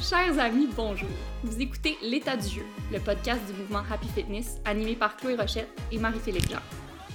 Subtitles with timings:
[0.00, 1.10] Chers amis, bonjour.
[1.42, 5.68] Vous écoutez L'état du jeu, le podcast du mouvement Happy Fitness animé par Chloé Rochette
[5.92, 6.60] et Marie-Philippe Jean.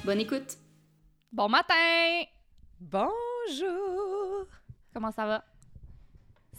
[0.04, 0.58] Bonne écoute.
[1.32, 1.74] Bon matin!
[2.80, 4.46] Bonjour!
[4.94, 5.44] Comment ça va?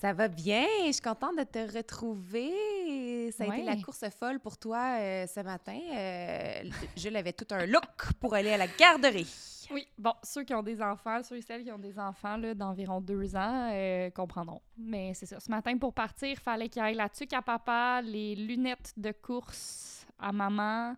[0.00, 3.30] Ça va bien, je suis contente de te retrouver.
[3.32, 5.79] Ça a été la course folle pour toi euh, ce matin.
[5.95, 6.62] Euh,
[6.96, 9.55] Jules avait tout un look pour aller à la garderie.
[9.70, 12.54] Oui, bon, ceux qui ont des enfants, ceux et celles qui ont des enfants là,
[12.54, 14.62] d'environ deux ans euh, comprendront.
[14.76, 15.40] Mais c'est ça.
[15.40, 19.12] Ce matin, pour partir, il fallait qu'il aille la tuque à papa, les lunettes de
[19.12, 20.96] course à maman,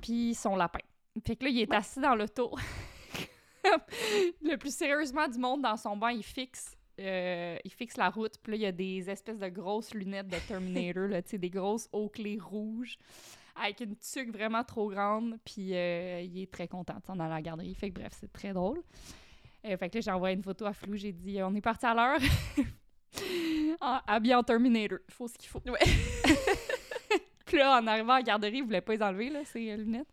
[0.00, 0.80] puis son lapin.
[1.24, 2.54] Fait que là, il est assis dans l'auto.
[4.42, 6.76] le plus sérieusement du monde dans son banc, il fixe.
[6.98, 10.28] euh, il fixe la route, puis là, il y a des espèces de grosses lunettes
[10.28, 12.98] de Terminator, là, des grosses hauts clés rouges,
[13.60, 17.32] avec une tuque vraiment trop grande, puis euh, il est très content de s'en aller
[17.32, 17.74] à la garderie.
[17.74, 18.82] Fait que bref, c'est très drôle.
[19.64, 21.86] Euh, fait que là, j'ai envoyé une photo à Flou, j'ai dit on est parti
[21.86, 22.20] à l'heure.
[23.80, 25.60] en, habillé en Terminator, il faut ce qu'il faut.
[27.46, 29.76] puis là, en arrivant à la garderie, il voulait pas les enlever, là, ses euh,
[29.76, 30.08] lunettes.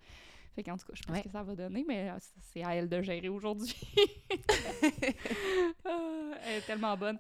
[0.56, 1.24] Fait qu'en tout cas, je pense Ouais.
[1.24, 3.76] que ça va donner, mais c'est- c'est à elle de gérer aujourd'hui.
[5.86, 7.18] Ah, elle est tellement bonne.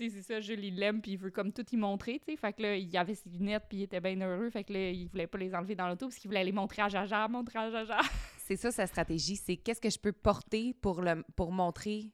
[0.00, 2.32] Tu sais, c'est ça, Jules, il l'aime, puis il veut comme tout y montrer, tu
[2.32, 2.36] sais.
[2.38, 4.48] Fait que là, il avait ses lunettes, puis il était bien heureux.
[4.48, 6.80] Fait que là, il voulait pas les enlever dans l'auto, parce qu'il voulait les montrer
[6.80, 7.98] à Jaja, montrer à Jaja.
[8.38, 12.10] C'est ça sa stratégie, c'est qu'est-ce que je peux porter pour, le, pour montrer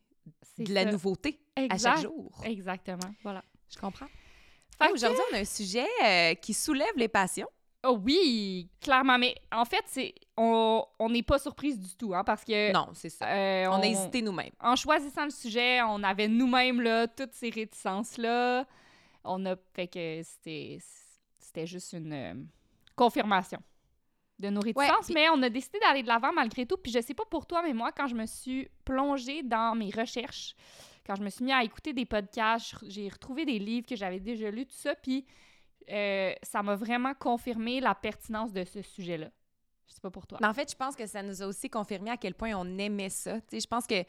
[0.58, 0.90] de la ça.
[0.90, 2.42] nouveauté à chaque jour.
[2.44, 3.42] Exactement, voilà.
[3.70, 4.08] Je comprends.
[4.76, 7.48] Fait Aujourd'hui, on a un sujet euh, qui soulève les passions.
[7.86, 9.18] Oh oui, clairement.
[9.18, 12.72] Mais en fait, c'est on n'est pas surprise du tout, hein, parce que...
[12.72, 13.26] Non, c'est ça.
[13.26, 14.52] euh, On a hésité nous-mêmes.
[14.60, 18.66] En choisissant le sujet, on avait nous-mêmes, là, toutes ces réticences-là.
[19.24, 20.78] On a fait que c'était...
[21.38, 22.34] C'était juste une euh,
[22.94, 23.60] confirmation
[24.38, 26.76] de nos réticences, mais on a décidé d'aller de l'avant malgré tout.
[26.76, 29.90] Puis je sais pas pour toi, mais moi, quand je me suis plongée dans mes
[29.90, 30.54] recherches,
[31.06, 34.20] quand je me suis mis à écouter des podcasts, j'ai retrouvé des livres que j'avais
[34.20, 35.24] déjà lus, tout ça, puis
[35.90, 39.30] euh, ça m'a vraiment confirmé la pertinence de ce sujet-là.
[39.88, 40.38] Je sais pas pour toi.
[40.42, 43.08] En fait, je pense que ça nous a aussi confirmé à quel point on aimait
[43.08, 43.40] ça.
[43.42, 44.02] Tu sais, je pense que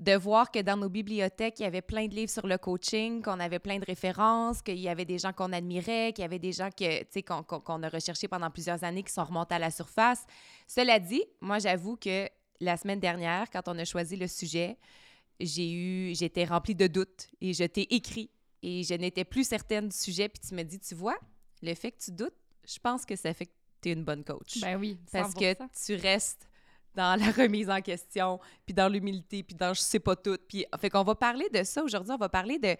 [0.00, 3.20] de voir que dans nos bibliothèques, il y avait plein de livres sur le coaching,
[3.20, 6.38] qu'on avait plein de références, qu'il y avait des gens qu'on admirait, qu'il y avait
[6.38, 9.70] des gens que, qu'on- qu'on a recherchés pendant plusieurs années qui sont remontés à la
[9.72, 10.24] surface.
[10.68, 12.28] Cela dit, moi, j'avoue que
[12.60, 14.78] la semaine dernière, quand on a choisi le sujet,
[15.40, 18.30] j'ai eu, j'étais remplie de doutes et je t'ai écrit
[18.62, 20.28] et je n'étais plus certaine du sujet.
[20.28, 21.18] Puis tu me dis, tu vois,
[21.62, 22.34] le fait que tu doutes,
[22.66, 23.52] je pense que ça fait que
[23.82, 24.60] tu es une bonne coach.
[24.60, 25.68] Ben oui, Parce que 100%.
[25.86, 26.48] tu restes
[26.94, 30.36] dans la remise en question, puis dans l'humilité, puis dans je sais pas tout.
[30.48, 32.12] Puis, fait qu'on va parler de ça aujourd'hui.
[32.12, 32.76] On va parler de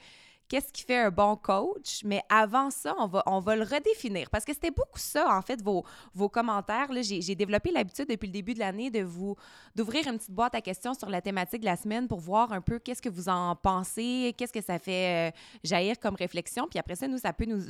[0.48, 2.02] qu'est-ce qui fait un bon coach.
[2.04, 4.30] Mais avant ça, on va, on va le redéfinir.
[4.30, 6.88] Parce que c'était beaucoup ça, en fait, vos, vos commentaires.
[7.02, 9.36] J'ai, développé l'habitude depuis le début de l'année de vous
[9.76, 12.60] d'ouvrir une petite boîte à questions sur la thématique de la semaine pour voir un
[12.60, 16.66] peu qu'est-ce que vous en pensez, qu'est-ce que ça fait euh, jaillir comme réflexion.
[16.68, 17.62] Puis après ça, nous, ça peut nous,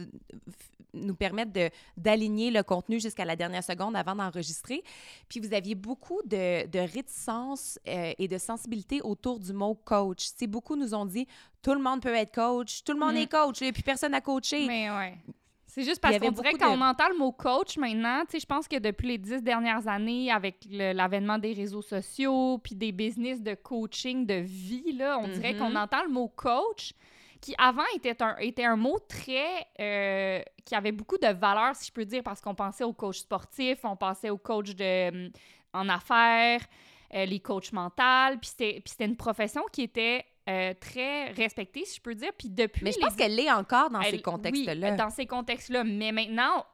[0.94, 1.50] nous permettre
[1.96, 4.82] d'aligner le contenu jusqu'à la dernière seconde avant d'enregistrer.
[5.28, 10.30] Puis vous aviez beaucoup de, de réticence euh, et de sensibilité autour du mot coach.
[10.36, 11.26] Sais, beaucoup nous ont dit
[11.62, 13.18] tout le monde peut être coach, tout le monde Mhm.
[13.22, 14.66] est coach, et puis personne à coacher.
[14.66, 15.14] Mais ouais.
[15.66, 18.22] C'est juste Il parce qu'on dirait beaucoup quand de- on entend le mot coach maintenant,
[18.24, 22.58] tu sais, je pense que depuis les dix dernières années, avec l'avènement des réseaux sociaux,
[22.58, 26.94] puis des business de coaching de vie, là, on dirait qu'on entend le mot coach,
[27.40, 29.66] qui avant était un, était un mot très...
[29.78, 33.14] euh, qui avait beaucoup de valeur, si je peux dire, parce qu'on pensait aux coachs
[33.16, 35.30] sportifs, on pensait aux coachs de, hum,
[35.74, 36.60] en affaires,
[37.14, 38.50] euh, les coachs mentaux, puis
[38.86, 42.92] c'était une profession qui était euh, très respectée, si je peux dire, puis depuis Mais
[42.92, 44.90] je les pense qu'elle l'est encore dans elle- ces contextes-là.
[44.90, 45.84] Oui, dans ces contextes-là.
[45.84, 46.64] Mais maintenant,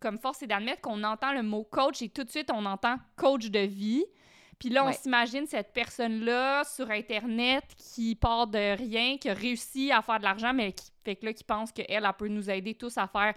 [0.00, 2.96] comme force est d'admettre qu'on entend le mot coach et tout de suite, on entend
[3.16, 4.04] coach de vie.
[4.58, 4.92] Puis là, on Ouais.
[4.92, 10.24] s'imagine cette personne-là sur Internet qui part de rien, qui a réussi à faire de
[10.24, 13.06] l'argent, mais qui fait que là, qui pense qu'elle, elle peut nous aider tous à
[13.08, 13.34] faire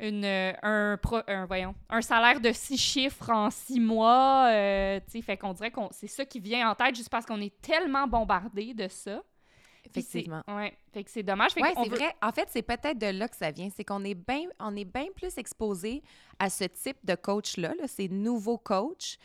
[0.00, 4.48] une, euh, un, pro- un, voyons, un salaire de six chiffres en six mois.
[4.50, 7.60] euh, fait qu'on dirait que c'est ça qui vient en tête juste parce qu'on est
[7.60, 9.22] tellement bombardé de ça.
[9.84, 10.42] Effectivement.
[10.48, 11.52] Ouais, fait que c'est dommage.
[11.56, 12.14] Oui, c'est veut- vrai.
[12.20, 13.70] En fait, c'est peut-être de là que ça vient.
[13.74, 16.02] C'est qu'on est bien on est bien plus exposé
[16.38, 19.16] à ce type de coach-là, là, ces nouveaux coachs,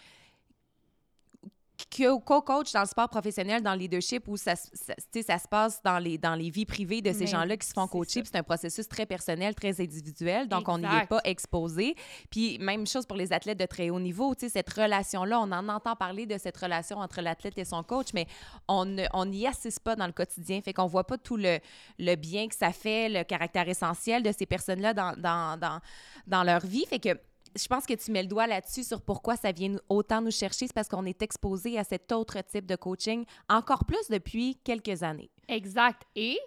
[1.89, 4.94] co-coach dans le sport professionnel, dans le leadership, où ça, se- ça,
[5.25, 7.88] ça se passe dans les, dans les vies privées de ces gens-là qui se font
[7.88, 8.21] coacher.
[8.25, 11.95] C'est un processus très personnel, très individuel, donc on n'y est pas exposé.
[12.30, 15.95] Puis même chose pour les athlètes de très haut niveau, cette relation-là, on en entend
[15.95, 18.25] parler de cette relation entre l'athlète et son coach, mais
[18.68, 20.62] on ne- on n'y assiste pas dans le quotidien.
[20.62, 21.59] Fait qu'on voit pas tout le,
[22.00, 25.80] le bien que ça fait, le caractère essentiel de ces personnes-là dans, dans, dans,
[26.27, 26.85] dans leur vie.
[26.88, 27.09] Fait que
[27.55, 30.67] je pense que tu mets le doigt là-dessus sur pourquoi ça vient autant nous chercher.
[30.67, 35.03] C'est parce qu'on est exposé à cet autre type de coaching encore plus depuis quelques
[35.03, 35.29] années.
[35.47, 36.03] Exact.
[36.15, 36.38] Et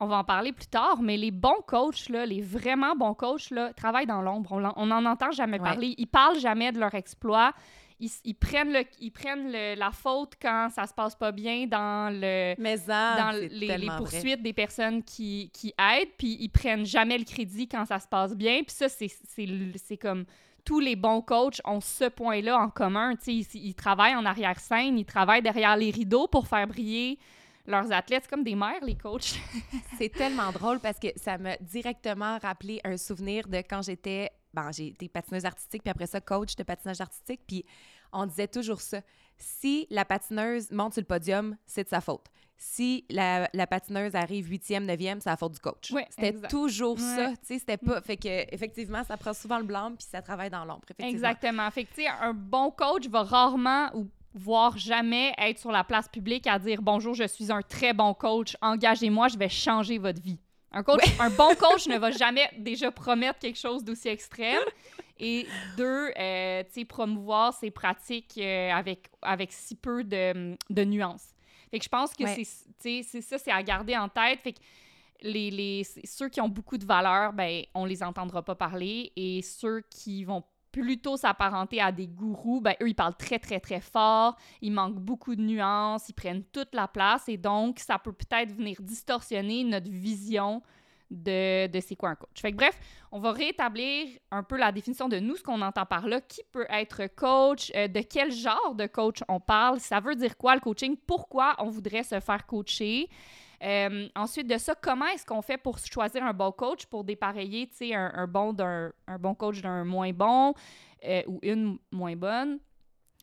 [0.00, 3.50] on va en parler plus tard, mais les bons coachs, là, les vraiment bons coachs,
[3.50, 4.52] là, travaillent dans l'ombre.
[4.76, 5.64] On n'en entend jamais Ouais.
[5.64, 5.94] parler.
[5.98, 7.52] Ils parlent jamais de leur exploit.
[8.00, 11.66] Ils, ils prennent, le, ils prennent le- la faute quand ça se passe pas bien
[11.66, 12.76] dans le Mais
[13.16, 17.66] dans les, les poursuites des personnes qui, qui aident, puis ils prennent jamais le crédit
[17.68, 18.58] quand ça se passe bien.
[18.62, 20.24] Puis ça, c'est- c'est le- c'est comme
[20.64, 23.16] tous les bons coachs ont ce point-là en commun.
[23.16, 27.18] Tu sais, Ils, ils travaillent en arrière-scène, ils travaillent derrière les rideaux pour faire briller
[27.66, 28.22] leurs athlètes.
[28.24, 29.34] C'est comme des mères, les coachs.
[29.98, 34.30] C'est tellement drôle parce que ça m'a directement rappelé un souvenir de quand j'étais.
[34.62, 37.40] Bon, j'ai été patineuse artistique, puis après ça, coach de patinage artistique.
[37.46, 37.64] Puis
[38.12, 39.00] on disait toujours ça.
[39.36, 42.26] Si la patineuse monte sur le podium, c'est de sa faute.
[42.56, 45.92] Si la, la patineuse arrive huitième, neuvième, c'est la faute du coach.
[46.10, 47.02] C'était toujours Ouais.
[47.16, 47.28] ça.
[47.36, 48.00] Tu sais, c'était pas.
[48.00, 50.82] Fait que, effectivement, ça prend souvent le blanc, puis ça travaille dans l'ombre.
[50.98, 51.70] Exactement.
[51.70, 55.84] Fait que, tu sais, un bon coach va rarement ou voire jamais être sur la
[55.84, 59.98] place publique à dire bonjour, je suis un très bon coach, engagez-moi, je vais changer
[59.98, 60.38] votre vie.
[60.72, 64.60] Un, coach, un bon coach ne va jamais déjà promettre quelque chose d'aussi extrême.
[65.18, 70.84] Et deux, euh, tu sais, promouvoir ses pratiques euh, avec, avec si peu de, de
[70.84, 71.28] nuances.
[71.70, 72.44] Fait que je pense que Ouais.
[72.78, 74.40] c'est ça, c'est à garder en tête.
[74.40, 74.60] Fait que
[75.22, 79.12] les, les, ceux qui ont beaucoup de valeur, ben, on les entendra pas parler.
[79.16, 83.60] Et ceux qui vont plutôt s'apparenter à des gourous, ben, eux, ils parlent très, très,
[83.60, 84.36] très fort.
[84.60, 86.08] Ils manquent beaucoup de nuances.
[86.08, 87.28] Ils prennent toute la place.
[87.28, 90.62] Et donc, ça peut peut-être venir distorsionner notre vision
[91.10, 92.40] de, de c'est quoi un coach.
[92.40, 92.78] Fait que bref,
[93.12, 96.42] on va rétablir un peu la définition de nous, ce qu'on entend par là, qui
[96.52, 100.54] peut être coach, euh, de quel genre de coach on parle, ça veut dire quoi
[100.54, 103.08] le coaching, pourquoi on voudrait se faire coacher.
[103.62, 107.68] Euh, ensuite de ça, comment est-ce qu'on fait pour choisir un bon coach pour dépareiller,
[107.92, 110.54] un, un bon un bon coach d'un moins bon
[111.04, 112.60] euh, ou une moins bonne?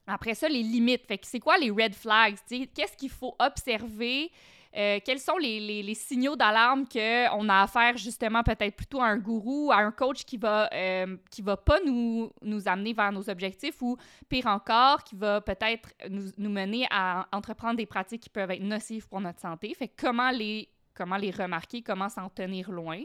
[0.08, 1.06] Après ça, les limites.
[1.08, 2.36] Fait que c'est quoi les red flags?
[2.50, 4.32] Qu'est-ce qu'il faut observer?
[4.76, 9.72] Euh, quels sont les, signaux d'alarme qu'on a affaire justement peut-être plutôt à un gourou,
[9.72, 13.82] à un coach qui va, euh, qui va pas nous, nous amener vers nos objectifs
[13.82, 13.96] ou
[14.28, 18.64] pire encore, qui va peut-être nous, nous mener à entreprendre des pratiques qui peuvent être
[18.64, 19.74] nocives pour notre santé?
[19.74, 23.02] Fait comment les, comment les remarquer, comment s'en tenir loin?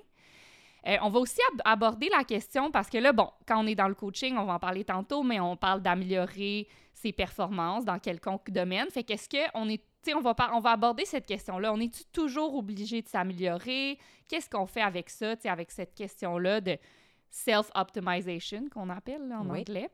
[0.87, 3.75] Euh, on va aussi ab- aborder la question parce que là, bon, quand on est
[3.75, 7.99] dans le coaching, on va en parler tantôt, mais on parle d'améliorer ses performances dans
[7.99, 8.89] quelconque domaine.
[8.91, 9.83] Fait qu'est-ce qu'on est,
[10.15, 11.73] on va, par- on va aborder cette question-là.
[11.73, 13.99] On est toujours obligé de s'améliorer?
[14.29, 16.79] Qu'est-ce qu'on fait avec ça, avec cette question-là de
[17.31, 19.61] self-optimization qu'on appelle là, en Oui.
[19.61, 19.91] anglais?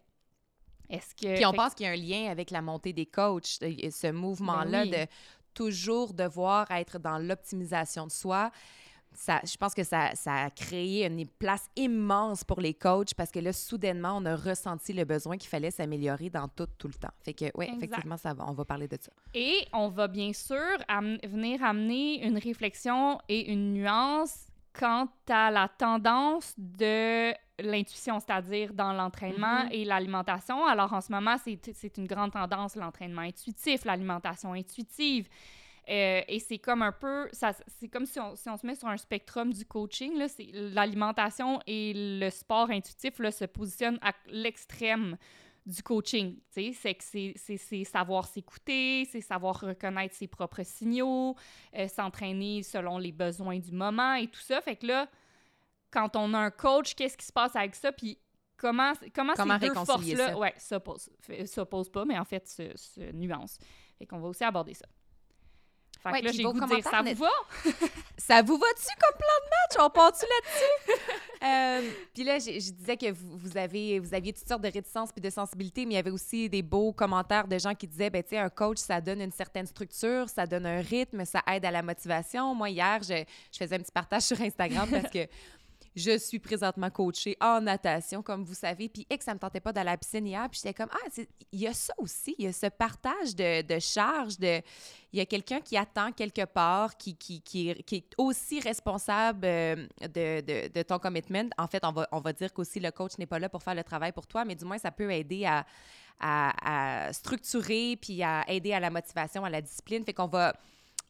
[0.88, 1.34] Est-ce que.
[1.34, 3.90] Puis on fait- pense qu'il y a un lien avec la montée des coachs, euh,
[3.90, 4.90] ce mouvement-là Ben oui.
[4.90, 5.06] de
[5.54, 8.50] toujours devoir être dans l'optimisation de soi.
[9.16, 13.30] Ça, je pense que ça, ça a créé une place immense pour les coachs parce
[13.30, 16.94] que là, soudainement, on a ressenti le besoin qu'il fallait s'améliorer dans tout, tout le
[16.94, 17.12] temps.
[17.24, 19.10] Fait que, oui, effectivement, ça va, on va parler de ça.
[19.34, 20.56] Et on va bien sûr
[20.88, 24.46] am- venir amener une réflexion et une nuance
[24.78, 29.68] quant à la tendance de l'intuition, c'est-à-dire dans l'entraînement Mhm.
[29.72, 30.66] et l'alimentation.
[30.66, 35.26] Alors en ce moment, c'est une grande tendance, l'entraînement intuitif, l'alimentation intuitive.
[35.88, 38.88] Euh, et c'est comme un peu, c'est comme si on, si on se met sur
[38.88, 40.14] un spectrum du coaching,
[40.52, 45.16] l'alimentation et le sport intuitif là, se positionnent à l'extrême
[45.64, 46.38] du coaching.
[46.50, 51.34] C'est que c'est- savoir s'écouter, c'est savoir reconnaître ses propres signaux,
[51.76, 54.60] euh, s'entraîner selon les besoins du moment et tout ça.
[54.60, 55.08] Fait que là,
[55.90, 57.90] quand on a un coach, qu'est-ce qui se passe avec ça?
[57.92, 58.18] Puis
[58.56, 59.74] comment, comment, Comment ces deux
[60.14, 60.38] forces-là ça?
[60.38, 61.10] ouais, s'opposent.
[61.46, 63.58] S'opposent pas, mais en fait, se, se nuancent.
[63.98, 64.86] Fait qu'on va aussi aborder ça.
[66.10, 67.30] Fait Ouais, que là, puis j'ai vos le goût de dire, ça vous va?
[68.18, 69.86] Ça vous va-tu comme plan de match?
[69.86, 71.00] On part-tu là-dessus?
[71.44, 74.70] Euh, puis là, je, je disais que vous, vous avez, vous aviez toutes sortes de
[74.70, 77.86] réticences puis de sensibilité, mais il y avait aussi des beaux commentaires de gens qui
[77.86, 81.26] disaient, ben tu sais, un coach, ça donne une certaine structure, ça donne un rythme,
[81.26, 82.54] ça aide à la motivation.
[82.54, 83.22] Moi, hier, je,
[83.52, 85.28] je faisais un petit partage sur Instagram parce que
[85.96, 88.90] je suis présentement coachée en natation, comme vous savez.
[88.90, 90.46] Puis, et que ça me tentait pas d'aller à la piscine hier.
[90.50, 92.34] Puis, j'étais comme, ah, il y a ça aussi.
[92.38, 94.38] Il y a ce partage de, de charge.
[94.38, 94.60] De,
[95.14, 100.98] il y a quelqu'un qui attend quelque part, qui, est, aussi responsable euh, de, ton
[100.98, 101.48] commitment.
[101.56, 103.74] En fait, on va, on va dire qu'aussi le coach n'est pas là pour faire
[103.74, 105.46] le travail pour toi, mais du moins, ça peut aider
[106.20, 110.04] à, structurer puis à aider à la motivation, à la discipline.
[110.04, 110.54] Fait qu'on va,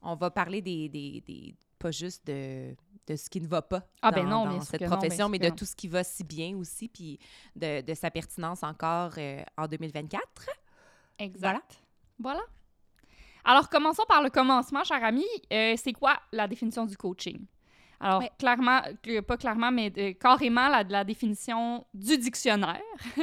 [0.01, 2.75] on va parler des- pas juste de,
[3.07, 4.97] de ce qui ne va pas Ah, dans, ben non, dans cette que non, bien
[4.99, 7.19] profession, mais de tout ce qui va si bien aussi, puis
[7.55, 10.23] de, de sa pertinence encore euh, en 2024.
[11.19, 11.41] Exact.
[11.41, 11.63] Voilà.
[12.19, 12.43] Voilà.
[13.45, 15.25] Alors, commençons par le commencement, cher ami.
[15.53, 17.45] Euh, c'est quoi la définition du coaching?
[18.01, 18.31] Alors, Ouais.
[18.39, 22.81] clairement, que- pas clairement, mais euh, carrément la, la définition du dictionnaire.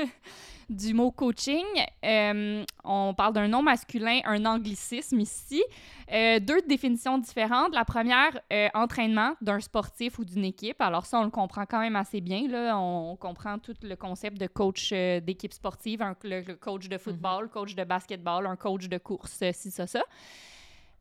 [0.70, 1.66] du mot coaching.
[2.04, 5.64] Euh, on parle d'un nom masculin, un anglicisme ici.
[6.12, 7.74] Euh, deux définitions différentes.
[7.74, 10.82] La première, euh, entraînement d'un sportif ou d'une équipe.
[10.82, 12.48] Alors ça, on le comprend quand même assez bien.
[12.48, 12.78] Là.
[12.78, 17.76] On, comprend tout le concept de coach d'équipe sportive, un, le, coach de football, coach
[17.76, 20.04] de basketball, un coach de course, si ça, ça.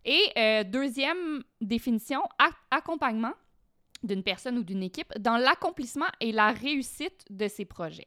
[0.04, 2.22] Et deuxième définition,
[2.70, 3.32] accompagnement
[4.02, 8.06] d'une personne ou d'une équipe dans l'accomplissement et la réussite de ses projets.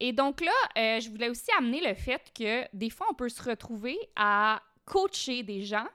[0.00, 3.28] Et donc là, euh, je voulais aussi amener le fait que des fois, on peut
[3.28, 5.86] se retrouver à coacher des gens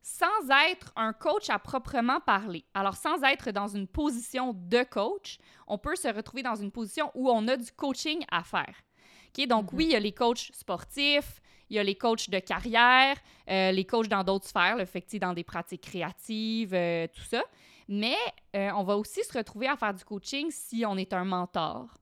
[0.00, 2.64] sans être un coach à proprement parler.
[2.72, 7.10] Alors, sans être dans une position de coach, on peut se retrouver dans une position
[7.14, 8.74] où on a du coaching à faire.
[9.46, 9.78] Donc, mhm.
[9.78, 13.16] oui, il y a les coachs sportifs, il y a les coachs de carrière,
[13.48, 17.42] euh, les coachs dans d'autres sphères, le fait dans des pratiques créatives, euh, tout ça.
[17.88, 18.16] Mais
[18.54, 21.99] on va aussi se retrouver à faire du coaching si on est un mentor,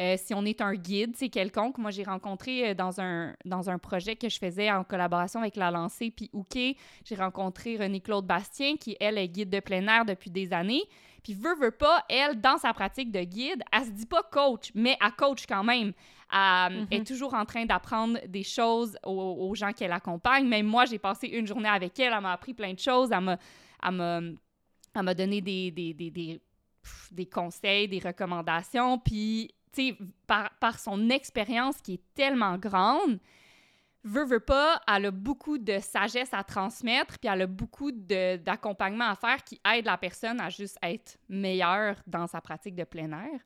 [0.00, 1.76] euh, si on est un guide, c'est quelconque.
[1.76, 5.56] Moi, j'ai rencontré euh, dans un, dans un projet que je faisais en collaboration avec
[5.56, 10.06] La Lancée puis OK, j'ai rencontré René-Claude Bastien, qui, elle, est guide de plein air
[10.06, 10.84] depuis des années.
[11.22, 14.70] Puis, veut, veut pas, elle, dans sa pratique de guide, elle se dit pas coach,
[14.74, 15.92] mais elle coach quand même.
[16.32, 17.04] Elle est mhm.
[17.04, 20.48] toujours en train d'apprendre des choses aux, gens qu'elle accompagne.
[20.48, 23.36] Même moi, j'ai passé une journée avec elle, elle m'a appris plein de choses, elle
[23.92, 26.40] m'a donné des, des, des,
[27.10, 28.98] des conseils, des recommandations.
[28.98, 29.50] Puis
[30.26, 33.18] par, par son expérience qui est tellement grande,
[34.04, 39.08] veut, veut pas, elle a beaucoup de sagesse à transmettre, puis elle a beaucoup d'accompagnement
[39.08, 43.10] à faire qui aide la personne à juste être meilleure dans sa pratique de plein
[43.12, 43.40] air.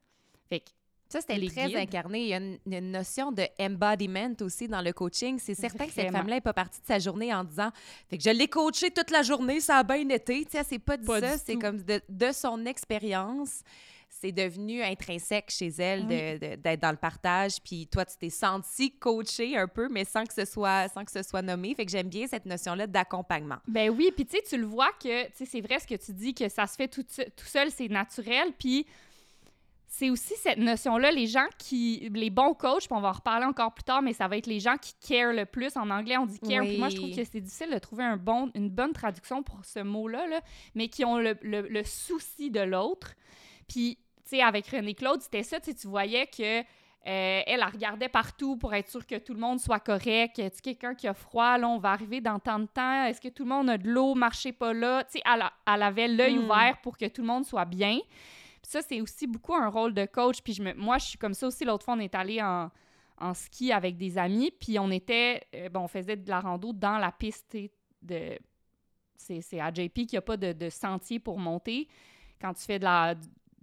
[0.49, 0.71] Fait que
[1.09, 2.23] ça, c'était très incarné.
[2.23, 5.39] Il y a une, notion de embodiment aussi dans le coaching.
[5.39, 7.71] C'est certain que cette femme-là n'est pas partie de sa journée en disant
[8.09, 10.45] Fait que je l'ai coachée toute la journée, ça a bien été.
[10.45, 11.39] Tu sais, c'est pas dit ça.
[11.39, 13.63] C'est comme de, de son expérience
[14.25, 17.57] c'est devenu intrinsèque chez elle d'être dans le partage.
[17.63, 21.11] Puis toi, tu t'es senti coachée un peu, mais sans que ce soit, sans que
[21.11, 21.75] ce soit nommé.
[21.75, 23.59] Fait que j'aime bien cette notion-là d'accompagnement.
[23.69, 25.95] Ben oui, puis tu sais, tu le vois que, tu sais, c'est vrai ce que
[25.95, 28.55] tu dis, que ça se fait tout, tout seul, c'est naturel.
[28.59, 28.87] Puis
[29.87, 33.45] c'est aussi cette notion-là, les gens qui, les bons coachs, puis on va en reparler
[33.45, 35.77] encore plus tard, mais ça va être les gens qui care le plus.
[35.77, 36.65] En anglais, on dit care.
[36.65, 39.63] Puis moi, je trouve que c'est difficile de trouver un bon, une bonne traduction pour
[39.67, 40.41] ce mot-là, là,
[40.75, 43.15] mais qui ont le, le, le souci de l'autre.
[43.69, 46.65] Puis tu sais, avec René Claude, c'était ça, tu voyais que
[47.07, 50.37] euh, elle, regardait partout pour être sûre que tout le monde soit correct.
[50.37, 53.05] Tu quelqu'un qui a froid, là, on va arriver dans tant de temps.
[53.05, 54.15] Est-ce que tout le monde a de l'eau?
[54.15, 55.05] Marchez pas là.
[55.05, 56.45] Tu sais, elle, elle, avait l'œil hmm.
[56.45, 57.99] ouvert pour que tout le monde soit bien.
[57.99, 60.41] Puis ça, c'est aussi beaucoup un rôle de coach.
[60.43, 61.67] Puis je me, moi, je suis comme ça aussi.
[61.67, 62.71] L'autre fois, on est allé en,
[63.19, 64.51] en, ski avec des amis.
[64.59, 67.55] Puis on était, euh, bon, on faisait de la rando dans la piste
[68.01, 68.39] de.
[69.17, 71.89] C'est à JP qu'il n'y a pas de, de, sentier pour monter.
[72.41, 73.15] Quand tu fais de la,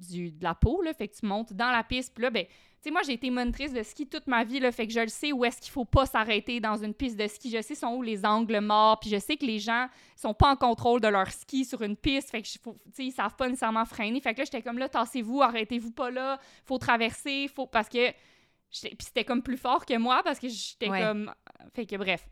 [0.01, 2.45] du, de la peau, là, fait que tu montes dans la piste, puis là, ben,
[2.45, 4.99] tu sais, moi, j'ai été monitrice de ski toute ma vie, là, fait que je
[5.01, 7.51] le sais où est-ce qu'il faut pas s'arrêter dans une piste de ski.
[7.51, 10.49] Je sais sont où les angles morts, puis je sais que les gens sont pas
[10.51, 12.59] en contrôle de leur ski sur une piste, fait que, tu
[12.93, 14.19] sais, ils savent pas nécessairement freiner.
[14.19, 17.67] Fait que là, j'étais comme là, tassez-vous, arrêtez-vous pas là, faut traverser, faut...
[17.67, 18.11] Parce que...
[18.71, 21.31] Puis c'était comme plus fort que moi, parce que j'étais comme...
[21.75, 22.25] Fait que bref.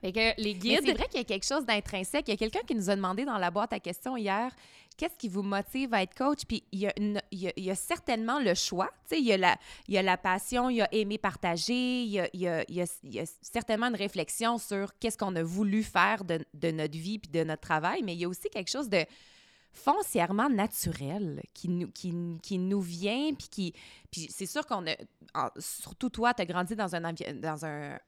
[0.00, 0.80] Fait que les guides...
[0.84, 2.28] C'est vrai qu'il y a quelque chose d'intrinsèque.
[2.28, 4.50] Il y a quelqu'un qui nous a demandé dans la boîte à questions hier
[5.00, 6.40] qu'est-ce qui vous motive à être coach?
[6.46, 6.92] Puis il y a,
[7.30, 8.90] il y a, certainement le choix.
[9.08, 9.56] Tu sais, il y, a la,
[9.88, 13.24] il y a la passion, il y a aimer partager, y a, il y a
[13.40, 17.42] certainement une réflexion sur qu'est-ce qu'on a voulu faire de, de, notre vie puis de
[17.44, 19.06] notre travail, mais il y a aussi quelque chose de
[19.72, 23.74] foncièrement naturel qui nous, qui, qui nous vient, puis qui...
[24.10, 25.50] Puis c'est sûr qu'on a...
[25.58, 27.98] surtout toi, tu as grandi dans un, dans un,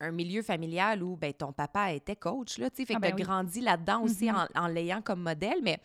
[0.00, 3.06] un, milieu familial où ben, ton papa était coach, là, tu sais, fait ah que
[3.06, 4.48] tu as ben grandi là-dedans aussi mm-hmm.
[4.56, 5.78] en, en l'ayant comme modèle, mais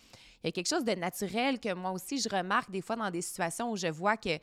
[0.43, 3.11] il y a quelque chose de naturel que moi aussi, je remarque des fois dans
[3.11, 4.39] des situations où je vois que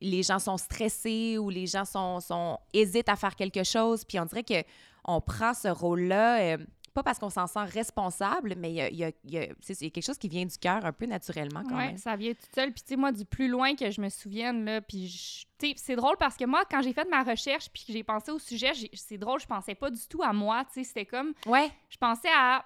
[0.00, 4.04] les gens sont stressés ou les gens sont, sont hésitent à faire quelque chose.
[4.04, 4.62] Puis on dirait que
[5.04, 6.58] on prend ce rôle-là, euh,
[6.92, 10.28] pas parce qu'on s'en sent responsable, mais il y a, y a, quelque chose qui
[10.28, 12.72] vient du cœur un peu naturellement quand ouais, ça vient tout seul.
[12.72, 15.08] Puis tu sais, moi, du plus loin que je me souvienne, là, puis
[15.58, 18.02] tu sais, c'est drôle parce que moi, quand j'ai fait ma recherche puis que j'ai
[18.02, 21.06] pensé au sujet, c'est drôle, je pensais pas du tout à moi, tu sais, c'était
[21.06, 21.32] comme...
[21.46, 21.70] Ouais.
[21.88, 22.64] Je pensais à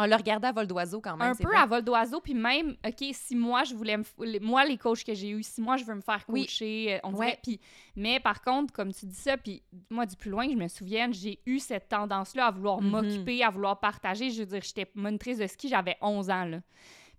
[0.00, 1.32] on le regardait à vol d'oiseau quand même.
[1.32, 3.96] Un peu à vol d'oiseau, puis même, OK, si moi, je voulais.
[4.40, 7.12] moi, les coachs que j'ai eus, si moi, je veux me faire coacher, euh, on
[7.12, 7.38] dirait.
[7.42, 7.60] Puis,
[7.96, 10.68] mais par contre, comme tu dis ça, puis moi, du plus loin que je me
[10.68, 12.90] souvienne, j'ai eu cette tendance-là à vouloir mhm.
[12.90, 14.30] m'occuper, à vouloir partager.
[14.30, 16.60] Je veux dire, j'étais monitrice de ski, j'avais 11 ans, là.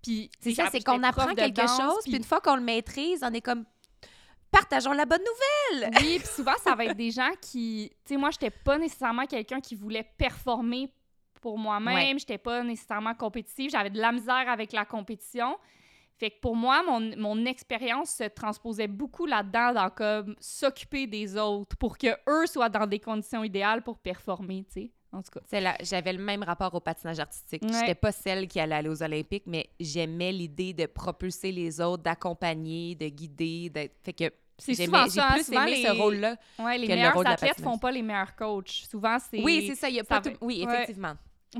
[0.01, 3.33] Puis, c'est ça, c'est qu'on apprend quelque chose, puis une fois qu'on le maîtrise, on
[3.33, 3.65] est comme
[4.51, 5.91] partageons la bonne nouvelle.
[6.01, 7.91] Oui, puis souvent, ça va être des gens qui.
[8.05, 10.89] Tu sais, moi, j'étais pas nécessairement quelqu'un qui voulait performer
[11.41, 12.13] pour moi-même.
[12.13, 13.69] Je J'étais pas nécessairement compétitive.
[13.72, 15.58] J'avais de la misère avec la compétition.
[16.17, 21.38] Fait que pour moi, mon, mon expérience se transposait beaucoup là-dedans dans comme s'occuper des
[21.38, 24.91] autres pour que eux soient dans des conditions idéales pour performer, tu sais.
[25.12, 25.75] En tout cas.
[25.81, 27.63] J'avais le même rapport au patinage artistique.
[27.63, 27.69] Ouais.
[27.79, 32.03] J'étais pas celle qui allait aller aux Olympiques, mais j'aimais l'idée de propulser les autres,
[32.03, 33.96] d'accompagner, de guider, d'être.
[34.03, 34.25] Fait que
[34.60, 36.36] C'est souvent ça, hein, plus souvent aimé les- ce rôle-là.
[36.60, 37.72] Ouais, les que le meilleurs rôle de athlètes patineuse.
[37.72, 38.67] font pas les meilleurs coachs.
[38.91, 39.41] Souvent, c'est.
[39.41, 39.89] Oui, c'est ça.
[39.89, 40.86] Il y a pas tout- Oui, ouais.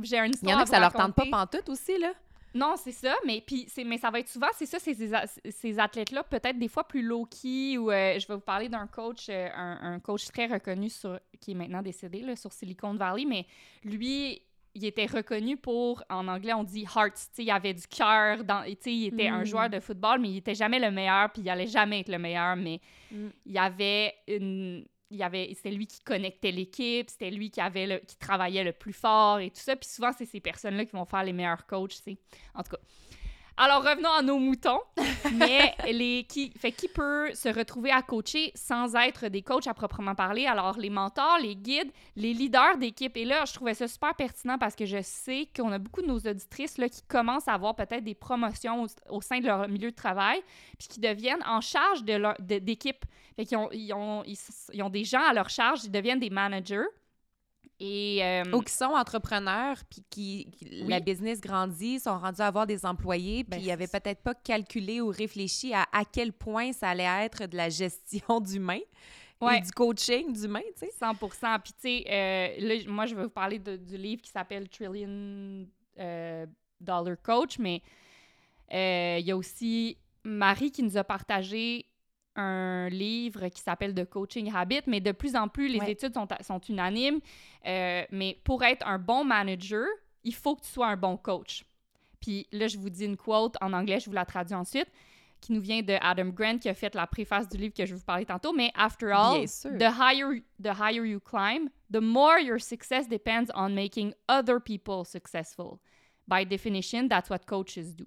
[0.03, 2.13] J'ai une Il y en a à que ça leur tente pas pantoute aussi, là.
[2.55, 6.24] Non, c'est ça, mais puis c'est mais ça va être souvent, c'est ça, ces, athlètes-là,
[6.24, 9.93] peut-être des fois plus low-key, ou euh, je vais vous parler d'un coach, euh, un,
[9.93, 13.46] un coach très reconnu sur, qui est maintenant décédé là, sur Silicon Valley, mais
[13.84, 14.41] lui,
[14.74, 18.43] il était reconnu pour, en anglais, on dit hearts, tu sais, il avait du cœur,
[18.43, 19.46] dans- tu sais, il était un Mm.
[19.46, 22.17] joueur de football, mais il était jamais le meilleur, puis il allait jamais être le
[22.17, 22.79] meilleur, mais
[23.12, 23.27] Mm.
[23.46, 27.87] il y avait une il avait c'était lui qui connectait l'équipe, c'était lui qui avait
[27.87, 30.91] le, qui travaillait le plus fort et tout ça, puis souvent c'est ces personnes-là qui
[30.91, 32.17] vont faire les meilleurs coachs, tu sais.
[32.53, 32.81] En tout cas.
[33.61, 34.79] Alors revenons à nos moutons,
[35.33, 39.73] mais les qui fait qui peut se retrouver à coacher sans être des coachs à
[39.73, 40.45] proprement parler?
[40.45, 44.57] Alors les mentors, les guides, les leaders d'équipe et là je trouvais ça super pertinent
[44.57, 47.75] parce que je sais qu'on a beaucoup de nos auditrices là qui commencent à avoir
[47.75, 48.87] peut-être des promotions au,
[49.17, 50.41] au sein de leur milieu de travail
[50.77, 53.03] puis qui deviennent en charge de d'équipe.
[53.35, 54.23] Fait qu'ils ont, ils ont,
[54.71, 56.87] ils ont des gens à leur charge, ils deviennent des managers.
[57.81, 62.48] Et euh, Ou qui sont entrepreneurs, puis qui, qui- la business grandit, sont rendus à
[62.48, 66.33] avoir des employés, puis Ben, ils n'avaient peut-être pas calculé ou réfléchi à à quel
[66.33, 68.79] point ça allait être de la gestion d'humain
[69.41, 69.59] Ouais.
[69.59, 70.91] et du coaching d'humain, tu sais.
[71.00, 74.29] 100% Puis, tu sais, euh, là, moi, je vais vous parler de- du livre qui
[74.29, 75.65] s'appelle Trillion
[75.98, 76.45] euh,
[76.81, 77.81] Dollar Coach, mais
[78.69, 81.86] il y a aussi Marie qui nous a partagé
[82.39, 85.91] un livre qui s'appelle The Coaching Habit, mais de plus en plus, les Ouais.
[85.91, 87.19] études sont, sont unanimes.
[87.65, 89.86] Euh, mais pour être un bon manager,
[90.24, 91.65] il faut que tu sois un bon coach.
[92.22, 94.88] Puis là, je vous dis une quote en anglais, je vous la traduis ensuite,
[95.41, 97.93] qui nous vient de Adam Grant, qui a fait la préface du livre que je
[97.93, 98.51] vais vous parler tantôt.
[98.51, 103.69] Mais after all, the higher, the higher you climb, the more your success depends on
[103.69, 105.79] making other people successful.
[106.27, 108.06] By definition, that's what coaches do.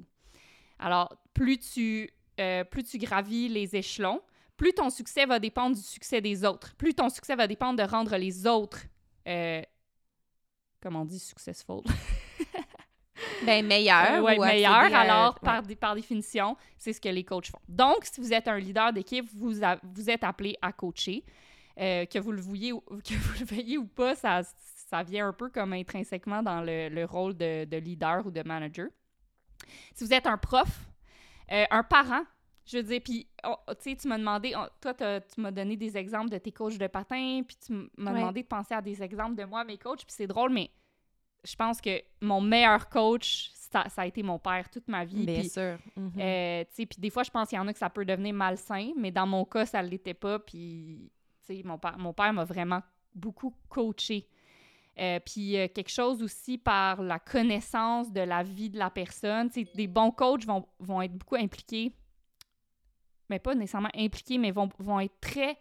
[0.79, 2.11] Alors, plus tu,
[2.43, 4.21] euh, plus tu gravis les échelons,
[4.57, 6.75] plus ton succès va dépendre du succès des autres.
[6.77, 8.81] Plus ton succès va dépendre de rendre les autres,
[9.29, 9.63] euh,
[10.81, 11.83] comment on dit, successful?
[13.47, 14.15] Ben, meilleur.
[14.15, 14.73] Euh, ouais, ou meilleur.
[14.75, 15.41] accéder à- Alors, ouais.
[15.43, 17.59] par, dé- par définition, c'est ce que les coachs font.
[17.69, 21.25] Donc, si vous êtes un leader d'équipe, vous, a- vous êtes appelé à coacher.
[21.81, 24.43] Euh, que vous le vouliez ou que vous le veuillez ou pas, ça,
[24.89, 28.43] ça vient un peu comme intrinsèquement dans le, le rôle de, de leader ou de
[28.45, 28.89] manager.
[29.95, 30.69] Si vous êtes un prof,
[31.51, 32.23] euh, un parent,
[32.65, 35.77] je veux dire, puis, oh, tu sais, tu m'as demandé, oh, toi, tu m'as donné
[35.77, 38.21] des exemples de tes coachs de patin, puis tu m'as Ouais.
[38.21, 40.71] demandé de penser à des exemples de moi, mes coachs, puis c'est drôle, mais
[41.45, 45.25] je pense que mon meilleur coach, ça, ça a été mon père toute ma vie.
[45.27, 45.79] Bien sûr.
[45.97, 46.13] Mhm.
[46.21, 48.05] euh, tu sais, puis des fois, je pense qu'il y en a que ça peut
[48.05, 50.39] devenir malsain, mais dans mon cas, ça ne l'était pas.
[50.39, 51.11] Puis,
[51.45, 52.81] tu sais, mon père, mon père m'a vraiment
[53.15, 54.29] beaucoup coaché.
[54.99, 59.49] Euh, puis euh, quelque chose aussi par la connaissance de la vie de la personne.
[59.51, 61.95] Tu sais, des bons coachs vont, vont être beaucoup impliqués,
[63.31, 65.57] mais pas nécessairement impliqués, mais vont, vont être très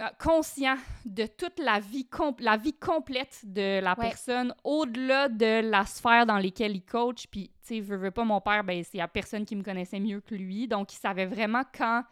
[0.00, 2.06] euh, conscients de toute la vie,
[2.38, 4.08] la vie complète de la Ouais.
[4.10, 7.26] personne, au-delà de la sphère dans laquelle il coach.
[7.26, 9.64] Puis, tu sais, veux, veux pas, mon père, ben, il y a personne qui me
[9.64, 10.68] connaissait mieux que lui.
[10.68, 12.04] Donc, il savait vraiment quand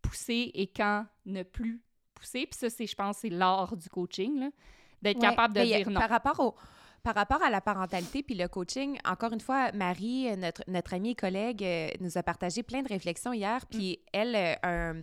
[0.00, 1.82] pousser et quand ne plus
[2.14, 2.46] pousser.
[2.46, 4.48] Puis ça, c'est, je pense, c'est l'art du coaching, là,
[5.02, 5.28] d'être Ouais.
[5.28, 6.00] capable de Ben, a- dire non.
[6.00, 6.54] Par rapport au
[7.04, 10.94] par rapport à la parentalité puis le coaching, encore une fois, Marie, euh, notre, notre
[10.94, 13.64] amie et collègue, euh, nous a partagé plein de réflexions hier.
[13.70, 15.02] Puis elle, euh, un,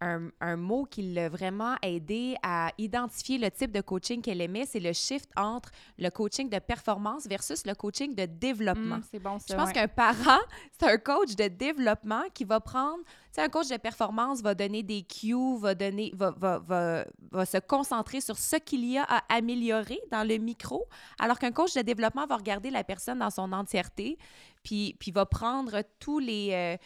[0.00, 4.66] un, un mot qui l'a vraiment aidé à identifier le type de coaching qu'elle aimait,
[4.66, 8.96] c'est le shift entre le coaching de performance versus le coaching de développement.
[8.96, 9.46] Hum, c'est bon, ça.
[9.50, 9.74] Je pense ouais.
[9.74, 10.40] qu'un parent,
[10.78, 13.02] c'est un coach de développement qui va prendre.
[13.04, 17.04] Tu sais, un coach de performance va donner des cues, va, donner, va, va, va,
[17.30, 20.86] va se concentrer sur ce qu'il y a à améliorer dans le micro,
[21.18, 24.18] alors qu'un coach de développement va regarder la personne dans son entièreté,
[24.62, 26.76] puis, puis va prendre tous les, euh,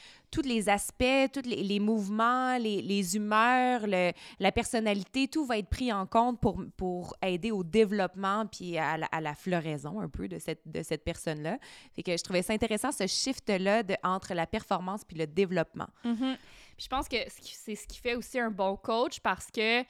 [0.45, 5.93] les aspects, tous les, mouvements, les, les humeurs, le- la personnalité, tout va être pris
[5.93, 10.29] en compte pour, pour aider au développement puis à la, à la floraison un peu
[10.29, 11.59] de cette, de cette personne-là.
[11.95, 15.89] Fait que je trouvais ça intéressant, ce shift-là entre la performance puis le développement.
[16.05, 16.37] Mhm.
[16.77, 19.83] Puis je pense que c'est ce qui fait aussi un bon coach parce que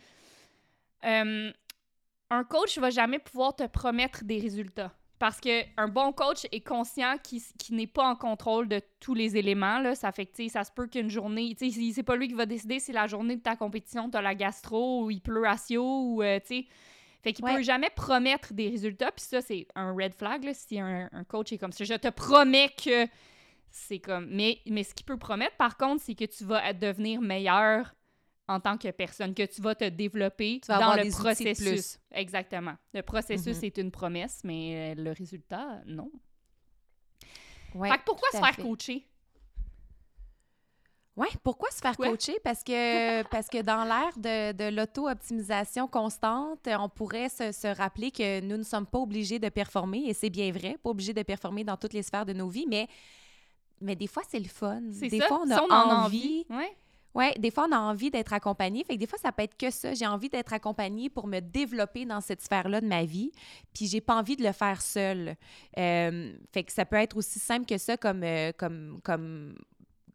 [1.04, 1.52] euh,
[2.30, 4.92] un coach va jamais pouvoir te promettre des résultats.
[5.22, 9.36] Parce qu'un bon coach est conscient qu'il qu'il n'est pas en contrôle de tous les
[9.36, 9.78] éléments.
[9.78, 9.94] Là.
[9.94, 12.44] Ça fait que, ça se peut qu'une journée, tu sais, c'est pas lui qui va
[12.44, 15.56] décider si la journée de ta compétition, tu as la gastro ou il pleut à
[15.56, 16.66] Sio ou, euh, tu sais.
[17.22, 17.54] Fait qu'il Ouais.
[17.54, 19.12] peut jamais promettre des résultats.
[19.12, 21.84] Puis ça, c'est un red flag, là, si un, un coach est comme ça.
[21.84, 23.06] Je te promets que
[23.70, 24.26] c'est comme.
[24.28, 27.94] Mais, mais ce qui peut promettre, par contre, c'est que tu vas devenir meilleur
[28.48, 31.56] en tant que personne, que tu vas te développer vas dans le processus.
[31.56, 31.98] plus.
[32.10, 32.74] Exactement.
[32.92, 33.64] Le processus Mhm.
[33.64, 36.10] est une promesse, mais euh, le résultat, non.
[37.74, 38.62] Ouais, fait que pourquoi se faire fait.
[38.62, 39.06] coacher?
[41.14, 42.38] Ouais, pourquoi se faire coacher?
[42.42, 48.10] Parce que, parce que dans l'ère de, de l'auto-optimisation constante, on pourrait se, se rappeler
[48.10, 51.22] que nous ne sommes pas obligés de performer, et c'est bien vrai, pas obligés de
[51.22, 52.88] performer dans toutes les sphères de nos vies, mais,
[53.82, 54.80] mais des fois, c'est le fun.
[54.80, 55.26] Des ça.
[55.28, 56.46] fois, on Si a en a envie.
[56.48, 56.74] Ouais.
[57.14, 58.84] Ouais, des fois, on a envie d'être accompagné.
[58.84, 59.94] Fait que des fois, ça peut être que ça.
[59.94, 63.32] J'ai envie d'être accompagnée pour me développer dans cette sphère-là de ma vie.
[63.74, 65.36] Puis, j'ai pas envie de le faire seule.
[65.78, 69.54] Euh, fait que ça peut être aussi simple que ça comme, euh, comme, comme,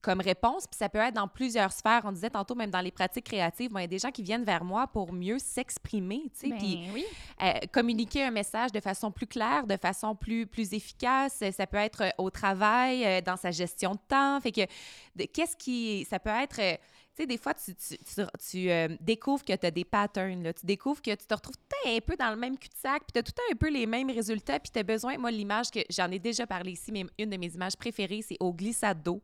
[0.08, 0.66] comme réponse.
[0.68, 2.04] Puis, ça peut être dans plusieurs sphères.
[2.06, 4.46] On disait tantôt, même dans les pratiques créatives, il y a des gens qui viennent
[4.46, 6.50] vers moi pour mieux s'exprimer, tu sais.
[6.50, 7.04] Ben Puis, oui.
[7.44, 11.44] euh, communiquer un message de façon plus claire, de façon plus, plus efficace.
[11.52, 14.40] Ça peut être euh, au travail, euh, dans sa gestion de temps.
[14.40, 16.08] Fait que, qu'est-ce qui.
[16.10, 16.56] Ça peut être.
[16.56, 16.78] tu
[17.14, 20.42] sais, des fois, tu, tu, tu, tu, euh, découvres que tu as des patterns.
[20.42, 20.54] Là.
[20.54, 23.20] Tu découvres que tu te retrouves tout un peu dans le même cul-de-sac, puis tu
[23.20, 25.18] as tout un peu les mêmes résultats, puis tu as besoin.
[25.18, 28.38] Moi, l'image que j'en ai déjà parlé ici, mais une de mes images préférées, c'est
[28.40, 29.22] au glissade d'eau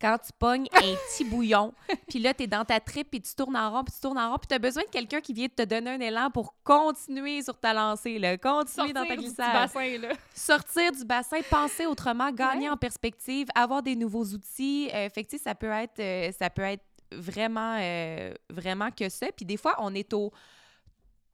[0.00, 1.72] quand tu pognes un petit bouillon,
[2.08, 4.18] puis là, tu es dans ta trip, puis tu tournes en rond, puis tu tournes
[4.18, 6.54] en rond, puis tu as besoin de quelqu'un qui vient te donner un élan pour
[6.64, 9.52] continuer sur ta lancée, là, continuer dans ta Sortir du glissade.
[9.52, 10.08] bassin, là.
[10.34, 12.70] Sortir du bassin, penser autrement, gagner Ouais.
[12.74, 14.90] en perspective, avoir des nouveaux outils.
[14.92, 19.26] Euh, fait que, ça peut être, euh, ça peut être vraiment, euh, vraiment que ça.
[19.36, 20.32] Puis des fois, on est au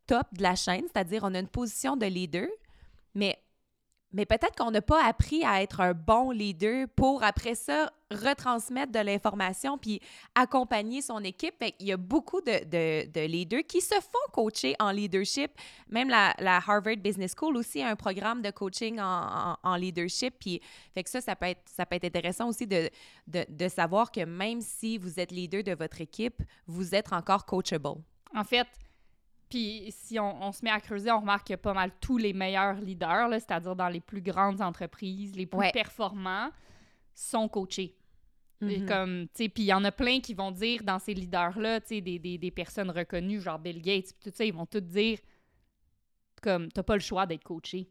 [0.06, 2.48] top de la chaîne, c'est-à-dire on a une position de leader,
[3.14, 3.38] mais
[4.12, 8.90] mais peut-être qu'on n'a pas appris à être un bon leader pour, après ça, retransmettre
[8.90, 10.00] de l'information puis
[10.34, 11.54] accompagner son équipe.
[11.60, 15.52] Qu'il y a beaucoup de, de, de leaders qui se font coacher en leadership.
[15.88, 20.34] Même la, la Harvard Business School aussi a un programme de coaching en, en, leadership.
[20.40, 20.60] Puis,
[20.92, 22.90] fait que ça, ça peut être, ça peut être intéressant aussi de,
[23.28, 28.00] de savoir que même si vous êtes leader de votre équipe, vous êtes encore coachable.
[28.34, 28.66] En fait,
[29.50, 32.32] puis si on, on se met à creuser, on remarque que pas mal tous les
[32.32, 35.72] meilleurs leaders, là, c'est-à-dire dans les plus grandes entreprises, les plus Ouais.
[35.72, 36.50] performants,
[37.14, 37.94] sont coachés.
[38.62, 38.86] Et Mhm.
[38.86, 41.80] Comme, tu sais, puis il y en a plein qui vont dire dans ces leaders-là,
[41.80, 44.80] tu sais, des, des, des personnes reconnues, genre Bill Gates, tout ça, ils vont tout
[44.80, 45.18] dire
[46.42, 47.88] comme, t'as pas le choix d'être coaché.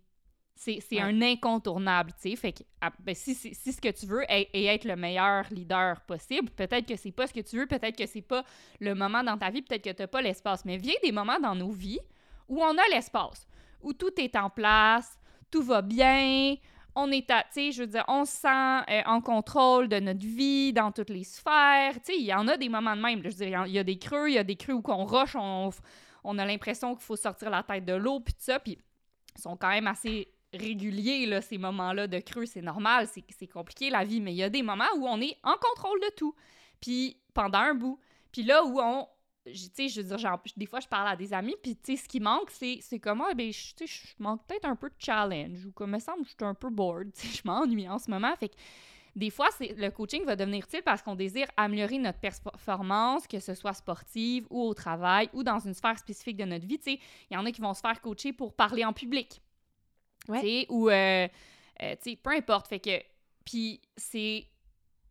[0.62, 1.00] C'est Ouais.
[1.02, 2.36] un incontournable, tu sais.
[2.36, 4.98] Fait que, ah, ben, si, si, si ce que tu veux est, est être le
[4.98, 8.43] meilleur leader possible, peut-être que c'est pas ce que tu veux, peut-être que c'est pas
[8.82, 10.65] le moment dans ta vie, peut-être que t'as pas l'espace.
[10.65, 12.02] Mais vient des moments dans nos vies
[12.50, 13.48] où on a l'espace,
[13.82, 15.17] où tout est en place,
[15.50, 16.56] tout va bien,
[16.93, 20.00] on est à, tu sais, je veux dire, on se sent euh, en contrôle de
[20.02, 21.93] notre vie dans toutes les sphères.
[22.04, 23.22] Tu sais, il y en a des moments de même.
[23.24, 23.30] là.
[23.30, 25.06] Je veux dire, il y a des creux, il y a des creux où on
[25.06, 25.69] rush, on,
[26.26, 28.78] on a l'impression qu'il faut sortir la tête de l'eau, puis tout ça, puis
[29.38, 32.45] ils sont quand même assez réguliers, là, ces moments-là de creux.
[32.45, 35.38] C'est normal, c'est compliqué la vie, mais il y a des moments où on est
[35.43, 36.35] en contrôle de tout.
[36.81, 37.99] Puis pendant un bout.
[38.31, 39.07] Puis là où on.
[39.45, 42.03] Tu sais, je veux dire, des fois, je parle à des amis, puis tu sais,
[42.03, 44.89] ce qui manque, c'est c'est comme, ah, ben, tu sais, je manque peut-être un peu
[44.89, 47.41] de challenge, ou comme, il me semble, je suis un peu bored, tu sais, je
[47.45, 48.35] m'ennuie en ce moment.
[48.35, 48.55] Fait que
[49.15, 53.55] des fois, le coaching va devenir utile parce qu'on désire améliorer notre performance, que ce
[53.55, 56.77] soit sportive ou au travail ou dans une sphère spécifique de notre vie.
[56.77, 59.41] Tu il y en a qui vont se faire coacher pour parler en public.
[60.70, 61.28] Ou, euh,
[61.82, 62.68] euh, peu importe.
[62.68, 63.02] Fait que,
[63.46, 64.46] puis c'est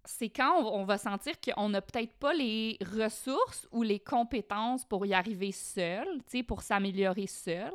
[0.08, 5.04] c'est quand on, va sentir qu'on n'a peut-être pas les ressources ou les compétences pour
[5.04, 6.06] y arriver seul,
[6.46, 7.72] pour s'améliorer seul.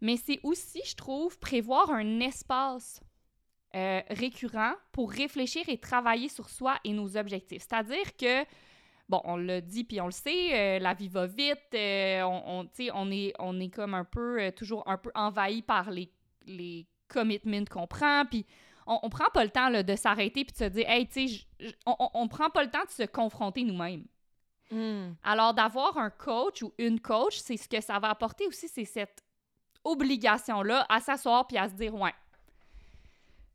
[0.00, 3.00] Mais c'est aussi, je trouve, prévoir un espace
[3.74, 7.62] euh, récurrent pour réfléchir et travailler sur soi et nos objectifs.
[7.68, 8.44] C'est-à-dire que,
[9.08, 12.60] bon, on l'a dit puis on le sait, euh, la vie va vite, euh, on,
[12.60, 16.12] on, on, est, on est comme un peu, euh, toujours un peu envahi par les,
[16.46, 18.46] les commitments qu'on prend, puis
[18.86, 21.28] on, on prend pas le temps là, de s'arrêter puis de se dire, hey, tu
[21.28, 21.46] sais,
[21.86, 24.04] on, on, on prend pas le temps de se confronter nous-mêmes.
[24.70, 25.14] Mm.
[25.22, 28.84] Alors, d'avoir un coach ou une coach, c'est ce que ça va apporter aussi, c'est
[28.84, 29.22] cette
[29.84, 32.14] obligation-là à s'asseoir puis à se dire, ouais,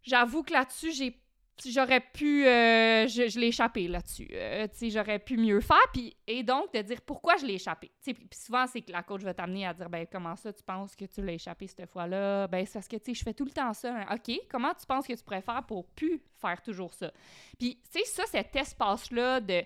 [0.03, 1.19] j'avoue que là-dessus, j'ai
[1.65, 6.73] j'aurais pu euh, je, l'ai échappé là-dessus Euh, j'aurais pu mieux faire puis et donc
[6.73, 9.73] de dire pourquoi je l'ai échappé puis souvent c'est que la coach va t'amener à
[9.73, 12.47] dire ben comment ça tu penses que tu l'as échappé cette fois-là?
[12.47, 14.05] Ben c'est parce que tu sais je fais tout le temps ça hein.
[14.13, 17.11] ok comment tu penses que tu pourrais faire pour plus faire toujours ça?
[17.57, 19.63] Puis tu sais ça cet espace là de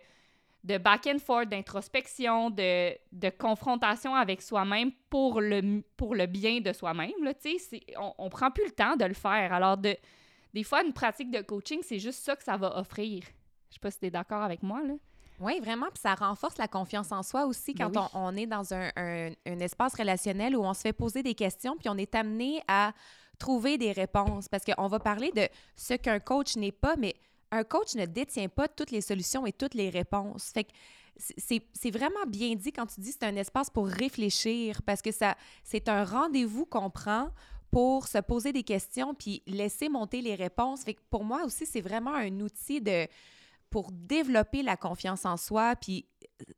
[0.64, 6.60] de back and forth, d'introspection, de, de confrontation avec soi-même pour le, pour le bien
[6.60, 7.12] de soi-même.
[7.98, 9.54] On, on prend plus le temps de le faire.
[9.54, 9.96] Alors, de,
[10.54, 13.24] des fois, une pratique de coaching, c'est juste ça que ça va offrir.
[13.70, 14.94] Je sais pas si tu es d'accord avec moi, là.
[15.40, 15.88] Oui, vraiment.
[15.88, 18.08] Puis ça renforce la confiance en soi aussi Ben quand oui.
[18.14, 21.34] on, on est dans un, un- un espace relationnel où on se fait poser des
[21.34, 22.94] questions, puis on est amené à
[23.40, 24.48] trouver des réponses.
[24.48, 27.16] Parce qu'on va parler de ce qu'un coach n'est pas, mais
[27.52, 30.52] un coach ne détient pas toutes les solutions et toutes les réponses.
[30.54, 30.72] Fait que
[31.18, 35.36] c'est vraiment bien dit quand tu dis c'est un espace pour réfléchir parce que ça
[35.64, 37.30] c'est un rendez-vous qu'on prend
[37.72, 40.84] pour se poser des questions puis laisser monter les réponses.
[40.84, 43.08] Fait que pour moi aussi, c'est vraiment un outil de
[43.70, 46.06] pour développer la confiance en soi puis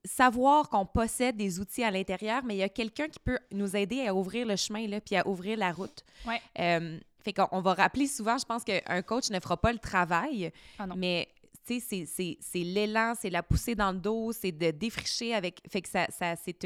[0.04, 3.76] savoir qu'on possède des outils à l'intérieur, mais il y a quelqu'un qui peut nous
[3.76, 6.04] aider à ouvrir le chemin là, puis à ouvrir la route.
[6.28, 6.41] Ouais.
[6.60, 10.52] Euh, fait qu'on va rappeler souvent, je pense qu'un coach ne fera pas le travail,
[10.80, 11.30] Ah mais
[11.65, 12.06] tu sais,
[12.39, 15.62] c'est- l'élan, c'est la poussée dans le dos, c'est de défricher avec.
[15.69, 16.65] Fait que ça, ça c'est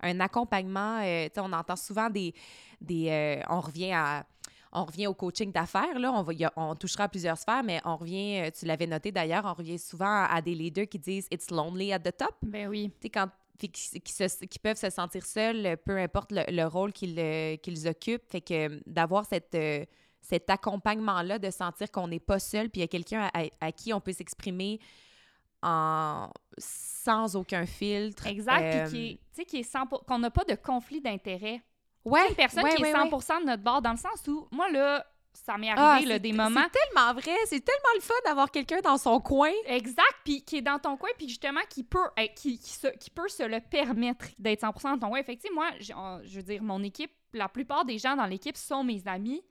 [0.00, 1.00] un accompagnement.
[1.02, 2.32] euh, tu sais, on entend souvent des.
[2.80, 4.24] des euh, on revient à.
[4.70, 6.12] On revient au coaching d'affaires, là.
[6.12, 9.10] On, va, a- on touchera à plusieurs sphères, mais on revient, euh, tu l'avais noté
[9.10, 12.34] d'ailleurs, on revient souvent à des leaders qui disent It's lonely at the top.
[12.42, 12.90] Ben oui.
[13.00, 16.64] Tu sais, quand qui, qui se- qui peuvent se sentir seuls, peu importe le, le
[16.66, 18.28] rôle qu'ils qu'ils occupent.
[18.28, 19.84] Fait que d'avoir cette, euh,
[20.20, 23.92] cet accompagnement-là, de sentir qu'on n'est pas seul, puis il y a quelqu'un à, qui
[23.92, 24.78] on peut s'exprimer
[25.62, 28.26] en sans aucun filtre.
[28.26, 28.62] Exact.
[28.62, 31.60] Euh, Puis qui est, qui est 100 pour- qu'on n'a pas de conflit d'intérêt.
[32.04, 33.20] ouais, Une personne ouais, qui ouais, est ouais.
[33.20, 36.18] 100 de notre bord, dans le sens où, moi, là, ça m'est Ah, arrivé, là,
[36.18, 36.60] des moments.
[36.72, 39.50] C'est tellement vrai, c'est tellement le fun d'avoir quelqu'un dans son coin.
[39.66, 42.96] Exact, puis qui est dans ton coin, puis justement qui peut, euh, qui, qui, se-
[42.98, 45.18] qui peut se le permettre d'être 100% dans ton coin.
[45.18, 45.70] Effectivement, moi,
[46.18, 49.42] euh, je veux dire, mon équipe, la plupart des gens dans l'équipe sont mes amis,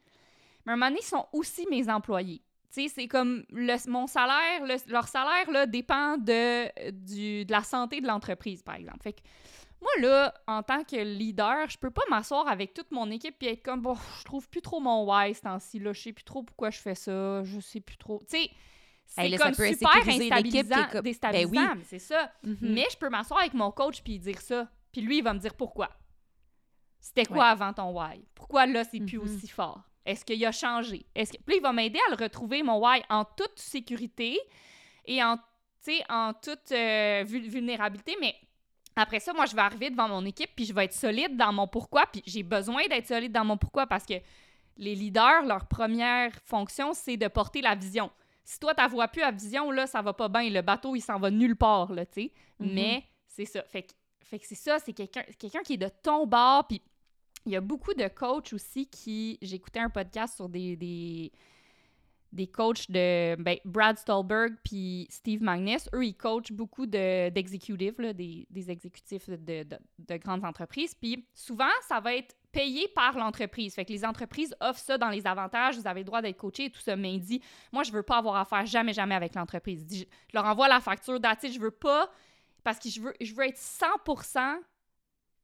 [0.67, 2.43] mais à un moment donné, ils sont aussi mes employés.
[2.71, 7.51] Tu sais, c'est comme le- mon salaire, le- leur salaire là, dépend de, du, de
[7.51, 8.99] la santé de l'entreprise, par exemple.
[9.01, 9.21] Fait que
[9.82, 13.53] moi, là, en tant que leader, je peux pas m'asseoir avec toute mon équipe et
[13.53, 16.23] être comme, bon, je trouve plus trop mon why ce temps-ci, là, je sais plus
[16.25, 18.19] trop pourquoi je fais ça, je sais plus trop.
[18.30, 18.49] Tu sais,
[19.06, 21.77] c'est Hey, comme super instabilisant, comme- déstabilisant, Ben oui.
[21.77, 22.30] mais c'est ça.
[22.43, 24.67] Mais je peux m'asseoir avec mon coach puis dire ça.
[24.91, 25.89] Puis lui, il va me dire pourquoi.
[26.99, 27.43] C'était quoi Ouais.
[27.51, 28.25] avant ton why?
[28.36, 29.23] Pourquoi là, c'est plus Mhm.
[29.23, 29.82] aussi fort?
[30.08, 31.06] Est-ce qu'il a changé?
[31.13, 31.38] Est-ce que...
[31.38, 34.39] Puis là, il va m'aider à le retrouver, mon why, en toute sécurité
[35.06, 35.38] et en,
[36.10, 38.15] en toute euh, vul- vulnérabilité.
[38.22, 38.36] Mais
[38.96, 41.52] après ça, moi, je vais arriver devant mon équipe puis je vais être solide dans
[41.52, 42.06] mon pourquoi.
[42.12, 44.15] Puis j'ai besoin d'être solide dans mon pourquoi parce que
[44.78, 48.10] les leaders, leur première fonction, c'est de porter la vision.
[48.43, 50.50] Si toi, tu vois plus la vision, là, ça va pas bien.
[50.50, 52.34] Le bateau, il s'en va nulle part, là, tu sais.
[52.60, 52.74] Mhm.
[52.74, 53.62] Mais c'est ça.
[53.63, 56.65] Fait que, fait que c'est ça, c'est quelqu'un quelqu'un qui est de ton bord.
[56.67, 56.82] Puis
[57.48, 59.38] il y a beaucoup de coachs aussi qui...
[59.42, 60.76] J'écoutais un podcast sur des...
[60.76, 61.32] des
[62.34, 65.88] des coachs de ben, Brad Stolberg puis Steve Magnus.
[65.96, 70.94] Eux, ils coachent beaucoup de- d'exécutifs, des, des exécutifs de, de- de grandes entreprises.
[70.94, 73.74] Puis souvent, ça va être payé par l'entreprise.
[73.76, 75.78] Fait que les entreprises offrent ça dans les avantages.
[75.78, 76.98] Vous avez le droit d'être coaché et tout ça.
[76.98, 79.86] Mais il dit, moi, je veux pas avoir affaire jamais, jamais avec l'entreprise.
[79.90, 81.56] Je leur envoie la facture d'attitude.
[81.56, 82.12] Je veux pas,
[82.62, 84.58] parce que je veux, je veux être 100%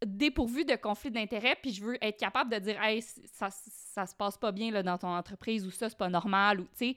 [0.05, 4.15] dépourvu de conflit d'intérêt, puis je veux être capable de dire, hey, ça, ça se
[4.15, 6.95] passe pas bien là, dans ton entreprise, ou ça, c'est pas normal, ou tu sais,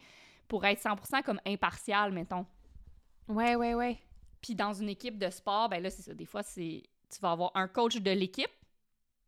[0.48, 2.46] pour être 100% comme impartial, mettons.
[3.28, 3.98] Ouais, ouais, ouais.
[4.40, 6.14] Puis dans une équipe de sport, ben là, c'est ça.
[6.14, 8.50] Des fois, c'est tu vas avoir un coach de l'équipe,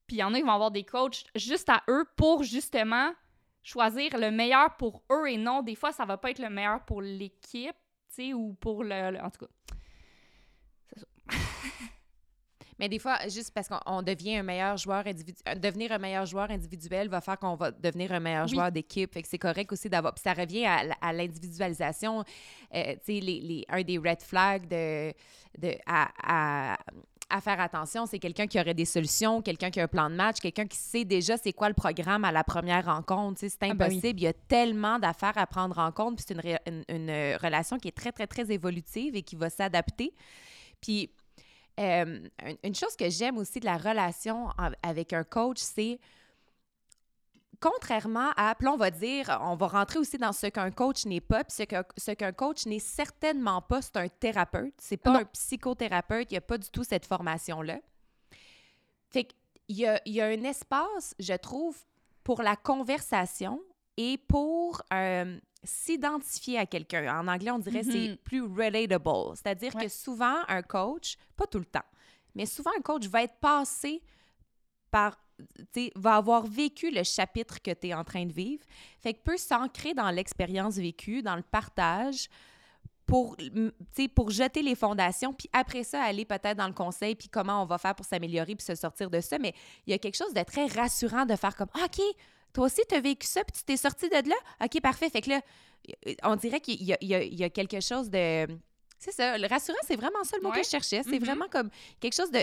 [0.06, 3.12] puis il y en a qui vont avoir des coachs juste à eux pour justement
[3.62, 6.84] choisir le meilleur pour eux et non, des fois, ça va pas être le meilleur
[6.84, 7.76] pour l'équipe,
[8.08, 9.52] tu sais, ou pour le, le- En tout cas.
[12.78, 16.26] Mais des fois, juste parce qu'on on devient un meilleur joueur individuel, devenir un meilleur
[16.26, 18.50] joueur individuel va faire qu'on va devenir un meilleur Oui.
[18.54, 19.12] joueur d'équipe.
[19.12, 20.14] Fait que c'est correct aussi d'avoir.
[20.14, 22.24] Puis ça revient à, l'individualisation.
[22.74, 25.12] Euh, tu sais, les, les- un des red flags de,
[25.58, 26.08] de, à,
[26.72, 26.78] à-
[27.30, 30.14] à faire attention, c'est quelqu'un qui aurait des solutions, quelqu'un qui a un plan de
[30.14, 33.38] match, quelqu'un qui sait déjà c'est quoi le programme à la première rencontre.
[33.40, 33.96] C'est Ah ben oui.
[33.96, 34.20] impossible.
[34.20, 36.16] Il y a tellement d'affaires à prendre en compte.
[36.16, 39.50] Puis c'est une, une, euh, relation qui est très, très, très évolutive et qui va
[39.50, 40.14] s'adapter.
[40.80, 41.10] Puis
[41.78, 44.48] euh, un- une chose que j'aime aussi de la relation
[44.82, 45.98] avec un coach, c'est
[47.60, 51.20] contrairement à, puis on va dire, on va rentrer aussi dans ce qu'un coach n'est
[51.20, 51.56] pas, puis
[51.96, 55.18] ce qu'un coach n'est certainement pas, c'est un thérapeute, c'est pas Non.
[55.20, 57.80] un psychothérapeute, il n'y a pas du tout cette formation-là.
[59.10, 61.76] Fait qu'il y a, il y a un espace, je trouve,
[62.22, 63.60] pour la conversation
[63.96, 67.18] et pour euh, s'identifier à quelqu'un.
[67.20, 69.34] En anglais, on dirait c'est plus relatable.
[69.36, 69.84] C'est-à-dire Ouais.
[69.84, 71.84] que souvent, un coach, pas tout le temps,
[72.34, 74.02] mais souvent, un coach va être passé
[74.90, 75.18] par,
[75.96, 78.64] va avoir vécu le chapitre que tu es en train de vivre.
[79.00, 82.28] Fait que peut s'ancrer dans l'expérience vécue, dans le partage,
[83.06, 83.36] pour,
[84.14, 87.64] pour jeter les fondations, puis après ça, aller peut-être dans le conseil, puis comment on
[87.66, 89.38] va faire pour s'améliorer, puis se sortir de ça.
[89.38, 89.54] Mais
[89.86, 92.02] il y a quelque chose de très rassurant de faire comme, Ah, OK,
[92.52, 94.36] toi aussi, tu as vécu ça, puis tu t'es sorti de là?
[94.64, 95.10] OK, parfait.
[95.10, 95.40] Fait que là,
[96.24, 98.46] on dirait qu'il y a, y y quelque chose de
[99.00, 99.38] C'est ça.
[99.38, 100.58] Le rassurant, c'est vraiment ça le mot Ouais.
[100.58, 101.02] que je cherchais.
[101.04, 101.24] C'est Mhm.
[101.24, 102.40] vraiment comme quelque chose de.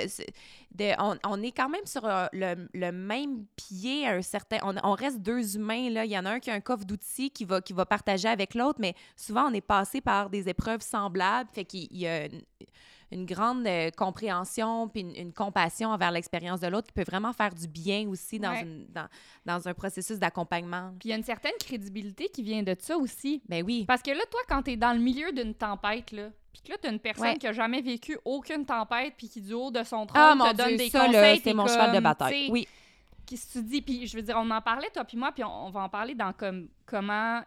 [0.71, 4.59] de on, on est quand même sur euh, le, le même pied à un certain.
[4.63, 6.05] On, on reste deux humains, là.
[6.05, 8.29] Il y en a un qui a un coffre d'outils qui va, qui va partager
[8.29, 11.49] avec l'autre, mais souvent, on est passé par des épreuves semblables.
[11.53, 12.41] Fait qu'il y a une,
[13.11, 17.33] une grande euh, compréhension puis une, une compassion envers l'expérience de l'autre qui peut vraiment
[17.33, 18.61] faire du bien aussi dans, Ouais.
[18.61, 19.07] une, dans,
[19.45, 20.91] dans un processus d'accompagnement.
[20.99, 23.41] Puis il y a une certaine crédibilité qui vient de ça aussi.
[23.47, 23.85] Ben oui.
[23.87, 26.77] Parce que là, toi, quand t'es dans le milieu d'une tempête, là, puis que là,
[26.81, 27.37] t'as une personne Ouais.
[27.37, 30.51] qui a jamais vécu aucune tempête, puis qui, du haut de son Ah, trône, mon
[30.51, 32.45] te donne Dieu, des ça, conseils, c'est mon cheval de comme, bataille.
[32.45, 32.67] tu Oui.
[33.27, 33.81] Que tu dis?
[33.81, 35.89] Puis je veux dire, on en parlait, toi puis moi, puis on, on va en
[35.89, 37.41] parler dans comme comment,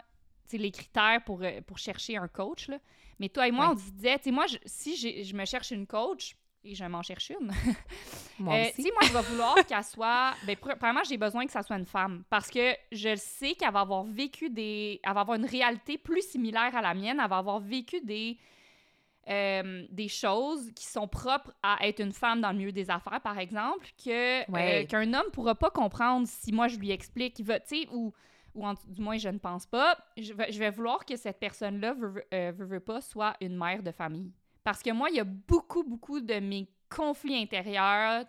[0.48, 2.78] tu sais, les critères pour, euh, pour chercher un coach, là.
[3.18, 3.74] Mais toi et moi, Ouais.
[3.74, 6.84] on se disait, tu sais, moi, je- si je me cherche une coach, et je
[6.84, 7.50] m'en cherche une,
[8.40, 8.82] Moi euh, aussi.
[8.92, 10.34] moi, je vais vouloir qu'elle soit.
[10.44, 12.24] Ben, pr- premièrement, j'ai besoin que ça soit une femme.
[12.28, 15.00] Parce que je sais qu'elle va avoir vécu des.
[15.02, 17.20] Elle va avoir une réalité plus similaire à la mienne.
[17.22, 18.36] Elle va avoir vécu des.
[19.30, 23.20] euh, des choses qui sont propres à être une femme dans le milieu des affaires,
[23.20, 24.84] par exemple, que Ouais.
[24.84, 27.88] euh, qu'un homme pourra pas comprendre si moi je lui explique, il va, tu sais,
[27.92, 28.14] ou,
[28.58, 31.38] ou en- du moins je ne pense pas, je vais, je vais vouloir que cette
[31.38, 34.32] personne-là veut, euh, veut- veut pas soit une mère de famille.
[34.64, 38.24] Parce que moi, il y a beaucoup, beaucoup de mes conflits intérieurs,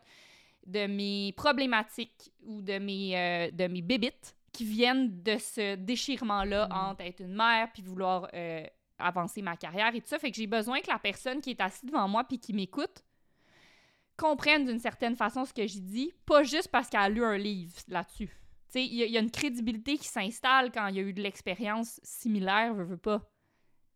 [0.66, 6.68] de mes problématiques ou de mes, euh, de mes bébites qui viennent de ce déchirement-là
[6.68, 6.72] Mm.
[6.72, 8.64] entre être une mère puis vouloir euh,
[8.98, 10.20] avancer ma carrière et tout ça.
[10.20, 13.04] Fait que j'ai besoin que la personne qui est assise devant moi puis qui m'écoute
[14.18, 17.38] comprenne d'une certaine façon ce que j'ai dit, pas juste parce qu'elle a lu un
[17.38, 18.30] livre là-dessus.
[18.76, 21.14] Il y, a- il y a une crédibilité qui s'installe quand il y a eu
[21.14, 23.22] de l'expérience similaire, veux, veux pas.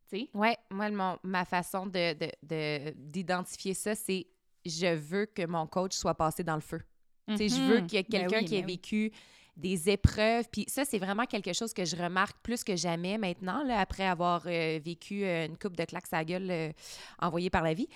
[0.09, 0.29] Sais?
[0.33, 4.27] Ouais, moi, mon- ma façon de, de- de- d'identifier ça, c'est
[4.65, 6.81] je veux que mon coach soit passé dans le feu.
[7.37, 7.87] Sais, Je veux Mhm.
[7.87, 8.73] qu'il y ait Ben quelqu'un oui, qui ait ben oui.
[8.73, 9.11] vécu
[9.55, 10.47] des épreuves.
[10.51, 14.05] Puis ça, c'est vraiment quelque chose que je remarque plus que jamais maintenant, là, après
[14.05, 16.71] avoir euh, vécu euh, une coupe de claques à la gueule euh,
[17.19, 17.87] envoyée par la vie.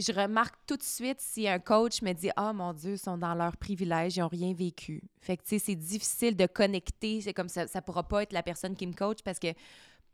[0.00, 3.18] Je remarque tout de suite si un coach me dit Ah mon Dieu, ils sont
[3.18, 5.02] dans leur privilège, ils n'ont rien vécu.
[5.20, 7.20] Fait que tu sais, c'est difficile de connecter.
[7.20, 9.48] C'est comme ça, ça pourra pas être la personne qui me coach parce que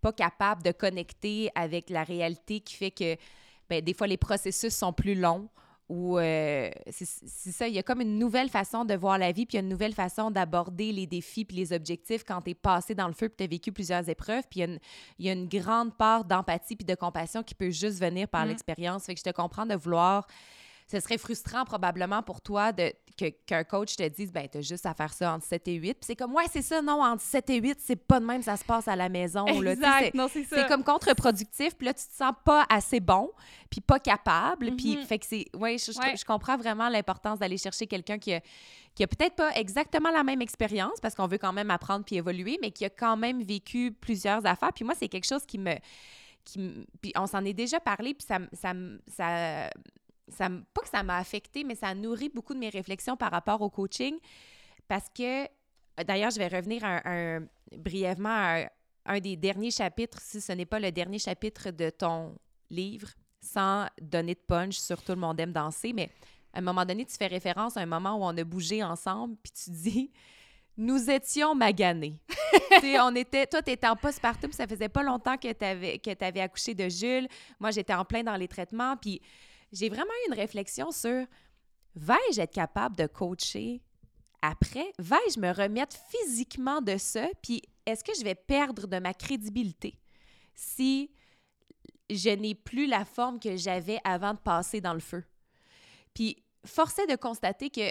[0.01, 3.17] pas capable de connecter avec la réalité qui fait que
[3.69, 5.49] ben, des fois les processus sont plus longs
[5.89, 7.05] ou euh, c'est
[7.53, 9.63] ça, il y a comme une nouvelle façon de voir la vie, puis il y
[9.63, 13.07] a une nouvelle façon d'aborder les défis puis les objectifs quand tu es passé dans
[13.07, 14.79] le feu puis tu as vécu plusieurs épreuves, puis il y a une,
[15.19, 18.47] il y a une grande part d'empathie puis de compassion qui peut juste venir par
[18.47, 18.49] Mm.
[18.49, 19.05] l'expérience.
[19.05, 20.27] Fait que je te comprends de vouloir
[20.91, 24.85] ce serait frustrant probablement pour toi de, que, qu'un coach te dise ben t'as juste
[24.87, 25.95] à faire ça entre 7 et 8.
[25.95, 28.43] Puis c'est comme ouais, c'est ça non, entre 7 et 8, c'est pas de même
[28.43, 30.57] ça se passe à la maison là, sais, c'est- Exact, non, c'est ça.
[30.57, 33.31] c'est comme contre-productif, puis là, tu te sens pas assez bon,
[33.71, 35.05] puis pas capable, puis Mhm.
[35.07, 35.47] fait que c'est...
[35.57, 36.17] Ouais, je, je- Ouais.
[36.17, 38.41] je comprends vraiment l'importance d'aller chercher quelqu'un qui a,
[38.95, 42.17] qui a peut-être pas exactement la même expérience, parce qu'on veut quand même apprendre puis
[42.17, 44.73] évoluer, mais qui a quand même vécu plusieurs affaires.
[44.73, 45.75] Puis moi, c'est quelque chose qui me...
[46.45, 48.73] Qui, puis on s'en est déjà parlé, puis ça, me- ça,
[49.09, 49.71] ça,
[50.39, 53.71] pas que ça m'a affecté, mais ça nourrit beaucoup de mes réflexions par rapport au
[53.71, 54.17] coaching,
[54.89, 55.47] parce que,
[56.05, 56.83] d'ailleurs, je vais revenir
[57.77, 58.67] brièvement à
[59.07, 62.35] un, des derniers chapitres, si ce n'est pas le dernier chapitre de ton
[62.71, 63.09] livre,
[63.41, 66.11] sans donner de punch sur Tout le monde aime danser, mais
[66.53, 69.37] à un moment donné, tu fais référence à un moment où on a bougé ensemble,
[69.43, 70.11] puis tu dis
[70.77, 72.19] nous étions maganés.
[73.01, 76.41] On était, toi, tu étais en postpartum, ça faisait pas longtemps que tu avais, avais
[76.41, 77.29] accouché de Jules.
[77.61, 78.97] Moi, j'étais en plein dans les traitements.
[78.97, 79.21] Puis
[79.75, 81.27] j'ai vraiment eu une réflexion sur
[81.97, 83.83] vais-je être capable de coacher
[84.41, 84.93] après?
[84.99, 87.27] Vais-je me remettre physiquement de ça?
[87.43, 89.99] Puis est-ce que je vais perdre de ma crédibilité
[90.55, 91.11] si
[92.09, 95.25] je n'ai plus la forme que j'avais avant de passer dans le feu?
[96.15, 97.91] Puis force est de constater que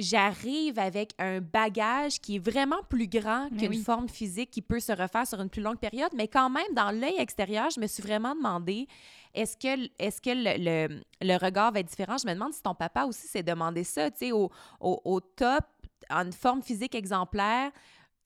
[0.00, 3.82] j'arrive avec un bagage qui est vraiment plus grand qu'une oui.
[3.82, 6.90] forme physique qui peut se refaire sur une plus longue période, mais quand même, dans
[6.90, 8.86] l'œil extérieur, je me suis vraiment demandé
[9.34, 12.16] est-ce que, est que le, le- le regard va être différent?
[12.18, 15.20] Je me demande si ton papa aussi s'est demandé ça, tu sais, au, au, au
[15.20, 15.64] top,
[16.10, 17.70] en une forme physique exemplaire.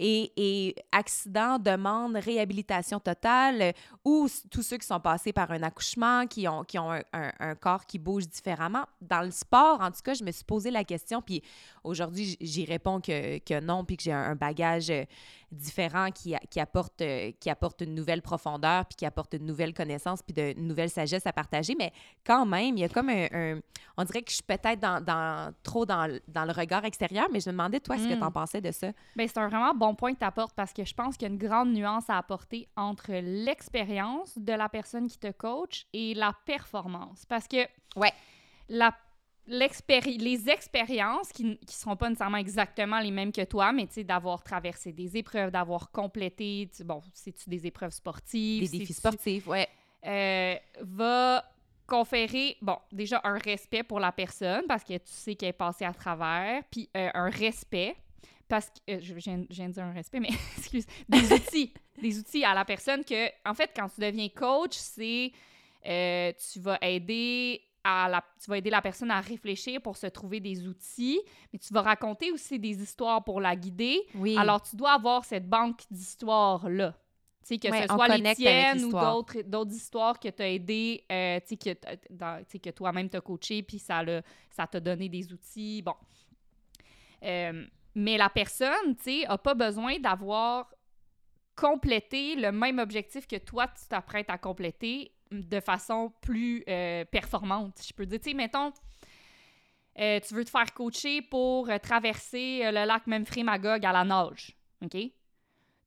[0.00, 3.72] Et, et accident, demande, réhabilitation totale, euh,
[4.04, 7.86] ou tous ceux qui sont passés par un accouchement, qui ont, qui ont un, corps
[7.86, 8.86] qui bouge différemment.
[9.00, 11.42] Dans le sport, en tout cas, je me suis posé la question, puis
[11.84, 14.92] aujourd'hui, j'y réponds que, que non, puis que j'ai un, un bagage
[15.54, 19.46] euh, différent qui, qui, apporte, euh, qui apporte une nouvelle profondeur, puis qui apporte une
[19.46, 21.74] nouvelle connaissance, puis de, une nouvelle sagesse à partager.
[21.78, 21.92] Mais
[22.26, 23.26] quand même, il y a comme un...
[23.32, 23.60] un-
[23.96, 27.26] on dirait que je suis peut-être dans, dans- trop dans, le- dans le regard extérieur,
[27.32, 28.18] mais je me demandais, toi, ce que Mm.
[28.18, 28.88] tu en pensais de ça?
[29.16, 31.30] Ben, c'est un vraiment bon point que tu apportes parce que je pense qu'il y
[31.30, 36.14] a une grande nuance à apporter entre l'expérience de la personne qui te coach et
[36.14, 37.24] la performance.
[37.26, 37.58] Parce que
[37.96, 38.12] Ouais.
[38.68, 38.92] la
[39.46, 43.94] l'expéri- les expériences qui ne seront pas nécessairement exactement les mêmes que toi, mais tu
[43.94, 48.70] sais, d'avoir traversé des épreuves, d'avoir complété, bon, c'est-tu des épreuves sportives?
[48.70, 49.68] Des défis sportifs, ouais.
[50.06, 51.44] euh, va
[51.86, 55.84] conférer, bon, déjà un respect pour la personne parce que tu sais qu'elle est passée
[55.84, 57.96] à travers, puis euh, un respect
[58.48, 61.72] parce que, euh, je, viens je viens de dire un respect, mais excuse, des outils,
[62.00, 65.32] des outils à la personne que, en fait, quand tu deviens coach, c'est,
[65.82, 70.40] tu vas aider à la, tu vas aider la personne à réfléchir pour se trouver
[70.40, 71.20] des outils,
[71.52, 74.00] mais tu vas raconter aussi des histoires pour la guider.
[74.14, 74.36] Oui.
[74.38, 76.92] Alors, tu dois avoir cette banque d'histoires-là.
[77.42, 80.48] Tu sais, que Ouais, ce soit les tiennes ou d'autres, d'autres histoires que tu as
[80.48, 81.76] aidé, euh, que,
[82.10, 85.82] dans- que toi-même t'as coaché, puis ça l'a- ça t'a donné des outils.
[85.82, 85.94] Bon.
[87.22, 90.72] Euh, mais la personne, tu sais, a pas besoin d'avoir
[91.54, 95.12] complété le même objectif que toi, tu t'apprêtes à compléter
[95.42, 97.80] de façon plus euh, performante.
[97.86, 98.72] Je peux dire, tu sais, mettons,
[99.98, 104.56] euh, tu veux te faire coacher pour euh, traverser le lac Memphremagog à la nage,
[104.82, 104.96] OK?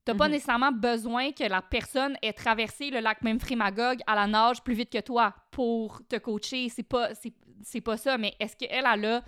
[0.04, 0.32] T'as pas Mhm.
[0.32, 4.90] nécessairement besoin que la personne ait traversé le lac Memphremagog à la nage plus vite
[4.90, 6.70] que toi pour te coacher.
[6.70, 7.10] C'est pas,
[7.62, 9.22] c'est pas ça, mais est-ce qu'elle, elle a,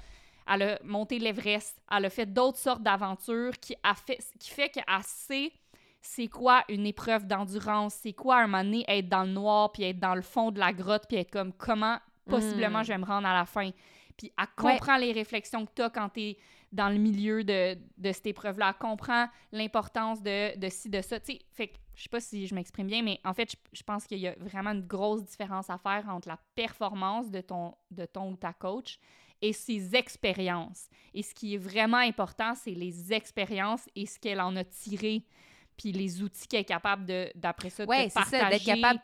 [0.48, 4.70] elle a monté l'Everest, elle a fait d'autres sortes d'aventures qui, a fait, qui fait
[4.70, 5.52] qu'elle sait
[6.00, 9.84] c'est quoi une épreuve d'endurance, c'est quoi un moment donné être dans le noir, puis
[9.84, 12.84] être dans le fond de la grotte, puis être comme comment possiblement Mm.
[12.84, 13.70] je vais me rendre à la fin?
[14.16, 16.38] Puis elle comprend les réflexions que tu as quand tu es
[16.72, 18.68] dans le milieu de, de cette épreuve-là.
[18.68, 21.18] Elle comprend l'importance de, de ci, de ça.
[21.18, 23.56] Tu sais, fait que, je sais pas si je m'exprime bien, mais en fait, je,
[23.72, 27.40] je pense qu'il y a vraiment une grosse différence à faire entre la performance de
[27.40, 28.98] ton, de ton ou ta coach
[29.42, 30.88] et ses expériences.
[31.14, 35.24] Et ce qui est vraiment important, c'est les expériences et ce qu'elle en a tiré,
[35.80, 38.64] puis les outils qu'elle est capable de d'après ça de Ouais, te c'est ça, d'être
[38.64, 38.64] partager.
[38.80, 39.00] capable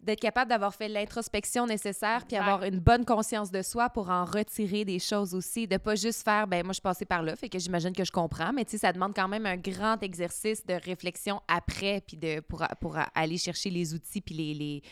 [0.00, 4.26] d'être capable d'avoir fait l'introspection nécessaire puis avoir une bonne conscience de soi pour en
[4.26, 7.34] retirer des choses aussi de pas juste faire ben moi je suis passée par là
[7.36, 10.02] fait que j'imagine que je comprends mais tu sais ça demande quand même un grand
[10.02, 14.82] exercice de réflexion après puis de pour, pour aller chercher les outils puis les, les,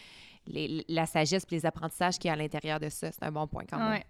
[0.46, 3.46] les- la sagesse puis les apprentissages qui est à l'intérieur de ça c'est un bon
[3.46, 4.06] point quand même Ouais.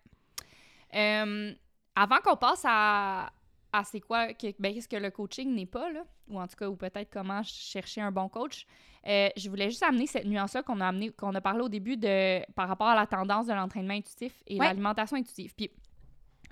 [0.94, 1.53] Euh,
[1.96, 3.30] avant qu'on passe à,
[3.73, 6.57] à c'est quoi, que- ben, qu'est-ce que le coaching n'est pas, là, ou en tout
[6.57, 8.66] cas, ou peut-être comment chercher un bon coach,
[9.07, 11.97] euh, je voulais juste amener cette nuance-là qu'on a, amené, qu'on a parlé au début
[11.97, 14.66] de, par rapport à la tendance de l'entraînement intuitif et Ouais.
[14.66, 15.55] l'alimentation intuitive.
[15.57, 15.70] Puis,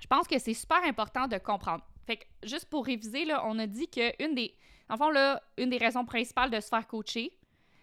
[0.01, 1.85] je pense que c'est super important de comprendre.
[2.07, 4.55] Fait que, juste pour réviser, là, on a dit que une des,
[4.89, 7.31] en fond, là, une des raisons principales de se faire coacher,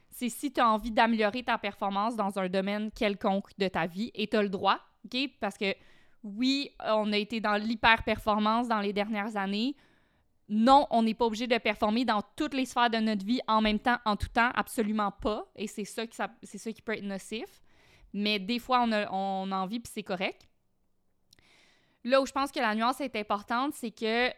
[0.09, 4.09] c'est si tu as envie d'améliorer ta performance dans un domaine quelconque de ta vie
[4.15, 5.15] et tu as le droit, OK?
[5.39, 5.75] Parce que
[6.23, 9.75] oui, on a été dans l'hyper-performance dans les dernières années.
[10.49, 13.61] Non, on n'est pas obligé de performer dans toutes les sphères de notre vie en
[13.61, 15.45] même temps, en tout temps, absolument pas.
[15.55, 17.61] Et c'est ça, qui ça, ça qui peut être nocif.
[18.13, 20.47] Mais des fois, on a, envie, puis c'est correct.
[22.03, 24.29] Là où je pense que la nuance est importante, c'est que,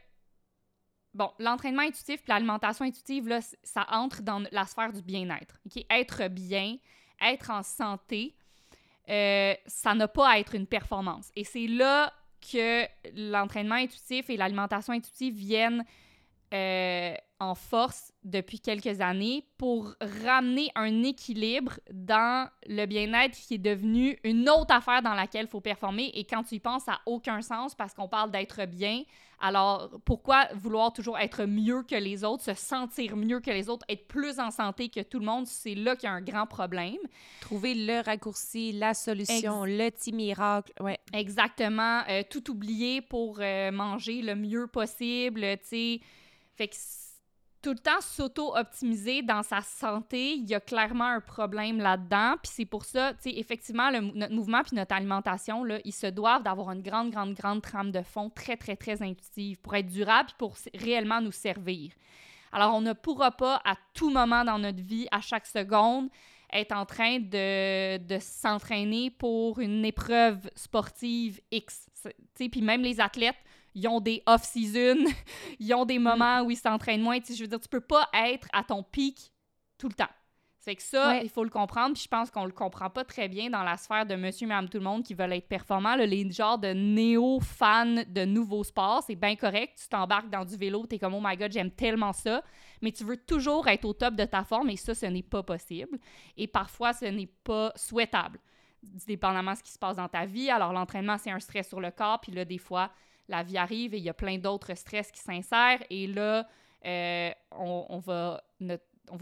[1.13, 5.59] bon, l'entraînement intuitif puis l'alimentation intuitive, ça entre dans la sphère du bien-être.
[5.67, 5.85] OK?
[5.91, 6.77] Être bien,
[7.21, 8.35] être en santé,
[9.09, 11.31] euh, ça n'a pas à être une performance.
[11.35, 12.13] Et c'est là
[12.51, 12.85] que
[13.15, 15.83] l'entraînement intuitif et l'alimentation intuitive viennent
[16.53, 23.57] euh, en force depuis quelques années pour ramener un équilibre dans le bien-être qui est
[23.57, 26.11] devenu une autre affaire dans laquelle il faut performer.
[26.13, 29.03] Et quand tu y penses, ça n'a aucun sens parce qu'on parle d'être bien.
[29.41, 33.85] Alors, pourquoi vouloir toujours être mieux que les autres, se sentir mieux que les autres,
[33.87, 35.47] être plus en santé que tout le monde?
[35.47, 36.97] C'est là qu'il y a un grand problème.
[37.39, 42.01] trouver le raccourci la solution le petit miracle ouais Exactement.
[42.09, 46.01] Euh, tout oublier pour euh, manger le mieux possible, tu sais.
[46.55, 46.75] Fait que
[47.61, 52.35] tout le temps s'auto-optimiser dans sa santé, il y a clairement un problème là-dedans.
[52.41, 56.07] Puis c'est pour ça, tu sais, effectivement, notre mouvement puis notre alimentation, là, ils se
[56.07, 59.87] doivent d'avoir une grande, grande, grande trame de fond très, très, très intuitive pour être
[59.87, 61.91] durable puis pour réellement nous servir.
[62.51, 66.09] Alors, on ne pourra pas à tout moment dans notre vie, à chaque seconde,
[66.51, 71.87] être en train de, de s'entraîner pour une épreuve sportive X.
[72.35, 73.35] Puis même les athlètes,
[73.79, 74.97] ils ont des off-season,
[75.59, 77.17] ils ont des moments où ils s'entraînent moins.
[77.27, 79.31] Je veux dire, tu peux pas être à ton pic
[79.77, 80.09] tout le temps.
[80.61, 81.21] C'est que ça, Ouais.
[81.23, 81.93] il faut le comprendre.
[81.93, 84.67] Puis je pense qu'on le comprend pas très bien dans la sphère de monsieur, madame,
[84.67, 85.95] tout le monde qui veulent être performants.
[85.95, 89.79] là, les genres de néo-fans de nouveaux sports, c'est bien correct.
[89.81, 92.43] Tu t'embarques dans du vélo, tu es comme, oh my god, j'aime tellement ça.
[92.81, 95.43] Mais tu veux toujours être au top de ta forme et ça, ce n'est pas
[95.43, 95.97] possible.
[96.35, 98.39] Et parfois, ce n'est pas souhaitable,
[99.07, 100.49] dépendamment de ce qui se passe dans ta vie.
[100.49, 102.19] Alors, l'entraînement, c'est un stress sur le corps.
[102.21, 102.89] Puis là, des fois,
[103.29, 105.81] la vie arrive et il y a plein d'autres stress qui s'insèrent.
[105.89, 106.47] Et là,
[106.85, 108.41] euh, on, va,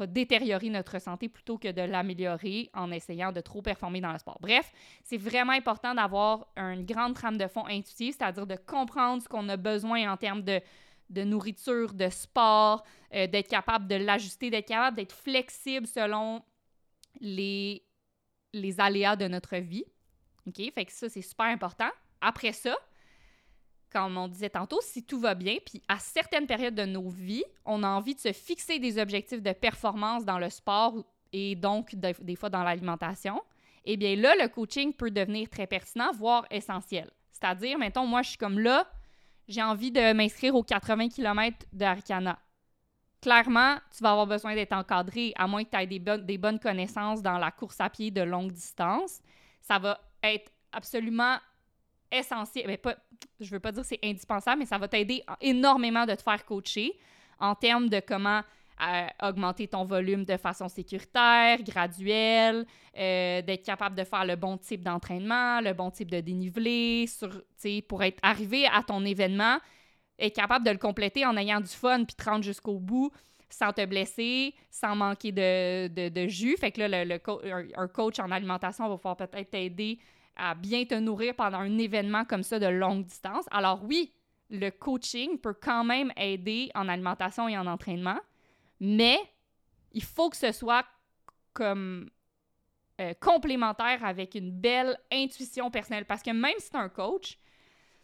[0.07, 4.37] détériorer notre santé plutôt que de l'améliorer en essayant de trop performer dans le sport.
[4.41, 4.71] Bref,
[5.03, 9.47] c'est vraiment important d'avoir une grande trame de fond intuitive, c'est-à-dire de comprendre ce qu'on
[9.49, 10.61] a besoin en termes de,
[11.23, 12.83] nourriture, de sport,
[13.13, 16.41] euh, d'être capable de l'ajuster, d'être capable d'être flexible selon
[17.19, 17.83] les,
[18.53, 19.85] les aléas de notre vie.
[20.47, 20.61] OK?
[20.73, 21.89] Fait que ça, c'est super important.
[22.21, 22.75] Après ça,
[23.91, 27.43] comme on disait tantôt, si tout va bien, puis à certaines périodes de nos vies,
[27.65, 30.95] on a envie de se fixer des objectifs de performance dans le sport
[31.33, 33.41] et donc des fois dans l'alimentation,
[33.85, 37.09] eh bien là, le coaching peut devenir très pertinent, voire essentiel.
[37.31, 38.85] C'est-à-dire, mettons, moi, je suis comme là,
[39.47, 42.37] j'ai envie de m'inscrire aux 80 km de Arcana.
[43.21, 46.59] Clairement, tu vas avoir besoin d'être encadré, à moins que tu aies des, des bonnes
[46.59, 49.21] connaissances dans la course à pied de longue distance.
[49.61, 51.37] Ça va être absolument
[52.11, 52.65] essentiel.
[52.67, 52.95] Mais pas,
[53.39, 56.43] je veux pas dire que c'est indispensable, mais ça va t'aider énormément de te faire
[56.45, 56.93] coacher
[57.39, 58.41] en termes de comment
[58.79, 62.65] euh, augmenter ton volume de façon sécuritaire, graduelle,
[62.97, 67.41] euh, d'être capable de faire le bon type d'entraînement, le bon type de dénivelé, sur,
[67.87, 69.57] pour être arrivé à ton événement,
[70.19, 73.11] être capable de le compléter en ayant du fun puis te rendre jusqu'au bout
[73.49, 76.57] sans te blesser, sans manquer de, de, jus.
[76.57, 77.19] Fait que là, le,
[77.75, 79.99] un, coach en alimentation va pouvoir peut-être t'aider
[80.37, 83.45] à bien te nourrir pendant un événement comme ça de longue distance.
[83.51, 84.13] Alors oui,
[84.49, 88.19] le coaching peut quand même aider en alimentation et en entraînement,
[88.79, 89.19] mais
[89.93, 90.85] il faut que ce soit
[91.53, 92.09] comme
[93.01, 96.05] euh, complémentaire avec une belle intuition personnelle.
[96.05, 97.37] Parce que même si tu es un coach,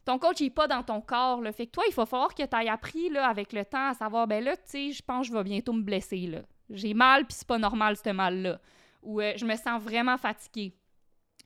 [0.05, 1.41] ton coach n'est pas dans ton corps.
[1.41, 3.89] le Fait que toi, il faut falloir que tu aies appris là, avec le temps
[3.89, 6.27] à savoir, ben là, tu sais, je pense que je vais bientôt me blesser.
[6.27, 6.39] là.
[6.69, 8.59] J'ai mal, puis c'est pas normal, ce mal-là.
[9.01, 10.75] Ou euh, je me sens vraiment fatiguée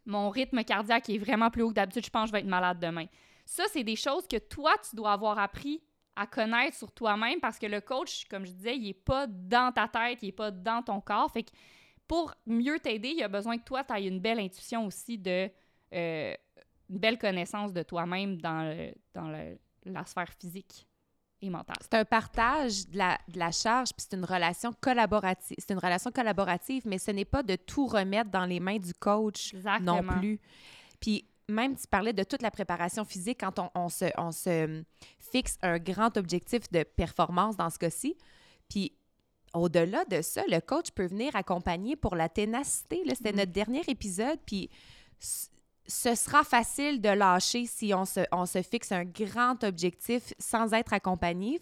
[0.07, 2.47] mon rythme cardiaque est vraiment plus haut que d'habitude, je pense que je vais être
[2.47, 3.05] malade demain.
[3.45, 5.81] Ça, c'est des choses que toi, tu dois avoir appris
[6.15, 9.71] à connaître sur toi-même parce que le coach, comme je disais, il n'est pas dans
[9.71, 11.31] ta tête, il n'est pas dans ton corps.
[11.31, 11.51] Fait que
[12.07, 15.17] pour mieux t'aider, il y a besoin que toi, tu aies une belle intuition aussi
[15.17, 15.49] de.
[15.93, 16.33] Euh,
[16.89, 19.27] une belle connaissance de toi-même dans, dans
[19.85, 20.86] la sphère physique.
[21.81, 25.57] C'est un partage de la, de la charge, puis c'est une relation collaborative.
[25.59, 28.93] C'est une relation collaborative, mais ce n'est pas de tout remettre dans les mains du
[28.93, 30.39] coach non plus.
[30.99, 34.83] Puis même tu parlais de toute la préparation physique quand on, on, se, on se
[35.19, 38.17] fixe un grand objectif de performance dans ce cas-ci.
[38.69, 38.93] Puis
[39.53, 43.01] au-delà de ça, le coach peut venir accompagner pour la ténacité.
[43.07, 43.35] C'était mm-hmm.
[43.35, 44.69] notre dernier épisode, puis
[45.87, 50.73] ce sera facile de lâcher si on se, on se fixe un grand objectif sans
[50.73, 51.59] être accompagné.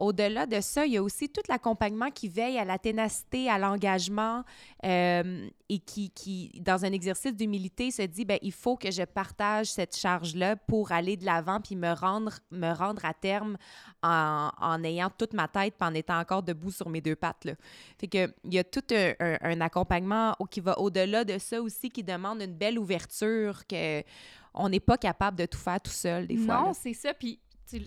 [0.00, 3.58] Au-delà de ça, il y a aussi tout l'accompagnement qui veille à la ténacité, à
[3.58, 4.44] l'engagement
[4.84, 9.02] euh, et qui, qui, dans un exercice d'humilité, se dit, ben il faut que je
[9.02, 13.58] partage cette charge-là pour aller de l'avant puis me rendre, me rendre à terme
[14.02, 17.44] en, en, ayant toute ma tête puis en étant encore debout sur mes deux pattes.
[17.44, 17.52] Là.
[17.98, 21.90] Fait que, il y a tout un, un, accompagnement qui va au-delà de ça aussi,
[21.90, 24.02] qui demande une belle ouverture que
[24.54, 26.56] on n'est pas capable de tout faire tout seul des fois.
[26.56, 27.14] Non, c'est ça.
[27.14, 27.38] Puis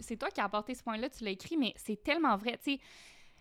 [0.01, 2.59] c'est toi qui as apporté ce point-là, tu l'as écrit, mais c'est tellement vrai.
[2.63, 2.79] Tu sais,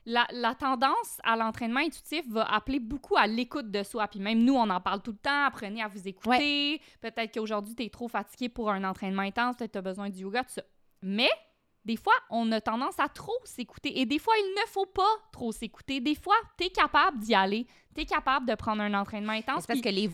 [0.05, 4.09] la, la, tendance à l'entraînement intuitif va appeler beaucoup à l'écoute de soi.
[4.09, 5.45] Puis même nous, on en parle tout le temps.
[5.45, 6.81] Apprenez à vous écouter.
[7.01, 9.57] Peut-être qu'aujourd'hui, tu es trop fatigué pour un entraînement intense.
[9.57, 10.63] Peut-être que tu as besoin du yoga, tout ça.
[11.03, 11.31] Mais
[11.85, 14.01] des fois, on a tendance à trop s'écouter.
[14.01, 16.01] Et des fois, il ne faut pas trop s'écouter.
[16.01, 17.67] Des fois, tu es capable d'y aller.
[17.95, 19.67] Tu es capable de prendre un entraînement intense.
[19.67, 20.11] Parce que les,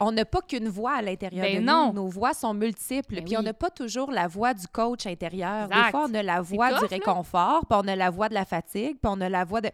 [0.00, 1.88] on n'a pas qu'une voix à l'intérieur ben de non.
[1.88, 2.02] nous.
[2.04, 3.16] Nos voix sont multiples.
[3.16, 5.68] Ben puis on n'a pas toujours la voix du coach intérieur.
[5.68, 8.44] Des fois, on a la voix du réconfort, puis on a la voix de la
[8.44, 9.70] fatigue, puis on a la voix de.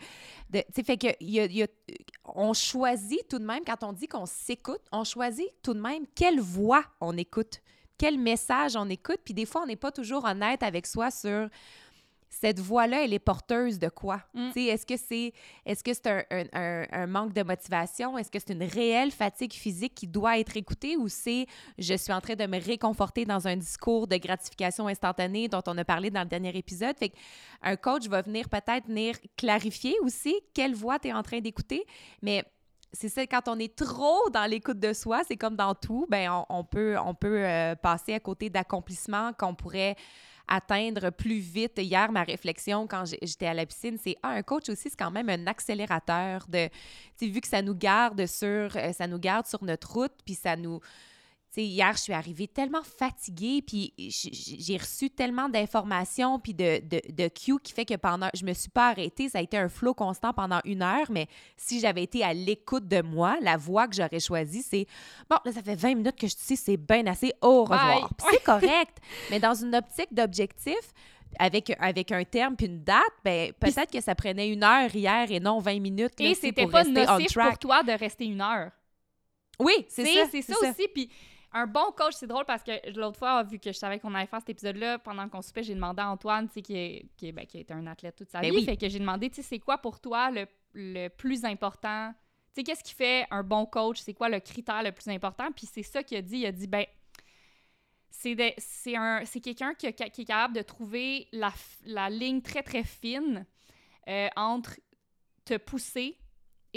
[0.52, 1.66] tu sais, fait que y a,
[2.24, 6.04] on choisit tout de même, quand on dit qu'on s'écoute, on choisit tout de même
[6.14, 7.60] quelle voix on écoute,
[7.98, 9.20] quel message on écoute.
[9.24, 11.48] Puis des fois, on n'est pas toujours honnête avec soi sur
[12.40, 14.22] cette voix-là, elle est porteuse de quoi?
[14.34, 14.50] Mm.
[14.56, 15.32] Est-ce que c'est
[15.64, 16.06] est -ce c'est
[16.52, 18.18] un, un, manque de motivation?
[18.18, 21.46] Est-ce que c'est une réelle fatigue physique qui doit être écoutée ou c'est
[21.78, 25.78] je suis en train de me réconforter dans un discours de gratification instantanée dont on
[25.78, 26.96] a parlé dans le dernier épisode?
[26.98, 27.12] Fait
[27.62, 31.84] un coach va venir peut-être venir clarifier aussi quelle voix tu es en train d'écouter,
[32.20, 32.44] mais
[32.92, 36.44] c'est ça, quand on est trop dans l'écoute de soi, c'est comme dans tout, ben
[36.48, 39.96] on, peut, on peut euh, passer à côté d'accomplissements qu'on pourrait
[40.48, 41.78] atteindre plus vite.
[41.78, 45.10] Hier, ma réflexion quand j'étais à la piscine, c'est ah, un coach aussi, c'est quand
[45.10, 46.68] même un accélérateur de,
[47.20, 50.56] vu que ça nous garde sur, euh, ça nous garde sur notre route, puis ça
[50.56, 50.80] nous
[51.64, 57.28] hier, je suis arrivée tellement fatiguée, puis j'ai reçu tellement d'informations, puis de, de, de
[57.28, 58.28] cues qui fait que pendant...
[58.34, 59.28] Je me suis pas arrêtée.
[59.28, 61.26] Ça a été un flow constant pendant une heure, mais
[61.56, 64.86] si j'avais été à l'écoute de moi, la voie que j'aurais choisie, c'est
[65.30, 68.10] «Bon, là, ça fait 20 minutes que je dis c'est bien assez, au revoir.
[68.30, 68.98] C'est correct,
[69.30, 70.92] mais dans une optique d'objectif,
[71.38, 75.30] avec, avec un terme puis une date, ben, peut-être que ça prenait une heure hier
[75.30, 76.14] et non 20 minutes.
[76.20, 78.70] Et c'était pas nocif pour toi de rester une heure.
[79.58, 80.20] Oui, c'est ça.
[80.30, 80.88] C'est ça, aussi.
[80.92, 81.10] Puis
[81.52, 84.26] un bon coach, c'est drôle parce que l'autre fois, vu que je savais qu'on allait
[84.26, 87.28] faire cet épisode-là, pendant qu'on soupait, j'ai demandé à Antoine, tu sais, qui, est, qui,
[87.28, 88.56] est- ben, qui a été un athlète toute sa Ben vie.
[88.58, 88.64] oui.
[88.64, 92.12] Fait que j'ai demandé, tu sais, c'est quoi pour toi le, le plus important?
[92.54, 94.00] Tu sais, qu'est-ce qui fait un bon coach?
[94.00, 95.50] C'est quoi le critère le plus important?
[95.54, 96.38] Puis c'est ça qu'il a dit.
[96.38, 96.84] Il a dit, ben,
[98.10, 101.52] c'est quelqu'un qui, est capable de trouver la,
[101.84, 103.46] la ligne très, très fine
[104.08, 104.76] euh, entre
[105.44, 106.16] te pousser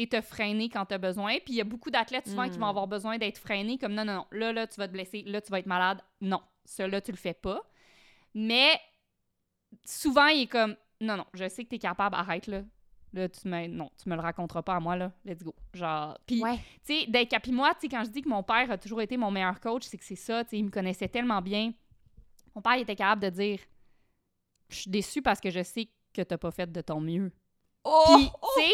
[0.02, 1.34] et te freiner quand tu as besoin.
[1.40, 4.06] Puis il y a beaucoup d'athlètes souvent qui vont avoir besoin d'être freinés comme non,
[4.06, 6.02] non, non, là, là, tu vas te blesser, là, tu vas être malade.
[6.22, 6.42] Non,
[6.78, 7.62] là, tu le fais pas.
[8.34, 8.80] Mais
[9.84, 12.64] souvent, il est comme non, non, je sais que tu es capable, arrête là.
[13.12, 15.12] Là, tu me, non, tu me le raconteras pas à moi, là.
[15.26, 15.54] Let's go.
[15.74, 16.58] Genre, puis, Ouais.
[16.86, 19.02] tu sais, d'être puis moi, tu sais, quand je dis que mon père a toujours
[19.02, 21.74] été mon meilleur coach, c'est que c'est ça, tu sais, il me connaissait tellement bien.
[22.56, 23.60] Mon père il était capable de dire
[24.70, 27.32] Je suis déçu parce que je sais que t'as pas fait de ton mieux.
[27.84, 28.04] Oh!
[28.16, 28.26] Puis,
[28.56, 28.74] tu sais,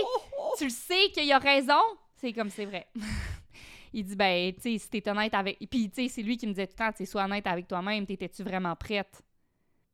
[0.57, 1.81] tu le sais qu'il a raison.
[2.15, 2.87] C'est comme c'est vrai.
[3.93, 5.57] il dit ben, tu sais, si t'es honnête avec.
[5.69, 7.67] Puis, tu sais, c'est lui qui me disait tout le temps, tu sois honnête avec
[7.67, 8.05] toi-même.
[8.05, 9.21] T'étais-tu vraiment prête?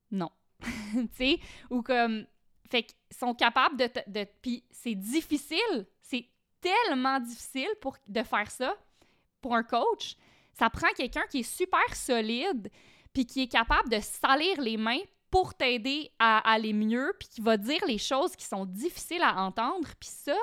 [0.10, 0.32] Non.
[0.62, 1.40] tu sais,
[1.70, 2.26] ou comme.
[2.70, 3.90] Fait qu'ils sont capables de.
[4.08, 5.88] de puis, c'est difficile.
[6.02, 6.28] C'est
[6.60, 8.76] tellement difficile pour, de faire ça
[9.42, 10.16] pour un coach.
[10.54, 12.70] Ça prend quelqu'un qui est super solide,
[13.14, 15.02] puis qui est capable de salir les mains
[15.32, 19.42] pour t'aider à aller mieux, puis qui va dire les choses qui sont difficiles à
[19.42, 19.88] entendre.
[20.00, 20.36] Puis ça,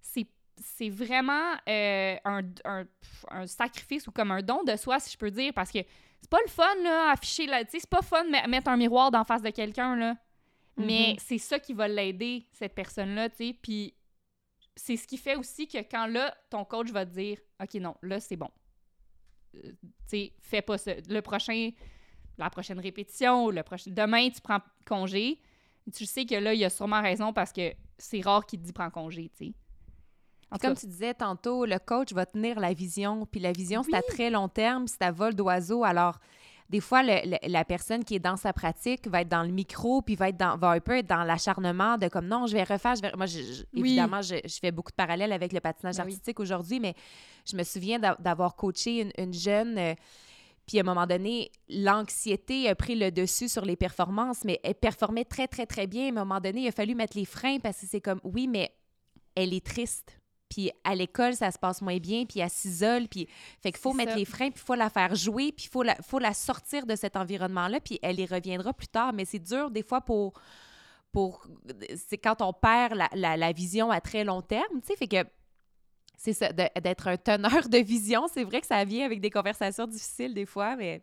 [0.00, 0.26] c'est
[0.62, 2.84] c'est vraiment euh, un, un,
[3.30, 5.78] un sacrifice ou comme un don de soi, si je peux dire, parce que
[6.20, 8.68] c'est pas le fun, là, afficher, là, tu sais, c'est pas fun de me- mettre
[8.68, 10.16] un miroir d'en face de quelqu'un, là.
[10.76, 11.16] Mais Mhm.
[11.18, 13.94] c'est ça qui va l'aider, cette personne-là, tu sais, puis
[14.76, 17.96] c'est ce qui fait aussi que quand, là, ton coach va te dire «OK, non,
[18.02, 18.50] là, c'est bon.
[19.54, 20.92] Euh, tu sais, fais pas ça.
[21.08, 21.70] Le prochain,
[22.40, 23.90] la prochaine répétition, le prochain...
[23.90, 25.38] Demain, tu prends congé.»
[25.94, 28.72] Tu sais que là, il a sûrement raison parce que c'est rare qu'il te dit
[28.74, 29.52] «prends congé», tu sais.
[30.52, 33.24] En Comme cas, tu disais tantôt, le coach va tenir la vision.
[33.24, 35.84] Puis la vision, c'est à très long terme, c'est à vol d'oiseau.
[35.84, 36.18] Alors,
[36.68, 39.50] des fois, le- le- la personne qui est dans sa pratique va être dans le
[39.52, 42.54] micro, puis va, être dans, va un peu être dans l'acharnement de comme non, je
[42.54, 42.96] vais refaire.
[42.96, 43.12] Je vais...
[43.16, 43.80] Moi, je- je- Oui.
[43.90, 46.10] évidemment, je, je fais beaucoup de parallèles avec le patinage Ben oui.
[46.12, 46.94] artistique aujourd'hui, mais
[47.48, 49.78] je me souviens d'a- d'avoir coaché une, une jeune.
[49.78, 49.94] euh,
[50.70, 54.76] puis à un moment donné, l'anxiété a pris le dessus sur les performances, mais elle
[54.76, 56.04] performait très, très, très bien.
[56.04, 58.46] À un moment donné, il a fallu mettre les freins parce que c'est comme, oui,
[58.46, 58.70] mais
[59.34, 60.16] elle est triste.
[60.48, 63.26] Puis à l'école, ça se passe moins bien, puis elle s'isole, puis
[63.60, 64.18] fait qu'il faut mettre ça.
[64.18, 66.86] les freins, puis il faut la faire jouer, puis il faut la, faut la sortir
[66.86, 69.12] de cet environnement-là, puis elle y reviendra plus tard.
[69.12, 70.34] Mais c'est dur des fois pour...
[71.10, 71.48] pour
[71.96, 75.08] c'est quand on perd la, la- la vision à très long terme, tu sais, fait
[75.08, 75.24] que
[76.22, 79.86] c'est ça, d'être un teneur de vision, c'est vrai que ça vient avec des conversations
[79.86, 81.02] difficiles des fois, mais...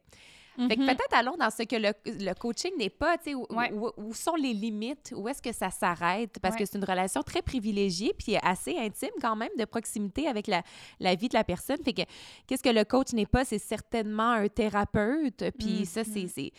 [0.67, 0.87] Fait que mhm.
[0.87, 3.71] peut-être allons dans ce que le, le coaching n'est pas, tu sais, où, Ouais.
[3.71, 6.61] où- où sont les limites, où est-ce que ça s'arrête, parce Ouais.
[6.61, 10.63] que c'est une relation très privilégiée, puis assez intime quand même, de proximité avec la,
[10.99, 11.77] la vie de la personne.
[11.85, 12.01] Fait que
[12.47, 16.51] qu'est-ce que le coach n'est pas, c'est certainement un thérapeute, puis Mm, ça, c'est...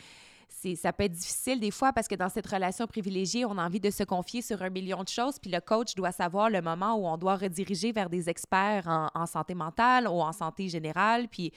[0.77, 3.81] ça peut être difficile des fois parce que dans cette relation privilégiée, on a envie
[3.81, 6.95] de se confier sur un million de choses, puis le coach doit savoir le moment
[6.97, 11.53] où on doit rediriger vers des experts en, santé mentale ou en santé générale, puis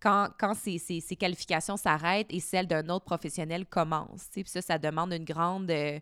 [0.00, 4.28] quand, quand ces, ces- qualifications s'arrêtent et celles d'un autre professionnel commencent.
[4.32, 5.98] Puis ça, ça demande une grande, euh,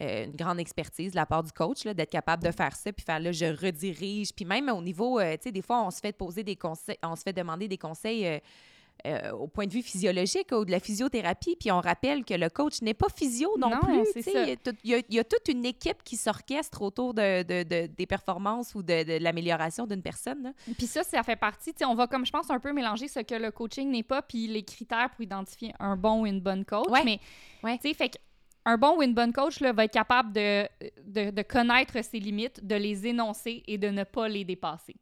[0.00, 3.04] euh, une grande expertise de la part du coach, d'être capable de faire ça, puis
[3.04, 4.32] faire là, je redirige.
[4.34, 6.98] Puis même au niveau, euh, tu sais, des fois, on se fait poser des conseils,
[7.02, 8.40] on se fait demander des conseils.
[9.06, 12.48] Euh, au point de vue physiologique ou de la physiothérapie, puis on rappelle que le
[12.50, 14.22] coach n'est pas physio non, Non, plus.
[14.26, 18.06] Il y a y, y toute une équipe qui s'orchestre autour de, de- de- des
[18.06, 20.42] performances ou de, l'amélioration d'une personne.
[20.42, 20.52] là.
[20.76, 23.34] Puis ça, ça fait partie, on va comme je pense un peu mélanger ce que
[23.34, 26.88] le coaching n'est pas puis les critères pour identifier un bon ou une bonne coach.
[26.88, 27.04] Ouais.
[27.04, 27.18] Mais,
[27.62, 27.78] Ouais.
[27.78, 28.16] tu sais, fait que
[28.66, 30.66] un bon ou une bonne coach là, va être capable de,
[31.06, 34.94] de, de connaître ses limites, de les énoncer et de ne pas les dépasser.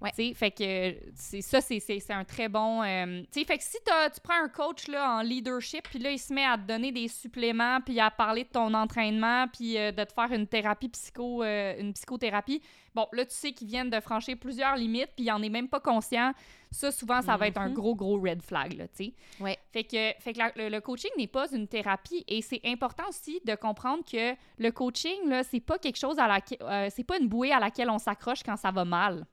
[0.00, 0.34] Ouais.
[0.34, 2.82] Fait que c'est ça, c'est- un très bon...
[2.82, 5.98] euh, tu sais, fait que si t'as- tu prends un coach là, en leadership, puis
[5.98, 9.46] là, il se met à te donner des suppléments, puis à parler de ton entraînement,
[9.52, 12.62] puis euh, de te faire une thérapie psycho, euh, une psychothérapie,
[12.94, 15.68] bon, là, tu sais qu'ils viennent de franchir plusieurs limites, puis il en est même
[15.68, 16.32] pas conscient.
[16.70, 17.74] Ça, souvent, ça va être un Mhm.
[17.74, 19.14] gros, gros red flag, là, tu sais.
[19.40, 19.58] Ouais.
[19.72, 23.04] Fait que, fait que la- le, le coaching n'est pas une thérapie et c'est important
[23.08, 26.90] aussi de comprendre que le coaching, là, c'est pas quelque chose à laquelle...
[26.90, 29.26] c'est pas une bouée à laquelle on s'accroche quand ça va mal.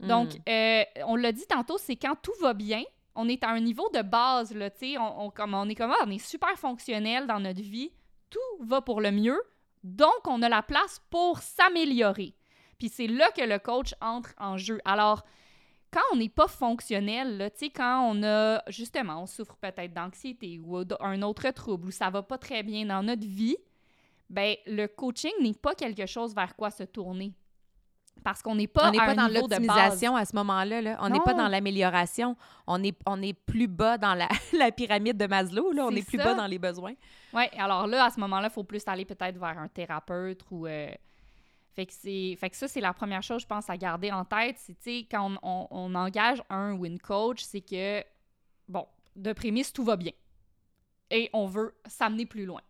[0.00, 0.38] Donc, Mm.
[0.48, 2.82] euh, on l'a dit tantôt, c'est quand tout va bien,
[3.14, 5.74] on est à un niveau de base, là, tu sais, on, on, comme, on est
[5.74, 7.92] comme, ah, on est super fonctionnel dans notre vie,
[8.30, 9.40] tout va pour le mieux,
[9.84, 12.34] donc on a la place pour s'améliorer.
[12.78, 14.80] Puis c'est là que le coach entre en jeu.
[14.84, 15.22] Alors,
[15.92, 19.94] quand on n'est pas fonctionnel, là, tu sais, quand on a, justement, on souffre peut-être
[19.94, 23.56] d'anxiété ou un autre trouble ou ça va pas très bien dans notre vie,
[24.28, 27.32] ben le coaching n'est pas quelque chose vers quoi se tourner.
[28.22, 30.80] Parce qu'on n'est pas on pas dans l'optimisation à ce moment-là.
[30.80, 30.96] là.
[31.00, 32.36] On n'est pas dans l'amélioration.
[32.66, 35.72] On est, on est plus bas dans la, la pyramide de Maslow.
[35.72, 35.84] Là.
[35.86, 36.94] On est plus bas dans les besoins.
[37.34, 40.66] Oui, alors là, à ce moment-là, il faut plus aller peut-être vers un thérapeute ou.
[40.66, 40.88] euh,
[41.74, 42.36] Fait que, c'est...
[42.40, 44.56] fait que ça, c'est la première chose, je pense, à garder en tête.
[44.58, 48.02] C'est, tu sais, quand on, on- on engage un ou une coach, c'est que,
[48.68, 48.86] bon,
[49.16, 50.12] de prémisse, tout va bien.
[51.10, 52.62] Et on veut s'amener plus loin.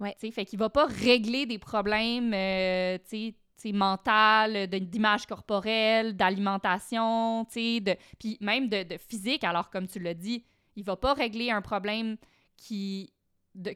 [0.00, 0.14] Ouais.
[0.18, 3.34] Tu sais, fait qu'il va pas régler des problèmes, euh, tu sais,
[3.66, 9.44] mental, d'image corporelle, d'alimentation, de, puis même de, de physique.
[9.44, 10.44] Alors, comme tu l'as dit,
[10.76, 12.16] il va pas régler un problème
[12.56, 13.12] qui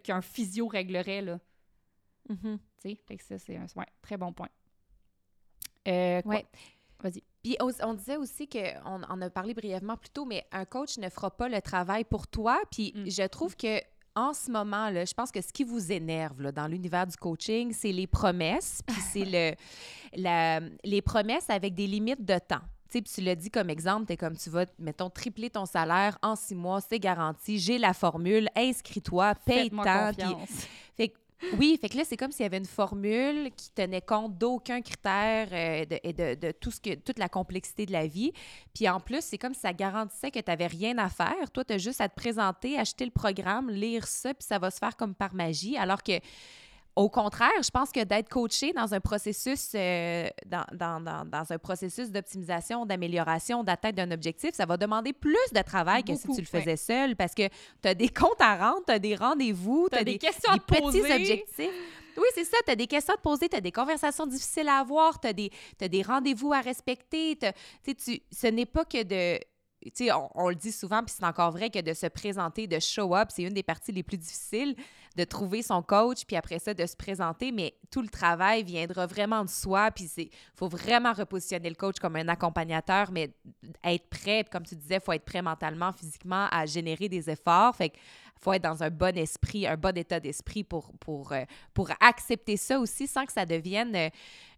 [0.04, 1.40] qu'un physio réglerait, là.
[2.28, 2.58] Mhm.
[2.80, 4.48] Tu sais, ça, c'est un ouais, très bon point.
[5.88, 6.36] Euh, quoi?
[6.36, 6.46] Ouais.
[7.00, 7.22] Vas-y.
[7.42, 11.08] Puis on, disait aussi qu'on on a parlé brièvement plus tôt, mais un coach ne
[11.08, 12.60] fera pas le travail pour toi.
[12.70, 13.10] Puis Mm.
[13.10, 13.80] je trouve que
[14.14, 17.16] en ce moment, là, je pense que ce qui vous énerve là, dans l'univers du
[17.16, 19.54] coaching, c'est les promesses, puis c'est le,
[20.20, 22.60] la- les promesses avec des limites de temps.
[22.90, 25.48] Tu sais, puis tu l'as dit comme exemple, tu es comme tu vas, mettons, tripler
[25.48, 30.12] ton salaire en six mois, c'est garanti, j'ai la formule, inscris-toi, paye tant.
[30.94, 31.14] fait que,
[31.58, 34.80] oui, fait que là, c'est comme s'il y avait une formule qui tenait compte d'aucun
[34.80, 38.32] critère euh, et de, de tout ce que, toute la complexité de la vie.
[38.74, 41.50] Puis en plus, c'est comme si ça garantissait que tu n'avais rien à faire.
[41.52, 44.70] Toi, tu as juste à te présenter, acheter le programme, lire ça, puis ça va
[44.70, 45.76] se faire comme par magie.
[45.76, 46.12] Alors que,
[46.94, 51.50] au contraire, je pense que d'être coaché dans un processus, euh, dans, dans- dans- dans
[51.52, 56.28] un processus d'optimisation, d'amélioration, d'atteinte d'un objectif, ça va demander plus de travail que si
[56.28, 57.48] tu le faisais seul parce que
[57.82, 60.18] tu as des comptes à rendre, tu as des rendez-vous, T'as tu as des des,
[60.18, 61.00] questions à des petits poser.
[61.00, 61.70] objectifs.
[62.18, 62.58] Oui, c'est ça.
[62.66, 65.28] Tu as des questions à te poser, tu as des conversations difficiles à avoir, tu
[65.28, 67.38] as des, t'as des rendez-vous à respecter.
[67.38, 69.40] tu ce n'est pas que de.
[70.12, 73.16] On, on le dit souvent, puis c'est encore vrai que de se présenter, de show
[73.16, 74.76] up, c'est une des parties les plus difficiles,
[75.16, 79.06] de trouver son coach, puis après ça, de se présenter, mais tout le travail viendra
[79.06, 83.30] vraiment de soi, puis il faut vraiment repositionner le coach comme un accompagnateur, mais
[83.84, 87.76] être prêt, comme tu disais, il faut être prêt mentalement, physiquement à générer des efforts.
[87.76, 87.98] Fait que
[88.40, 92.56] faut être dans un bon esprit, un bon état d'esprit pour, pour, euh, pour accepter
[92.56, 94.08] ça aussi sans que ça devienne euh,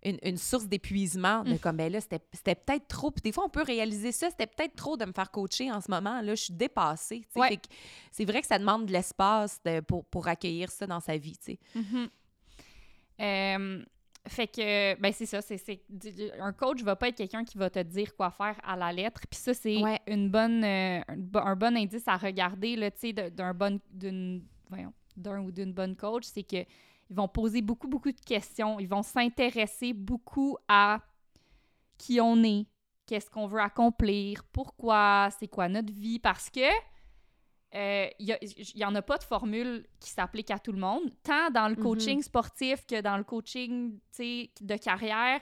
[0.02, 1.42] une, une source d'épuisement.
[1.44, 3.11] De comme, ben là, c'était peut-être trop.
[3.11, 5.82] Puis des fois, on peut réaliser ça, c'était peut-être trop de me faire coacher en
[5.82, 6.22] ce moment.
[6.22, 7.26] Là, je suis dépassée.
[7.36, 7.59] Ouais.
[8.11, 11.36] C'est vrai que ça demande de l'espace de- pour, pour accueillir ça dans sa vie.
[11.38, 11.59] tu sais.
[11.74, 12.09] Mhm.
[13.20, 13.84] Euh,
[14.26, 15.61] fait que, ben c'est ça, c'est,
[16.40, 19.20] un coach va pas être quelqu'un qui va te dire quoi faire à la lettre.
[19.30, 20.01] Puis ça, c'est Ouais.
[20.07, 23.78] une bonne, euh, un, bo- un bon indice à regarder, là, tu sais, d'un bon,
[23.90, 26.64] d'une, voyons, d'un ou d'une bonne coach, c'est que
[27.11, 28.80] ils vont poser beaucoup, beaucoup de questions.
[28.80, 31.01] Ils vont s'intéresser beaucoup à
[31.99, 32.64] qui on est,
[33.07, 36.66] qu'est-ce qu'on veut accomplir, pourquoi, c'est quoi notre vie, parce que
[37.74, 38.36] euh, il
[38.76, 41.74] n'y en a pas de formule qui s'applique à tout le monde, tant dans le
[41.76, 41.82] Mhm.
[41.82, 45.40] coaching sportif que dans le coaching de carrière.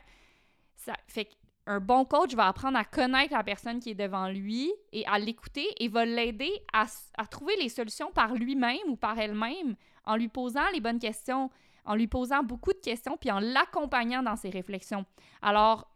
[0.76, 1.26] Ça fait
[1.66, 5.18] qu'un bon coach va apprendre à connaître la personne qui est devant lui et à
[5.18, 6.86] l'écouter et va l'aider à,
[7.18, 11.50] à trouver les solutions par lui-même ou par elle-même en lui posant les bonnes questions,
[11.84, 15.04] en lui posant beaucoup de questions puis en l'accompagnant dans ses réflexions.
[15.42, 15.88] Alors,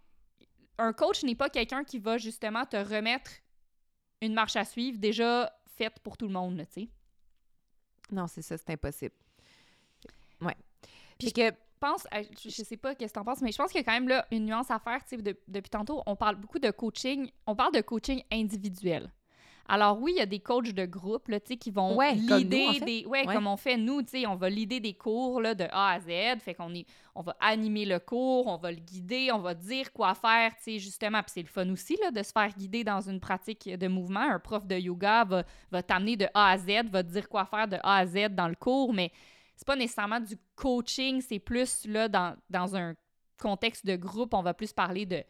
[0.78, 3.30] un coach n'est pas quelqu'un qui va justement te remettre
[4.20, 6.88] une marche à suivre déjà faite pour tout le monde, tu sais.
[8.10, 9.14] Non, c'est ça, c'est impossible.
[10.40, 10.56] Ouais.
[11.18, 13.58] Puis que, Je pense, euh, je, je sais pas qu'est-ce que t'en penses, mais je
[13.58, 15.68] pense qu'il y a quand même là une nuance à faire, tu sais, de- depuis
[15.70, 19.12] tantôt, on parle beaucoup de coaching, on parle de coaching individuel.
[19.68, 22.44] Alors oui, il y a des coachs de groupe, là, qui vont Ouais, en fait.
[22.44, 23.04] des...
[23.06, 23.34] Ouais, Ouais.
[23.34, 26.54] comme on fait nous, on va leader des cours, là, de A à Z, fait
[26.54, 26.86] qu'on est...
[27.14, 31.22] On va animer le cours, on va le guider, on va dire quoi faire, justement.
[31.22, 34.20] Puis c'est le fun aussi, là, de se faire guider dans une pratique de mouvement.
[34.20, 37.44] Un prof de yoga va, va t'amener de A à Z, va te dire quoi
[37.46, 39.10] faire de A à Z dans le cours, mais
[39.56, 42.94] c'est pas nécessairement du coaching, c'est plus, là, dans, dans un
[43.40, 45.22] contexte de groupe, on va plus parler de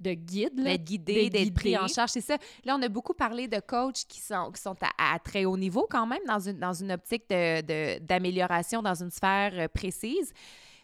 [0.00, 2.36] de guide, d'être guidé, d'être pris en charge, c'est ça.
[2.64, 5.56] Là, on a beaucoup parlé de coachs qui sont, qui sont à, à très haut
[5.56, 9.68] niveau quand même, dans une, dans une optique de- de- d'amélioration dans une sphère euh,
[9.68, 10.32] précise.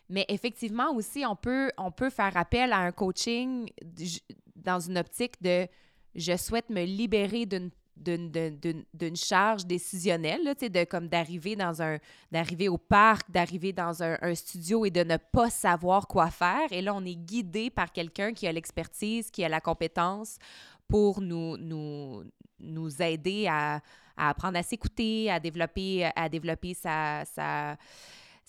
[0.09, 3.69] Mais effectivement aussi, on peut, on peut faire appel à un coaching
[4.57, 5.67] dans une optique de
[6.15, 11.99] je souhaite me libérer d'une d'une- charge décisionnelle, là, de comme d'arriver dans un
[12.33, 16.73] d'arriver au parc, d'arriver dans un, studio et de ne pas savoir quoi faire.
[16.73, 20.39] Et là, on est guidé par quelqu'un qui a l'expertise, qui a la compétence
[20.89, 22.25] pour nous, nous,
[22.59, 23.81] nous aider à,
[24.17, 27.25] apprendre à s'écouter, à développer, à développer sa,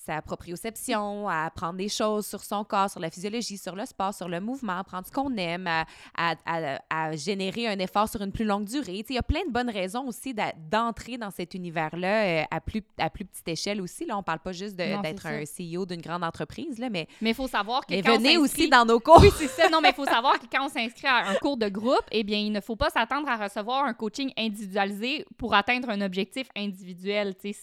[0.06, 4.14] sa proprioception, à apprendre des choses sur son corps, sur la physiologie, sur le sport,
[4.14, 5.86] sur le mouvement, apprendre ce qu'on aime, à,
[6.16, 9.04] à, à- à générer un effort sur une plus longue durée.
[9.10, 10.34] Il y a plein de bonnes raisons aussi
[10.70, 14.06] d'entrer dans cet univers-là euh, à, plus, à plus petite échelle aussi.
[14.06, 17.36] Là, on parle pas juste d'être un CEO d'une grande entreprise, là, mais, Mais il
[17.36, 19.20] faut savoir que mais quand on venez aussi s'inscrit- dans nos cours.
[19.22, 19.70] Oui, c'est ça.
[19.70, 22.24] Non, mais il faut savoir que quand on s'inscrit à un cours de groupe, eh
[22.24, 26.48] bien, il ne faut pas s'attendre à recevoir un coaching individualisé pour atteindre un objectif
[26.56, 27.34] individuel.
[27.42, 27.54] C'est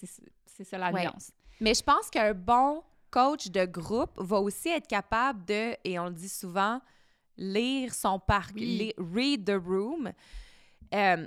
[0.47, 1.03] c'est ça la Ouais.
[1.03, 1.31] nuance.
[1.63, 6.07] Mais je pense qu'un bon coach de groupe va aussi être capable de, et on
[6.07, 6.81] le dit souvent,
[7.37, 8.63] lire son parc, Oui.
[8.79, 10.11] li- read the room.
[10.93, 11.27] Euh,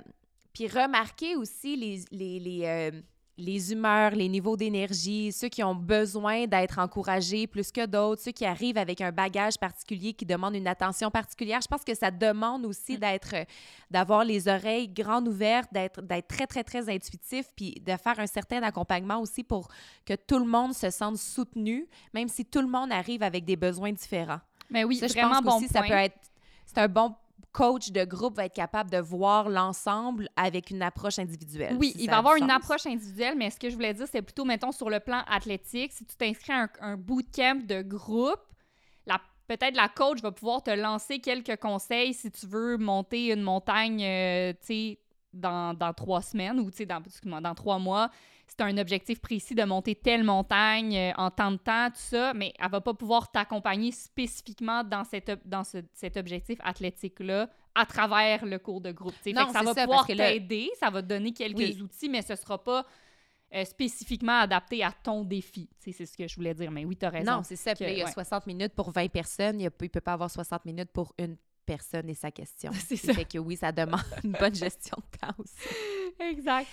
[0.52, 3.00] puis remarquer aussi les, les, les, euh,
[3.38, 8.32] les humeurs, les niveaux d'énergie, ceux qui ont besoin d'être encouragés plus que d'autres, ceux
[8.32, 11.60] qui arrivent avec un bagage particulier qui demande une attention particulière.
[11.60, 13.44] Je pense que ça demande aussi d'être, euh,
[13.90, 18.26] d'avoir les oreilles grandes ouvertes, d'être, d'être très, très, très intuitif, puis de faire un
[18.26, 19.68] certain accompagnement aussi pour
[20.06, 23.56] que tout le monde se sente soutenu, même si tout le monde arrive avec des
[23.56, 24.40] besoins différents.
[24.70, 25.88] Mais oui, ça, je vraiment pense bon qu'aussi, ça point.
[25.88, 26.18] peut être...
[26.64, 27.14] C'est un bon
[27.56, 31.76] coach de groupe va être capable de voir l'ensemble avec une approche individuelle.
[31.80, 34.20] Oui, si il va avoir une approche individuelle, mais ce que je voulais dire, c'est
[34.20, 38.42] plutôt, mettons, sur le plan athlétique, si tu t'inscris à un, un bootcamp de groupe,
[39.06, 43.42] la- peut-être la coach va pouvoir te lancer quelques conseils si tu veux monter une
[43.42, 44.98] montagne, euh, tu sais,
[45.32, 47.00] dans, dans trois semaines ou, tu sais, dans,
[47.40, 48.10] dans trois mois.
[48.48, 52.32] C'est un objectif précis de monter telle montagne euh, en tant de temps, tout ça,
[52.32, 57.48] mais elle va pas pouvoir t'accompagner spécifiquement dans, cette, ob- dans ce- cet objectif athlétique-là
[57.74, 59.14] à travers le cours de groupe.
[59.26, 61.78] Non, que ça va ça, pouvoir que t'aider, ça va te donner quelques Oui.
[61.82, 62.86] outils, mais ce sera pas
[63.54, 65.68] euh, spécifiquement adapté à ton défi.
[65.78, 67.32] C'est ce que je voulais dire, mais oui, tu as raison.
[67.36, 67.72] Non, c'est ça.
[67.78, 68.12] Là, il y a ouais.
[68.12, 69.60] 60 minutes pour 20 personnes.
[69.60, 71.36] Il ne peut pas avoir 60 minutes pour une
[71.66, 72.70] personne et sa question.
[72.86, 73.12] C'est ça.
[73.12, 75.52] fait que oui, ça demande une bonne gestion de temps aussi.
[76.20, 76.68] exact.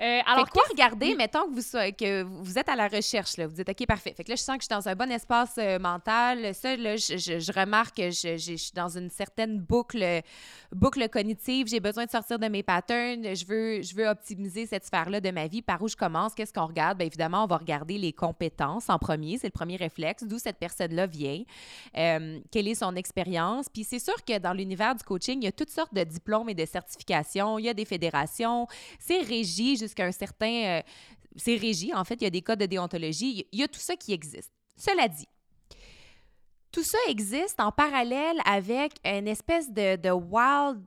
[0.00, 3.46] Euh, Alors, quoi regarder, mettons que vous, soyez- que vous êtes à la recherche, là,
[3.46, 4.12] vous dites, OK, parfait.
[4.16, 6.54] Fait que là, je sens que je suis dans un bon espace euh, mental.
[6.54, 10.22] Ça, là, je, je- je remarque que je suis dans une certaine boucle,
[10.72, 11.66] boucle cognitive.
[11.68, 13.34] J'ai besoin de sortir de mes patterns.
[13.34, 15.62] Je veux, je veux optimiser cette sphère-là de ma vie.
[15.62, 16.34] Par où je commence?
[16.34, 16.98] Qu'est-ce qu'on regarde?
[16.98, 19.38] Bien évidemment, on va regarder les compétences en premier.
[19.38, 20.24] C'est le premier réflexe.
[20.24, 21.42] D'où cette personne-là vient.
[21.96, 23.66] Euh, quelle est son expérience?
[23.68, 26.48] Puis c'est sûr que dans l'univers du coaching, il y a toutes sortes de diplômes
[26.48, 27.58] et de certifications.
[27.58, 28.66] Il y a des fédérations.
[28.98, 30.78] C'est régi jusqu'à un certain...
[30.78, 30.82] euh,
[31.36, 33.46] c'est régi, en fait, il y a des codes de déontologie.
[33.52, 34.52] Il y a tout ça qui existe.
[34.76, 35.26] Cela dit,
[36.70, 40.82] tout ça existe en parallèle avec une espèce de, de wild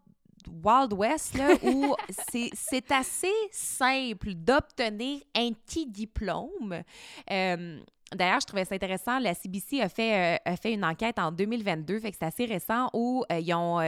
[0.64, 1.96] Wild West, là, où
[2.32, 6.84] c'est- assez simple d'obtenir un petit diplôme.
[7.32, 7.80] Euh,
[8.14, 9.18] D'ailleurs, je trouvais ça intéressant.
[9.18, 12.46] La CBC a fait, euh, a fait une enquête en 2022, fait que c'est assez
[12.46, 13.80] récent, où euh, ils ont...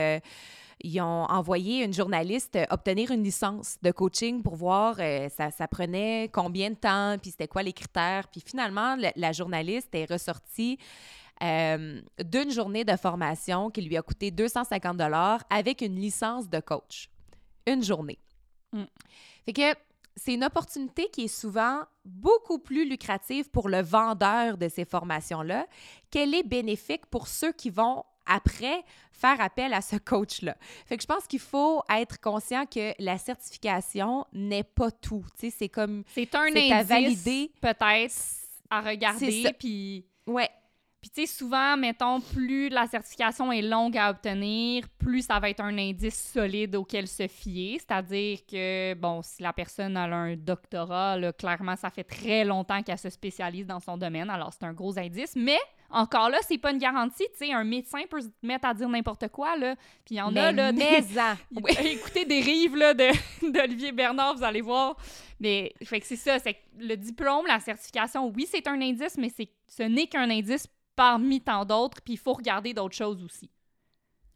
[0.80, 5.50] ils ont envoyé une journaliste euh, obtenir une licence de coaching pour voir euh, ça,
[5.50, 8.28] ça prenait combien de temps, puis c'était quoi les critères.
[8.28, 10.78] Puis finalement, la, la journaliste est ressortie
[11.42, 16.58] euh, d'une journée de formation qui lui a coûté 250 dollars avec une licence de
[16.60, 17.10] coach.
[17.66, 18.18] Une journée.
[18.72, 18.84] Mm.
[19.44, 19.78] Fait que
[20.16, 25.66] c'est une opportunité qui est souvent beaucoup plus lucrative pour le vendeur de ces formations-là
[26.10, 30.56] qu'elle est bénéfique pour ceux qui vont après faire appel à ce coach-là.
[30.86, 35.24] Fait que je pense qu'il faut être conscient que la certification n'est pas tout.
[35.40, 36.04] Tu sais, c'est comme...
[36.14, 37.24] c'est un indice,
[37.60, 38.14] peut-être,
[38.70, 40.04] à regarder, puis...
[40.26, 40.50] Ouais,
[41.00, 45.48] Puis, tu sais, souvent, mettons, plus la certification est longue à obtenir, plus ça va
[45.48, 47.78] être un indice solide auquel se fier.
[47.78, 52.82] C'est-à-dire que, bon, si la personne a un doctorat, là, clairement, ça fait très longtemps
[52.82, 54.28] qu'elle se spécialise dans son domaine.
[54.28, 55.36] Alors, c'est un gros indice.
[55.36, 55.60] Mais,
[55.90, 57.24] encore là, c'est pas une garantie.
[57.32, 59.74] Tu sais, un médecin peut se mettre à dire n'importe quoi, là.
[60.04, 61.04] Puis, il y en mais a, là, des-.
[61.62, 61.72] Oui.
[61.82, 63.10] Écoutez des rives là, de,
[63.52, 64.96] d'Olivier Bernard, vous allez voir.
[65.40, 69.32] Mais fait que c'est ça, c'est le diplôme, la certification, oui, c'est un indice, mais
[69.34, 70.66] c'est, ce n'est qu'un indice
[70.96, 73.48] parmi tant d'autres, puis il faut regarder d'autres choses aussi.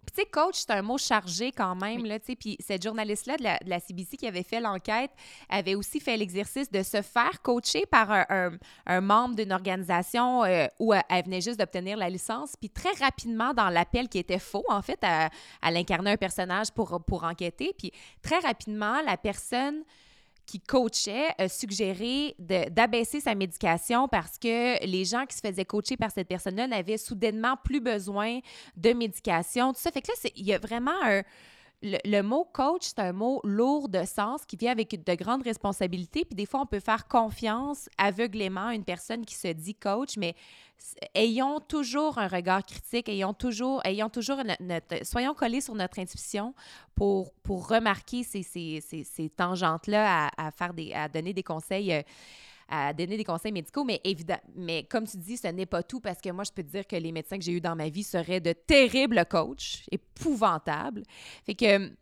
[0.04, 2.08] Puis, tu sais, coach, c'est un mot chargé quand même, Oui.
[2.08, 2.36] là, tu sais.
[2.36, 5.10] Puis, cette journaliste-là de la, de la CBC qui avait fait l'enquête
[5.48, 10.42] avait aussi fait l'exercice de se faire coacher par un, un- un membre d'une organisation
[10.44, 12.54] euh, où elle, elle venait juste d'obtenir la licence.
[12.58, 15.30] Puis, très rapidement, dans l'appel qui était faux, en fait, elle,
[15.62, 17.72] elle incarnait un personnage pour, pour enquêter.
[17.78, 17.92] Puis,
[18.22, 19.84] très rapidement, la personne
[20.46, 25.64] qui coachait a suggéré de- d'abaisser sa médication parce que les gens qui se faisaient
[25.64, 28.40] coacher par cette personne-là n'avaient soudainement plus besoin
[28.76, 29.90] de médication, tout ça.
[29.90, 31.22] Fait que là, il y a vraiment un,
[31.82, 35.42] le, le mot coach, c'est un mot lourd de sens qui vient avec de grandes
[35.42, 36.24] responsabilités.
[36.24, 40.16] Puis des fois, on peut faire confiance aveuglément à une personne qui se dit coach,
[40.16, 40.34] mais
[41.14, 45.98] ayons toujours un regard critique, ayons toujours, ayons toujours no- notre, soyons collés sur notre
[45.98, 46.54] intuition
[46.94, 51.42] pour, pour remarquer ces, ces, ces, ces tangentes-là à, à faire des, à donner des
[51.42, 51.92] conseils.
[51.92, 52.02] euh,
[52.74, 56.00] à donner des conseils médicaux, mais évidemment, mais comme tu dis, ce n'est pas tout
[56.00, 57.90] parce que moi, je peux te dire que les médecins que j'ai eus dans ma
[57.90, 61.02] vie seraient de terribles coachs, épouvantables.
[61.44, 61.92] Fait que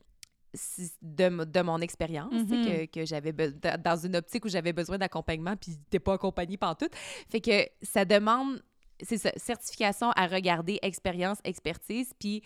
[0.54, 2.64] c'est de, de mon expérience, Mhm.
[2.64, 6.76] que, que j'avais dans une optique où j'avais besoin d'accompagnement, puis t'es pas accompagné par
[6.76, 6.88] tout.
[7.30, 8.62] Fait que ça demande,
[9.02, 12.42] c'est ça, certification à regarder, expérience, expertise, puis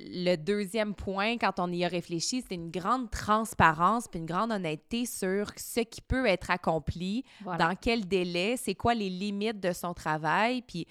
[0.00, 4.52] le deuxième point, quand on y a réfléchi, c'est une grande transparence puis une grande
[4.52, 7.68] honnêteté sur ce qui peut être accompli, Voilà.
[7.68, 10.86] dans quel délai, c'est quoi les limites de son travail, puis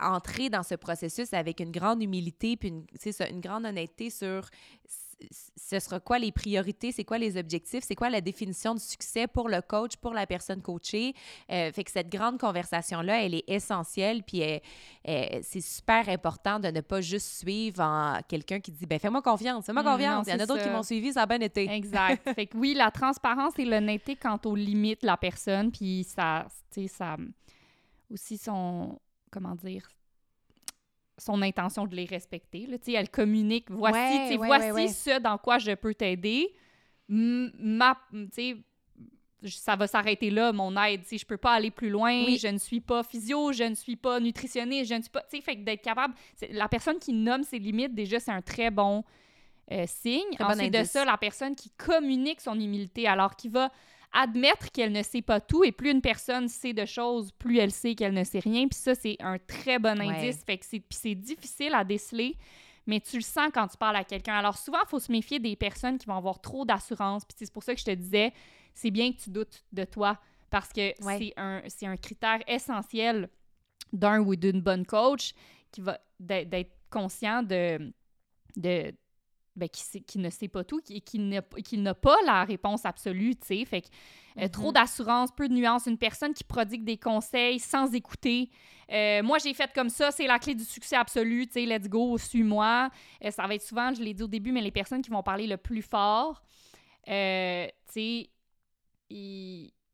[0.00, 4.10] entrer dans ce processus avec une grande humilité puis une, c'est ça, une grande honnêteté
[4.10, 4.48] sur
[5.56, 9.26] ce sera quoi les priorités, c'est quoi les objectifs, c'est quoi la définition de succès
[9.26, 11.14] pour le coach, pour la personne coachée.
[11.50, 14.60] Euh, fait que cette grande conversation-là, elle est essentielle, puis elle-
[15.04, 19.22] elle- c'est super important de ne pas juste suivre en quelqu'un qui dit ben fais-moi
[19.22, 20.26] confiance, fais-moi Mm, non, confiance.
[20.26, 21.68] Il y en a d'autres qui m'ont suivi, ça a bien été.
[21.70, 22.22] Exact.
[22.34, 26.46] fait que oui, la transparence et l'honnêteté quant aux limites de la personne, puis ça,
[26.72, 27.16] tu sais, ça
[28.10, 28.98] aussi son,
[29.30, 29.88] comment dire,
[31.20, 32.66] son intention de les respecter.
[32.66, 32.76] Là.
[32.88, 36.52] Elle communique, voici, Ouais, voici ouais, ce dans quoi je peux t'aider.
[37.08, 37.96] Ma,
[39.44, 41.04] ça va s'arrêter là, mon aide.
[41.04, 42.38] Si je peux pas aller plus loin, Oui.
[42.38, 45.22] je ne suis pas physio, je ne suis pas nutritionniste, je ne suis pas.
[45.22, 46.14] Tu sais, fait que d'être capable.
[46.50, 49.02] La personne qui nomme ses limites, déjà, c'est un très bon
[49.72, 50.30] euh, signe.
[50.34, 53.70] Très bon Ensuite de ça, la personne qui communique son humilité, alors qui va
[54.12, 57.70] admettre qu'elle ne sait pas tout, et plus une personne sait de choses, plus elle
[57.70, 58.66] sait qu'elle ne sait rien.
[58.68, 60.08] Puis ça, c'est un très bon Ouais.
[60.08, 60.42] indice.
[60.44, 62.36] Fait que c'est, puis c'est difficile à déceler,
[62.86, 64.34] mais tu le sens quand tu parles à quelqu'un.
[64.34, 67.24] Alors souvent, il faut se méfier des personnes qui vont avoir trop d'assurance.
[67.24, 68.32] Puis c'est pour ça que je te disais,
[68.74, 70.18] c'est bien que tu doutes de toi,
[70.50, 71.18] parce que Ouais.
[71.18, 73.28] c'est, un, c'est un critère essentiel
[73.92, 75.32] d'un ou d'une bonne coach
[75.70, 77.92] qui va d'être, d'être conscient de...
[78.56, 78.92] de
[79.56, 82.44] ben, qui, sait- qui ne sait pas tout, qui, qui n'a qui n'a pas la
[82.44, 83.64] réponse absolue, tu sais.
[83.64, 83.88] Fait que
[84.38, 84.74] euh, trop Mhm.
[84.74, 88.48] d'assurance, peu de nuances, une personne qui prodigue des conseils sans écouter.
[88.92, 91.88] Euh, moi, j'ai fait comme ça, c'est la clé du succès absolu, tu sais, let's
[91.88, 92.90] go, suis-moi.
[93.24, 95.22] Euh, ça va être souvent, je l'ai dit au début, mais les personnes qui vont
[95.22, 96.42] parler le plus fort,
[97.04, 97.12] tu
[97.92, 98.30] sais,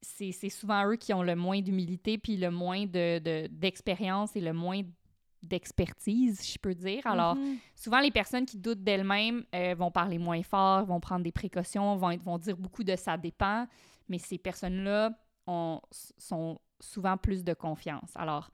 [0.03, 4.41] c'est souvent eux qui ont le moins d'humilité, puis le moins de- de- d'expérience et
[4.41, 4.83] le moins
[5.47, 7.07] d'expertise, je peux dire.
[7.07, 7.57] Alors, Mhm.
[7.75, 11.97] souvent, les personnes qui doutent d'elles-mêmes euh, vont parler moins fort, vont prendre des précautions,
[11.97, 13.67] vont, être- vont dire beaucoup de ça dépend,
[14.09, 15.11] mais ces personnes-là
[15.47, 15.81] ont-
[16.19, 18.13] sont souvent plus de confiance.
[18.17, 18.51] Alors,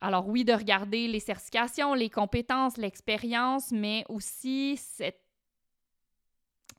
[0.00, 5.20] alors oui, de regarder les certifications, les compétences, l'expérience, mais aussi cette...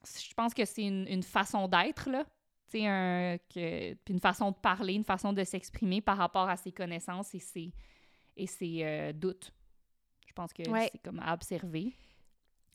[0.05, 2.23] Je pense que c'est une, une façon d'être, là.
[2.69, 6.47] Tu sais, un, que, puis une façon de parler, une façon de s'exprimer par rapport
[6.49, 7.71] à ses connaissances et ses,
[8.37, 9.51] et ses euh, doutes.
[10.27, 10.89] Je pense que Ouais.
[10.91, 11.93] c'est comme à observer.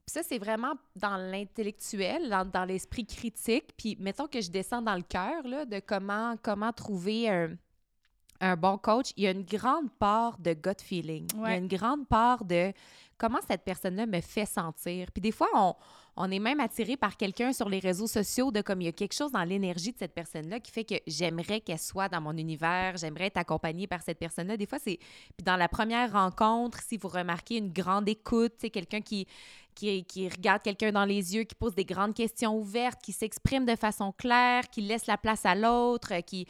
[0.05, 3.73] Puis ça, c'est vraiment dans l'intellectuel, dans, dans l'esprit critique.
[3.77, 7.57] Puis mettons que je descends dans le cœur de comment, comment trouver un,
[8.41, 9.13] un bon coach.
[9.17, 11.29] Il y a une grande part de gut feeling.
[11.37, 12.73] Il y a une grande part de
[13.23, 15.12] comment cette personne-là me fait sentir?
[15.12, 15.77] Puis des fois,
[16.16, 18.93] on, est même attiré par quelqu'un sur les réseaux sociaux de comme il y a
[18.93, 22.37] quelque chose dans l'énergie de cette personne-là qui fait que j'aimerais qu'elle soit dans mon
[22.37, 24.57] univers, j'aimerais être accompagnée par cette personne-là.
[24.57, 24.97] Des fois, c'est...
[24.99, 29.29] Puis dans la première rencontre, si vous remarquez une grande écoute, c'est quelqu'un qui
[30.37, 34.11] regarde quelqu'un dans les yeux, qui pose des grandes questions ouvertes, qui s'exprime de façon
[34.11, 36.49] claire, qui laisse la place à l'autre, qui,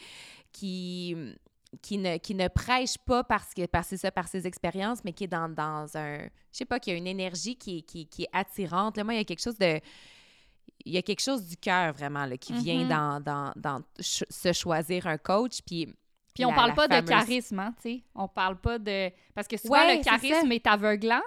[0.52, 1.36] qui,
[1.80, 5.24] qui, ne, qui ne prêche pas parce que c'est ça par ses expériences, mais qui
[5.24, 6.18] est dans, dans un...
[6.24, 8.96] Je sais pas, qui a une énergie qui, est- qui, qui est attirante.
[8.96, 9.80] Là, moi, il y a quelque chose de...
[10.84, 12.88] Il y a quelque chose du cœur, vraiment, là, qui vient Mhm.
[12.88, 15.60] dans, dans, dans ch- se choisir un coach.
[15.64, 15.86] Puis,
[16.34, 18.02] Puis on la- parle pas de charisme, hein, tu sais.
[18.14, 19.10] On parle pas de...
[19.34, 21.22] Parce que souvent, Ouais, le charisme est, aveuglant.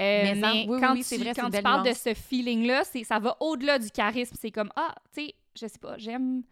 [0.00, 3.18] Euh, Mais mais oui, quand oui, tu, vrai, quand tu parles de ce feeling-là, ça
[3.18, 4.36] va au-delà du charisme.
[4.38, 6.42] C'est comme, ah, tu sais, je sais pas, j'aime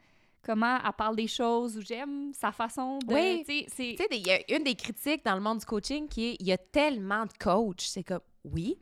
[0.46, 3.12] comment elle parle des choses ou j'aime sa façon de...
[3.12, 3.42] Oui.
[3.44, 6.36] tu sais, il y a une des critiques dans le monde du coaching qui est
[6.38, 7.80] il y a tellement de coachs.
[7.80, 8.78] C'est comme, oui,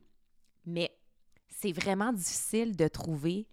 [0.67, 0.95] mais
[1.49, 3.47] c'est vraiment difficile de trouver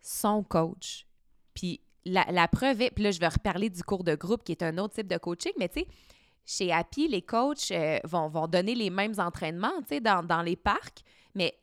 [0.00, 1.06] son coach.
[1.54, 4.50] Puis la, la preuve est, puis là, je vais reparler du cours de groupe qui
[4.50, 5.86] est un autre type de coaching, mais tu sais,
[6.44, 10.42] chez Happy, les coachs euh, vont, vont donner les mêmes entraînements, tu sais, dans, dans
[10.42, 11.02] les parcs,
[11.34, 11.54] mais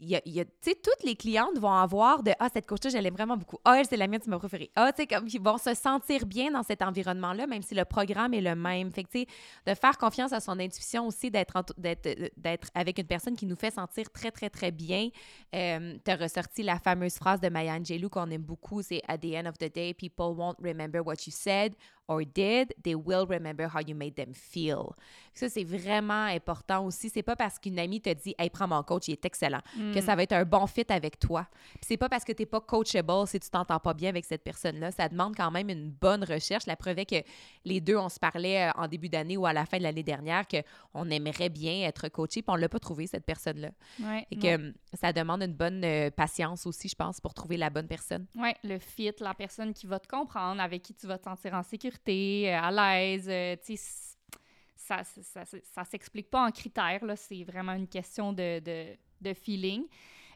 [0.00, 3.36] y a, tu toutes les clientes vont avoir de Ah, cette coach-là, je l'aime vraiment
[3.36, 3.58] beaucoup.
[3.64, 4.70] Ah, elle, c'est la mienne, c'est ma préférée.
[4.74, 7.84] Ah, tu sais, comme ils vont se sentir bien dans cet environnement-là, même si le
[7.84, 8.90] programme est le même.
[8.90, 9.26] Fait que, tu sais,
[9.66, 13.72] de faire confiance à son intuition aussi, d'être euh, avec une personne qui nous fait
[13.72, 15.10] sentir très, très, très bien.
[15.54, 19.18] Euh, tu as ressorti la fameuse phrase de Maya Angelou qu'on aime beaucoup c'est At
[19.18, 21.74] the end of the day, people won't remember what you said
[22.10, 24.94] or did, they will remember how you made them feel.
[25.32, 27.08] Ça, c'est vraiment important aussi.
[27.08, 29.60] C'est pas parce qu'une amie te dit Hey, prends mon coach, il est excellent,
[29.94, 31.46] que ça va être un bon fit avec toi.
[31.80, 34.90] C'est pas parce que t'es pas coachable si tu t'entends pas bien avec cette personne-là.
[34.90, 36.66] Ça demande quand même une bonne recherche.
[36.66, 37.28] La preuve est que
[37.64, 40.02] les deux, on se parlait euh, en début d'année ou à la fin de l'année
[40.02, 43.70] dernière qu'on aimerait bien être coaché, puis on l'a pas trouvé, cette personne-là.
[44.02, 47.56] Ouais, Et que hum, ça demande une bonne euh, patience aussi, je pense, pour trouver
[47.56, 48.26] la bonne personne.
[48.34, 51.54] Ouais, le fit, la personne qui va te comprendre, avec qui tu vas te sentir
[51.54, 57.04] en sécurité, euh, à l'aise, euh, tu ça, ça, ça, ça- s'explique pas en critères,
[57.04, 58.60] là, c'est vraiment une question de,
[59.20, 59.84] de, feeling.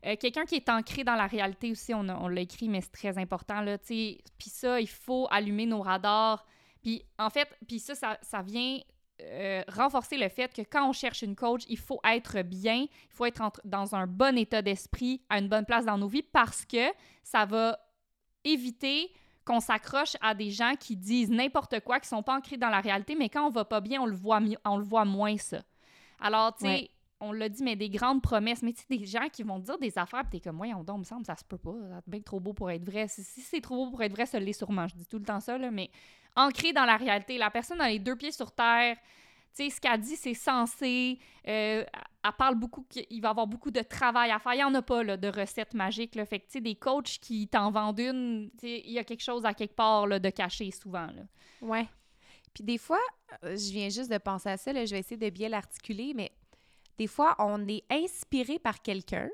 [0.07, 2.93] Euh, Quelqu'un qui est ancré dans la réalité aussi, on, on l'a écrit, mais c'est
[2.93, 6.47] très important, là, tu puis ça, il faut allumer nos radars.
[6.83, 8.79] Puis en fait, puis ça, ça, vient
[9.69, 13.25] renforcer le fait que quand on cherche une coach, il faut être bien, il faut
[13.25, 16.93] être dans un bon état d'esprit, à une bonne place dans nos vies, parce que
[17.23, 17.79] ça va
[18.45, 19.11] éviter
[19.45, 22.81] qu'on s'accroche à des gens qui disent n'importe quoi, qui sont pas ancrés dans la
[22.81, 25.59] réalité, mais quand on va pas bien, on le voit, on le voit moins ça.
[26.21, 26.91] Alors, tu sais, Ouais.
[27.21, 29.67] on l'a dit, mais des grandes promesses, mais tu sais, des gens qui vont te
[29.67, 31.73] dire des affaires, puis t'es comme, voyons donc, il me semble, ça se peut pas,
[31.91, 33.07] ça bien trop beau pour être vrai.
[33.09, 34.87] Si, si c'est trop beau pour être vrai, ça l'est sûrement.
[34.89, 35.91] Je dis tout le temps ça, là, mais
[36.37, 38.97] ancré dans la réalité, la personne a les deux pieds sur terre,
[39.55, 41.19] sais, ce qu'elle dit, c'est censé.
[41.47, 41.85] Euh,
[42.25, 44.55] elle parle beaucoup qu'il va y avoir beaucoup de travail à faire.
[44.55, 46.15] Il n'y en a pas de recettes magiques.
[46.15, 46.25] Là.
[46.25, 50.07] Fait des coachs qui t'en vendent une, il y a quelque chose à quelque part
[50.07, 51.07] là, de caché souvent.
[51.07, 51.23] Là.
[51.61, 51.87] Ouais.
[52.55, 53.01] Puis des fois,
[53.45, 56.31] euh, je viens juste de penser à ça, je vais essayer de bien l'articuler, mais
[56.99, 59.29] des fois, on est inspiré par quelqu'un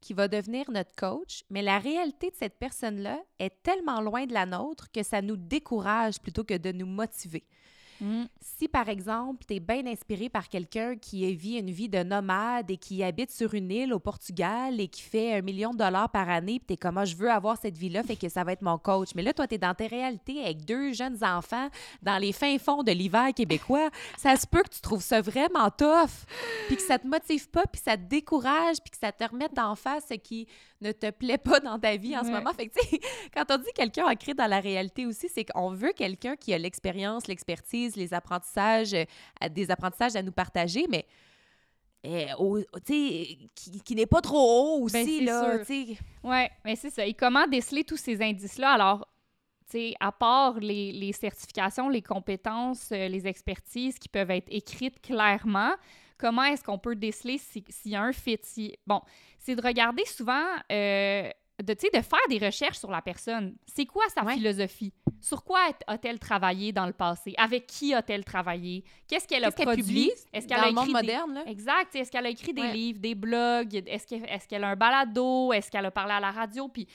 [0.00, 4.34] qui va devenir notre coach, mais la réalité de cette personne-là est tellement loin de
[4.34, 7.44] la nôtre que ça nous décourage plutôt que de nous motiver.
[8.40, 12.70] Si, par exemple, tu es bien inspiré par quelqu'un qui vit une vie de nomade
[12.70, 16.10] et qui habite sur une île au Portugal et qui fait un million de dollars
[16.10, 18.44] par année, puis tu es comme, Ah, je veux avoir cette vie-là, fait que ça
[18.44, 19.10] va être mon coach.
[19.14, 21.68] Mais là, toi, tu es dans tes réalités avec deux jeunes enfants
[22.02, 23.90] dans les fins fonds de l'hiver québécois.
[24.16, 26.26] Ça se peut que tu trouves ça vraiment tough,
[26.66, 29.54] puis que ça te motive pas, puis ça te décourage, puis que ça te remette
[29.54, 30.46] d'en face ce qui
[30.80, 32.52] ne te plaît pas dans ta vie en ce moment.
[32.52, 32.78] Fait que,
[33.34, 36.58] quand on dit quelqu'un ancré dans la réalité aussi, c'est qu'on veut quelqu'un qui a
[36.58, 39.04] l'expérience, l'expertise, les apprentissages, euh,
[39.50, 41.06] des apprentissages à nous partager, mais
[42.06, 42.60] euh, au-
[43.54, 45.04] qui, qui n'est pas trop haut aussi, Ben,
[45.64, 45.98] sais.
[46.22, 47.04] Ouais, mais c'est ça.
[47.04, 48.70] Et comment déceler tous ces indices-là?
[48.72, 49.08] Alors,
[49.66, 54.48] tu sais, à part les, les certifications, les compétences, euh, les expertises qui peuvent être
[54.48, 55.72] écrites clairement,
[56.16, 58.38] comment est-ce qu'on peut déceler si- s'il y a un fit?
[58.42, 58.76] Si...
[58.86, 59.02] Bon,
[59.38, 61.28] c'est de regarder souvent, euh,
[61.62, 63.56] de, de faire des recherches sur la personne.
[63.66, 64.34] C'est quoi sa Ouais.
[64.34, 64.92] philosophie?
[65.20, 67.34] Sur quoi a-t-elle travaillé dans le passé?
[67.36, 68.84] Avec qui a-t-elle travaillé?
[69.08, 69.82] Qu'est-ce qu'elle a produit?
[69.82, 71.42] publie Est-ce qu'elle dans a le monde écrit des- moderne, là?
[71.46, 71.94] Exact.
[71.96, 72.72] Est-ce qu'elle a écrit des Ouais.
[72.72, 73.74] livres, des blogs?
[73.86, 75.52] Est-ce que- est-ce qu'elle a un balado?
[75.52, 76.68] Est-ce qu'elle a parlé à la radio?
[76.68, 76.86] Puis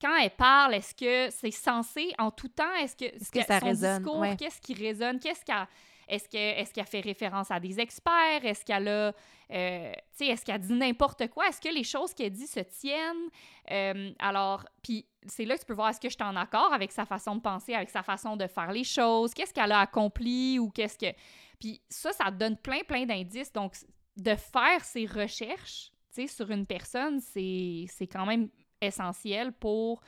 [0.00, 2.74] quand elle parle, est-ce que c'est censé en tout temps?
[2.82, 4.02] Est-ce que, Est-ce que ça son résonne?
[4.02, 4.36] discours, Ouais.
[4.36, 5.18] qu'est-ce qui résonne?
[5.18, 5.66] Qu'est-ce qu'elle...
[6.10, 8.44] Est-ce que- est-ce qu'elle fait référence à des experts?
[8.44, 9.12] Est-ce qu'elle a...
[9.52, 11.48] euh, est-ce qu'elle dit n'importe quoi?
[11.48, 13.28] Est-ce que les choses qu'elle dit se tiennent?
[13.70, 16.72] Euh, alors, puis c'est là que tu peux voir est-ce que je suis en accord
[16.72, 19.32] avec sa façon de penser, avec sa façon de faire les choses?
[19.32, 21.14] Qu'est-ce qu'elle a accompli ou qu'est-ce que...
[21.58, 23.52] Puis ça, ça donne plein, plein d'indices.
[23.52, 23.74] Donc,
[24.16, 25.92] de faire ces recherches,
[26.26, 28.50] sur une personne, c'est quand même
[28.80, 30.02] essentiel pour,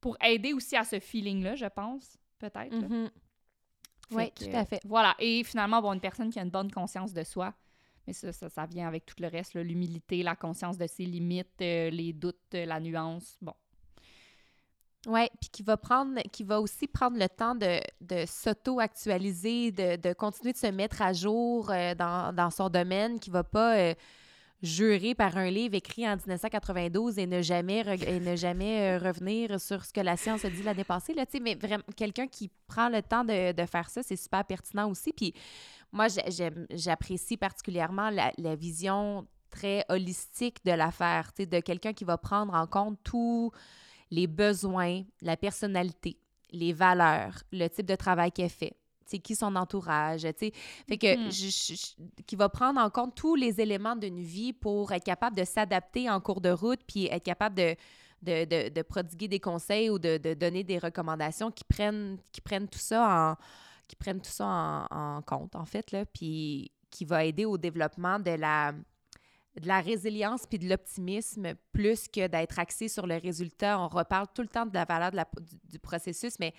[0.00, 2.74] pour aider aussi à ce feeling-là, je pense, peut-être.
[4.10, 4.80] Oui, tout à fait.
[4.84, 5.14] Voilà.
[5.18, 7.52] Et finalement, avoir une personne qui a une bonne conscience de soi.
[8.06, 11.60] Mais ça, ça, ça vient avec tout le reste, l'humilité, la conscience de ses limites,
[11.60, 13.36] euh, les doutes, euh, la nuance.
[13.42, 13.54] Bon.
[15.08, 19.96] Oui, puis qui va prendre, qui va aussi prendre le temps de, de s'auto-actualiser, de,
[19.96, 23.76] de continuer de se mettre à jour euh, dans, dans son domaine, qui va pas
[23.76, 23.94] euh,
[24.66, 29.84] jurer par un livre écrit en 1992 et ne jamais, ne jamais euh, revenir sur
[29.84, 31.14] ce que la science a dit l'année passée.
[31.14, 34.90] Là, mais vraiment, quelqu'un qui prend le temps de, de faire ça, c'est super pertinent
[34.90, 35.12] aussi.
[35.12, 35.32] Puis
[35.92, 36.08] moi,
[36.70, 42.66] j'apprécie particulièrement la, la vision très holistique de l'affaire, de quelqu'un qui va prendre en
[42.66, 43.50] compte tout
[44.10, 46.18] les besoins, la personnalité,
[46.52, 48.74] les valeurs, le type de travail qu'elle fait,
[49.06, 50.52] qui son entourage, tu sais.
[50.88, 51.30] Fait que, Mhm.
[51.30, 55.44] je- qui va prendre en compte tous les éléments d'une vie pour être capable de
[55.44, 57.76] s'adapter en cours de route, puis être capable de,
[58.22, 62.40] de, de, de prodiguer des conseils ou de, de donner des recommandations qui prennent, qui
[62.40, 63.42] prennent tout ça en
[63.88, 64.46] qui prennent tout ça
[64.90, 68.72] en, en compte, en fait, là, puis qui va aider au développement de la
[69.60, 73.80] de la résilience puis de l'optimisme plus que d'être axé sur le résultat.
[73.80, 76.52] On reparle tout le temps de la valeur de la, du, du processus, mais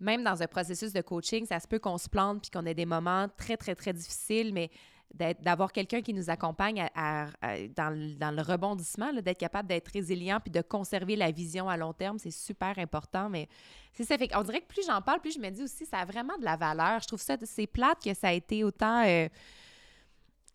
[0.00, 2.74] même dans un processus de coaching, ça se peut qu'on se plante puis qu'on ait
[2.74, 4.70] des moments très, très, très difficiles, mais
[5.14, 7.26] d'avoir quelqu'un qui nous accompagne à,
[7.74, 12.18] dans, le, rebondissement, d'être capable d'être résilient puis de conserver la vision à long terme,
[12.18, 13.30] c'est super important.
[13.30, 13.48] Mais
[13.92, 14.18] c'est ça.
[14.18, 16.36] Fait on dirait que plus j'en parle, plus je me dis aussi, ça a vraiment
[16.38, 17.00] de la valeur.
[17.00, 19.04] Je trouve ça, c'est plate que ça a été autant.
[19.06, 19.28] Euh,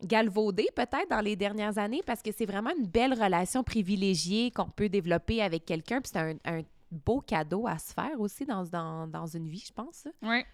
[0.04, 4.68] galvaudé peut-être dans les dernières années parce que c'est vraiment une belle relation privilégiée qu'on
[4.68, 6.00] peut développer avec quelqu'un.
[6.00, 6.62] Puis c'est un,
[6.92, 10.06] beau cadeau à se faire aussi dans, dans, dans une vie, je pense.
[10.22, 10.44] Oui.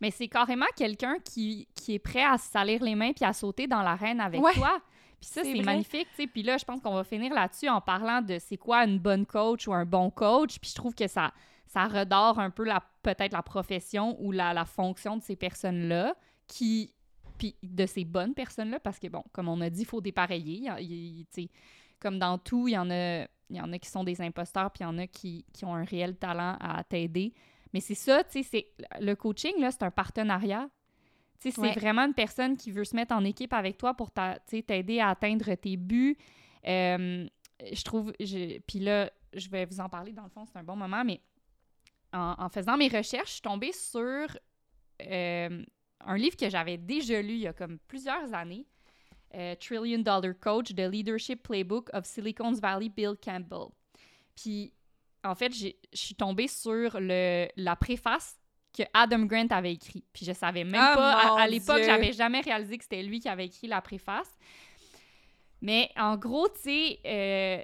[0.00, 3.32] Mais c'est carrément quelqu'un qui, qui, est prêt à se salir les mains puis à
[3.32, 4.80] sauter dans l'arène avec toi.
[5.20, 6.26] Puis ça, c'est magnifique, tu sais.
[6.26, 9.24] Puis là, je pense qu'on va finir là-dessus en parlant de c'est quoi une bonne
[9.24, 10.58] coach ou un bon coach.
[10.58, 11.32] Puis je trouve que ça,
[11.66, 16.14] ça redore un peu la peut-être la profession ou la, la fonction de ces personnes-là
[16.46, 16.92] qui
[17.38, 20.70] puis de ces bonnes personnes-là parce que bon, comme on a dit, il faut dépareiller.
[20.80, 21.48] Il, il,
[21.98, 24.70] comme dans tout, il y en a il y en a qui sont des imposteurs
[24.70, 27.32] puis il y en a qui, qui ont un réel talent à t'aider.
[27.72, 28.68] Mais c'est ça, tu sais,
[29.00, 30.68] le coaching, là, c'est un partenariat.
[31.40, 34.10] Tu sais, c'est vraiment une personne qui veut se mettre en équipe avec toi pour
[34.12, 36.16] t'aider à atteindre tes buts.
[36.66, 37.26] Euh,
[37.60, 40.76] je trouve, puis là, je vais vous en parler dans le fond, c'est un bon
[40.76, 41.20] moment, mais
[42.12, 44.26] en, faisant mes recherches, je suis tombée sur
[45.02, 45.64] euh,
[46.00, 48.66] un livre que j'avais déjà lu il y a comme plusieurs années,
[49.34, 53.68] euh, Trillion Dollar Coach, The Leadership Playbook of Silicon Valley, Bill Campbell.
[54.36, 54.72] Puis
[55.24, 58.36] en fait, je suis tombée sur le, la préface
[58.76, 60.04] que Adam Grant avait écrit.
[60.12, 63.28] Puis je savais même oh pas, à, l'époque, j'avais jamais réalisé que c'était lui qui
[63.28, 64.30] avait écrit la préface.
[65.62, 67.62] Mais en gros, tu sais, euh,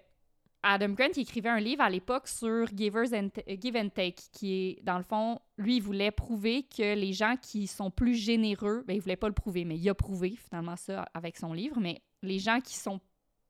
[0.63, 3.29] Adam Grant il écrivait un livre à l'époque sur Givers and
[3.61, 7.37] Give and Take, qui est, dans le fond, lui, il voulait prouver que les gens
[7.41, 10.77] qui sont plus généreux, ben, il voulait pas le prouver, mais il a prouvé finalement
[10.77, 13.01] ça avec son livre, mais les gens qui sont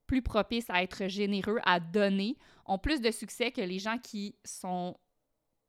[0.07, 4.37] plus propices à être généreux, à donner, ont plus de succès que les gens qui
[4.45, 4.97] sont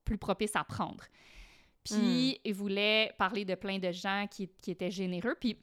[0.06, 1.04] plus propices à prendre.
[1.84, 2.42] Puis, hmm.
[2.46, 5.36] il voulait parler de plein de gens qui, qui étaient généreux.
[5.40, 5.58] Puis,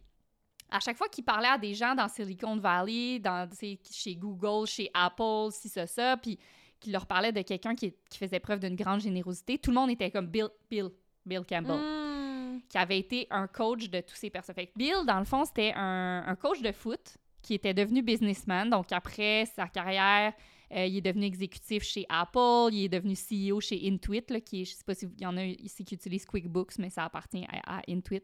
[0.71, 3.49] à chaque fois qu'il parlait à des gens dans Silicon Valley, dans,
[3.91, 6.39] chez Google, chez Apple, si ça, ça, puis
[6.81, 9.91] qu'il leur parlait de quelqu'un qui, qui, faisait preuve d'une grande générosité, tout le monde
[9.91, 10.91] était comme Bill, Bill,
[11.27, 12.61] Bill Campbell, hmm.
[12.69, 14.55] qui avait été un coach de tous ces personnes.
[14.55, 18.71] Fait Bill, dans le fond, c'était un, un, coach de foot qui était devenu businessman.
[18.71, 20.33] Donc, après sa carrière,
[20.75, 24.63] euh, il est devenu exécutif chez Apple, il est devenu CEO chez Intuit, là, qui
[24.63, 27.47] est, je sais pas s'il y en a ici qui utilisent QuickBooks, mais ça appartient
[27.67, 28.23] à, Intuit.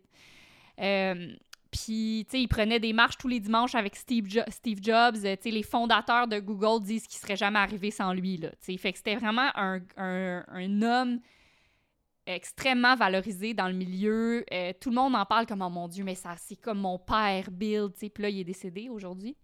[0.80, 1.34] Euh,
[1.74, 5.14] puis, tu sais, il prenait des marches tous les dimanches avec Steve, Jobs.
[5.14, 8.50] Tu sais, les fondateurs de Google disent qu'il serait jamais arrivé sans lui, là.
[8.50, 11.18] Tu sais, fait que c'était vraiment un, homme
[12.26, 14.44] extrêmement valorisé dans le milieu.
[14.52, 16.96] Euh, tout le monde en parle comme, oh mon Dieu, mais ça, c'est comme mon
[16.96, 18.08] père Bill, tu sais.
[18.08, 19.36] Puis là, il est décédé aujourd'hui.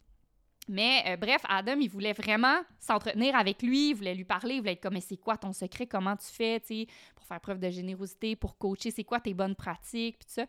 [0.68, 4.60] Mais euh, bref, Adam, il voulait vraiment s'entretenir avec lui, il voulait lui parler, il
[4.60, 6.86] voulait être comme, mais c'est quoi ton secret, comment tu fais, tu sais,
[7.16, 10.46] pour faire preuve de générosité, pour coacher, c'est quoi tes bonnes pratiques, puis tout ça.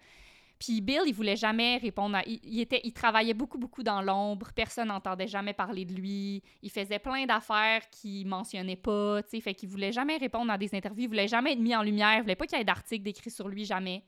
[0.61, 2.21] Puis Bill, il voulait jamais répondre à...
[2.27, 4.51] Il, était, il travaillait beaucoup, beaucoup dans l'ombre.
[4.55, 6.43] Personne n'entendait jamais parler de lui.
[6.61, 9.41] Il faisait plein d'affaires qu'il mentionnait pas, tu sais.
[9.41, 11.05] Fait qu'il voulait jamais répondre à des interviews.
[11.05, 12.17] Il voulait jamais être mis en lumière.
[12.17, 14.03] Il voulait pas qu'il y ait d'articles décrits sur lui, jamais.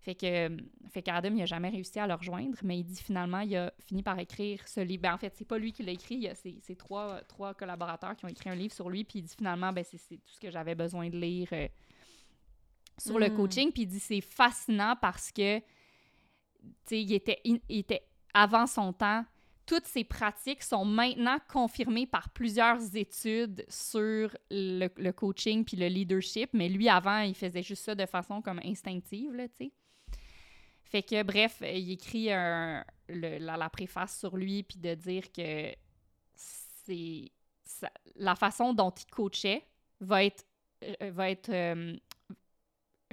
[0.00, 0.56] Fait que
[0.88, 3.70] fait qu'Adam, il a jamais réussi à le rejoindre, mais il dit finalement, il a
[3.86, 5.02] fini par écrire ce livre.
[5.02, 8.24] Ben, en fait, c'est pas lui qui l'a écrit, a ses, trois, trois collaborateurs qui
[8.24, 10.50] ont écrit un livre sur lui, puis il dit finalement, ben, c'est tout ce que
[10.50, 11.68] j'avais besoin de lire euh,
[12.98, 13.36] sur le hmm.
[13.36, 13.72] coaching.
[13.72, 15.64] Puis il dit c'est fascinant parce que, tu
[16.86, 18.02] sais, il était, il était
[18.32, 19.24] avant son temps.
[19.66, 25.86] Toutes ces pratiques sont maintenant confirmées par plusieurs études sur le, le coaching puis le
[25.86, 29.72] leadership, mais lui, avant, il faisait juste ça de façon comme instinctive, là, tu sais.
[30.94, 35.74] Fait que, bref, il écrit la, préface sur lui, puis de dire que
[36.84, 37.32] c'est
[38.14, 39.66] la façon dont il coachait
[39.98, 40.44] va être,
[40.84, 41.96] euh, va être euh,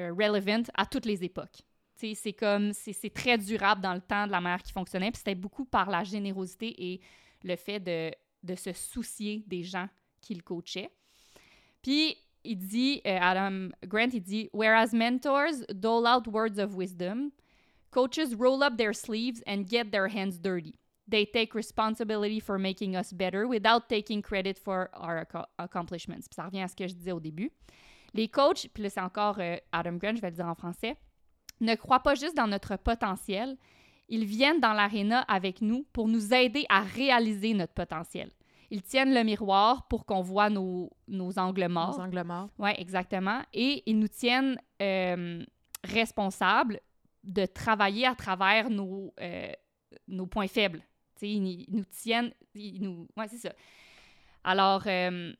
[0.01, 1.61] euh, relevant à toutes les époques.
[1.95, 5.35] C'est comme, c'est très durable dans le temps de la manière qui fonctionnait, puis c'était
[5.35, 7.01] beaucoup par la générosité et
[7.43, 8.11] le fait de,
[8.41, 9.87] de se soucier des gens
[10.19, 10.89] qu'il coachait.
[11.83, 17.31] Puis, il dit, Adam Grant, il dit, Whereas mentors dole out words of wisdom,
[17.91, 20.75] Coaches roll up their sleeves and get their hands dirty.
[21.07, 25.27] They take responsibility for making us better without taking credit for our
[25.59, 26.27] accomplishments.
[26.29, 27.51] Puis ça revient à ce que je disais au début.
[28.13, 30.97] Les coachs, puis là c'est encore euh, Adam Grant, je vais le dire en français,
[31.59, 33.57] ne croient pas juste dans notre potentiel,
[34.09, 38.29] ils viennent dans l'aréna avec nous pour nous aider à réaliser notre potentiel.
[38.69, 41.97] Ils tiennent le miroir pour qu'on voit nos, nos angles morts.
[41.97, 42.49] Nos angles morts.
[42.57, 43.41] Oui, exactement.
[43.53, 45.43] Et ils nous tiennent euh,
[45.83, 46.79] responsables
[47.23, 49.51] de travailler à travers nos, euh,
[50.07, 50.81] nos points faibles.
[51.15, 53.07] sais, ils, ils nous tiennent, ils nous...
[53.17, 53.53] Ouais, c'est ça.
[54.43, 55.33] Alors, euh,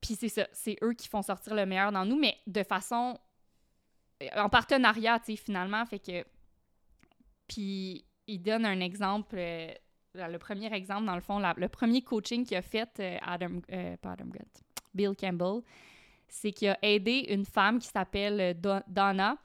[0.00, 3.18] puis c'est ça, c'est eux qui font sortir le meilleur dans nous, mais de façon...
[4.36, 6.24] En partenariat, tu sais, finalement, fait que...
[7.48, 9.36] Puis il donne un exemple...
[9.38, 9.72] euh,
[10.14, 13.96] le premier exemple, dans le fond, le premier coaching qu'il a fait, euh, Adam, euh,
[13.98, 14.26] pas Adam
[14.92, 15.62] Bill Campbell,
[16.26, 19.36] c'est qu'il a aidé une femme qui s'appelle euh, Don- Donna,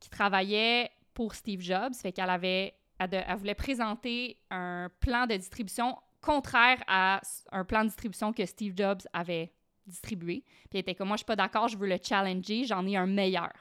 [0.00, 1.94] qui travaillait pour Steve Jobs.
[1.94, 7.20] Fait qu'elle avait, elle, elle voulait présenter un plan de distribution contraire à
[7.52, 9.52] un plan de distribution que Steve Jobs avait
[9.86, 10.42] distribué.
[10.44, 12.96] Puis elle était comme, moi, je suis pas d'accord, je veux le challenger, j'en ai
[12.96, 13.52] un meilleur.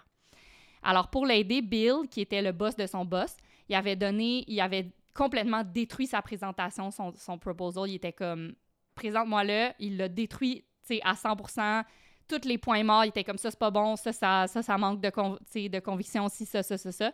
[0.83, 3.35] Alors, pour l'aider, Bill, qui était le boss de son boss,
[3.69, 7.89] il avait donné, il avait complètement détruit sa présentation, son, proposal.
[7.89, 8.53] Il était comme,
[8.95, 9.71] présente-moi-le.
[9.79, 11.83] Il l'a détruit, tu sais, à 100%
[12.27, 14.77] Tous les points morts, il était comme ça, c'est pas bon, ça, ça, ça, ça
[14.77, 17.11] manque de, de conviction aussi, ça, ça, ça, ça.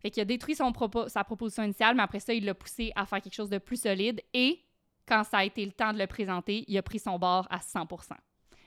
[0.00, 2.92] Fait qu'il a détruit son propo- sa proposition initiale, mais après ça, il l'a poussé
[2.94, 4.20] à faire quelque chose de plus solide.
[4.32, 4.60] Et
[5.06, 7.60] quand ça a été le temps de le présenter, il a pris son bord à
[7.60, 7.86] 100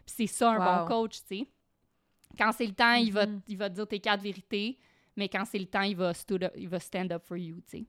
[0.07, 0.87] Puis c'est ça un Wow.
[0.87, 1.47] bon coach, tu sais.
[2.37, 3.41] Quand c'est le temps, il, va, Mhm.
[3.47, 4.77] il va te dire tes quatre vérités,
[5.15, 7.79] mais quand c'est le temps, il va, up- il va stand up for you, tu
[7.79, 7.85] sais.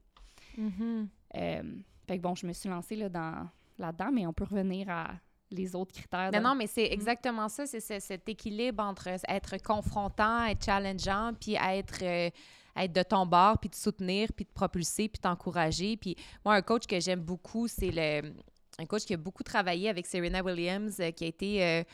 [0.57, 1.07] Mhm.
[1.35, 1.63] Euh,
[2.07, 3.47] fait que bon, je me suis lancée là, dans,
[3.77, 5.11] là-dedans, mais on peut revenir à
[5.51, 6.31] les autres critères.
[6.33, 7.65] Non, non, mais c'est exactement ça.
[7.65, 12.29] C'est ce- cet équilibre entre être confrontant, être challengeant, puis être, euh,
[12.75, 15.97] être de ton bord, puis te soutenir, puis te propulser, puis t'encourager.
[15.97, 16.15] Puis
[16.45, 18.33] moi, un coach que j'aime beaucoup, c'est le
[18.79, 21.85] un coach qui a beaucoup travaillé avec Serena Williams, euh, qui a été...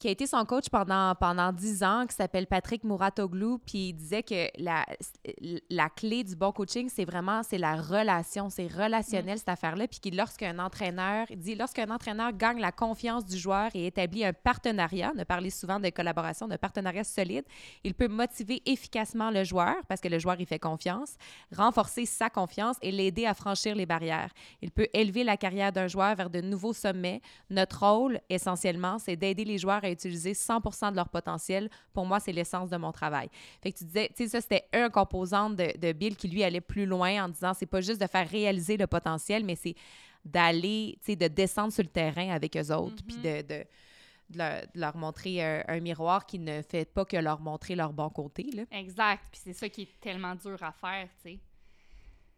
[0.00, 3.92] qui a été son coach pendant, pendant 10 ans, qui s'appelle Patrick Mouratoglou, puis il
[3.92, 4.86] disait que la,
[5.68, 10.00] la clé du bon coaching, c'est vraiment, c'est la relation, c'est relationnel, cette affaire-là, puis
[10.00, 14.32] qu'il- lorsqu'un entraîneur, il dit, lorsqu'un entraîneur gagne la confiance du joueur et établit un
[14.32, 17.44] partenariat, on a parlé souvent de collaboration, de partenariat solide,
[17.84, 21.16] il peut motiver efficacement le joueur, parce que le joueur, il fait confiance,
[21.54, 24.32] renforcer sa confiance et l'aider à franchir les barrières.
[24.62, 27.20] Il peut élever la carrière d'un joueur vers de nouveaux sommets.
[27.50, 31.70] Notre rôle, essentiellement, c'est d'aider les joueurs à utiliser 100% de leur potentiel.
[31.92, 33.28] Pour moi, c'est l'essence de mon travail.
[33.62, 36.42] Fait que tu disais, tu sais, ça, c'était un composant de, de Bill qui, lui,
[36.42, 39.74] allait plus loin en disant, c'est pas juste de faire réaliser le potentiel, mais c'est
[40.24, 43.64] d'aller, tu sais, de descendre sur le terrain avec eux autres, puis de, de,
[44.30, 47.74] de leur, de leur montrer un, un miroir qui ne fait pas que leur montrer
[47.74, 48.64] leur bon côté, là.
[48.70, 49.24] Exact.
[49.30, 51.38] Puis c'est ça qui est tellement dur à faire, tu sais.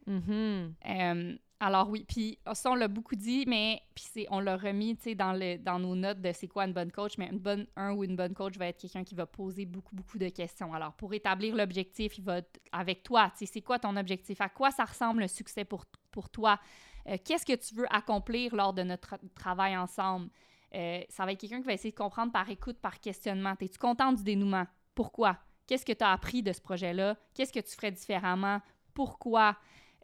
[0.07, 0.75] Mhm.
[0.89, 5.59] Euh, alors oui, puis ça, on l'a beaucoup dit, mais puis on l'a remis, dans,
[5.61, 8.17] dans nos notes de c'est quoi une bonne coach, mais une bonne, un ou une
[8.17, 10.75] bonne coach va être quelqu'un qui va poser beaucoup, beaucoup de questions.
[10.75, 12.41] Alors, pour établir l'objectif, il va,
[12.73, 14.41] avec toi, c'est quoi ton objectif?
[14.41, 15.87] À quoi ça ressemble le succès pour,
[16.31, 16.59] toi?
[17.07, 20.31] Euh, qu'est-ce que tu veux accomplir lors de notre tra- travail ensemble?
[20.75, 23.55] Euh, ça va être quelqu'un qui va essayer de comprendre par écoute, par questionnement.
[23.61, 24.67] Es-tu contente du dénouement?
[24.95, 25.39] Pourquoi?
[25.67, 27.17] Qu'est-ce que tu as appris de ce projet-là?
[27.35, 28.61] Qu'est-ce que tu ferais différemment?
[28.95, 29.57] Pourquoi?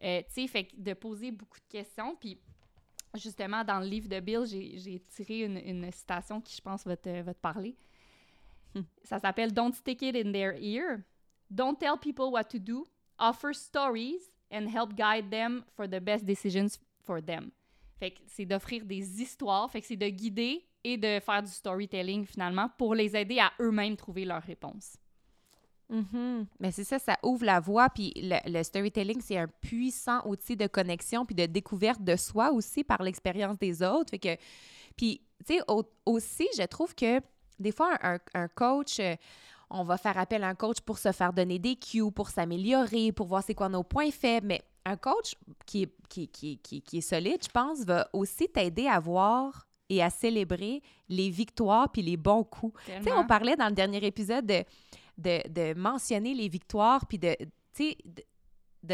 [0.03, 2.17] Euh, tu sais, fait que de poser beaucoup de questions.
[2.17, 2.39] Puis,
[3.15, 6.97] justement, dans le livre de Bill, j'ai tiré une, une citation qui, je pense, va
[6.97, 7.77] te, va te parler.
[9.05, 11.05] Ça s'appelle Don't stick it in their ear.
[11.51, 12.87] Don't tell people what to do.
[13.19, 17.51] Offer stories and help guide them for the best decisions for them.
[17.99, 19.71] Fait que c'est d'offrir des histoires.
[19.71, 23.53] Fait que c'est de guider et de faire du storytelling, finalement, pour les aider à
[23.61, 24.97] eux-mêmes trouver leurs réponses.
[25.91, 26.47] Mhm.
[26.61, 27.89] Mais c'est ça, ça ouvre la voie.
[27.91, 32.53] Puis le, le storytelling, c'est un puissant outil de connexion puis de découverte de soi
[32.53, 34.11] aussi par l'expérience des autres.
[34.11, 34.37] Fait que,
[34.97, 37.21] puis, tu sais, au- aussi, je trouve que
[37.59, 39.17] des fois, un, un coach, euh,
[39.71, 43.13] on va faire appel à un coach pour se faire donner des cues, pour s'améliorer,
[43.13, 44.47] pour voir c'est quoi nos points faibles.
[44.47, 45.35] Mais un coach
[45.67, 49.67] qui est, qui, qui, qui, qui est solide, je pense, va aussi t'aider à voir
[49.91, 52.79] et à célébrer les victoires puis les bons coups.
[52.87, 54.63] Tu sais, on parlait dans le dernier épisode de,
[55.19, 57.37] de, de mentionner les victoires, puis de,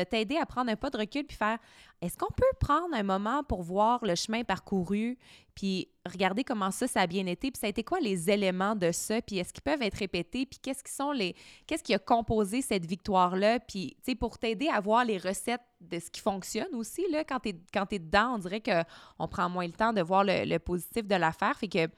[0.04, 1.58] t'aider à prendre un pas de recul, puis faire
[2.00, 5.16] est-ce qu'on peut prendre un moment pour voir le chemin parcouru,
[5.54, 8.74] puis regarder comment ça, ça a bien été, puis ça a été quoi les éléments
[8.74, 11.34] de ça, puis est-ce qu'ils peuvent être répétés, puis qu'est-ce qui sont les.
[11.66, 16.10] Qu'est-ce qui a composé cette victoire-là, puis, pour t'aider à voir les recettes de ce
[16.10, 19.72] qui fonctionne aussi, là, quand t'es quand t'es dedans, on dirait qu'on prend moins le
[19.72, 21.88] temps de voir le, positif de l'affaire, fait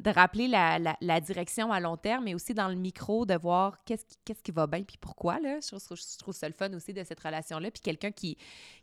[0.00, 4.04] de rappeler la, direction à long terme, mais aussi dans le micro, de voir qu'est-ce
[4.04, 5.38] qui, qu'est-ce qui va bien, puis pourquoi.
[5.42, 7.70] Je, trouve, ça le fun aussi de cette relation-là.
[7.70, 8.36] Puis quelqu'un qui,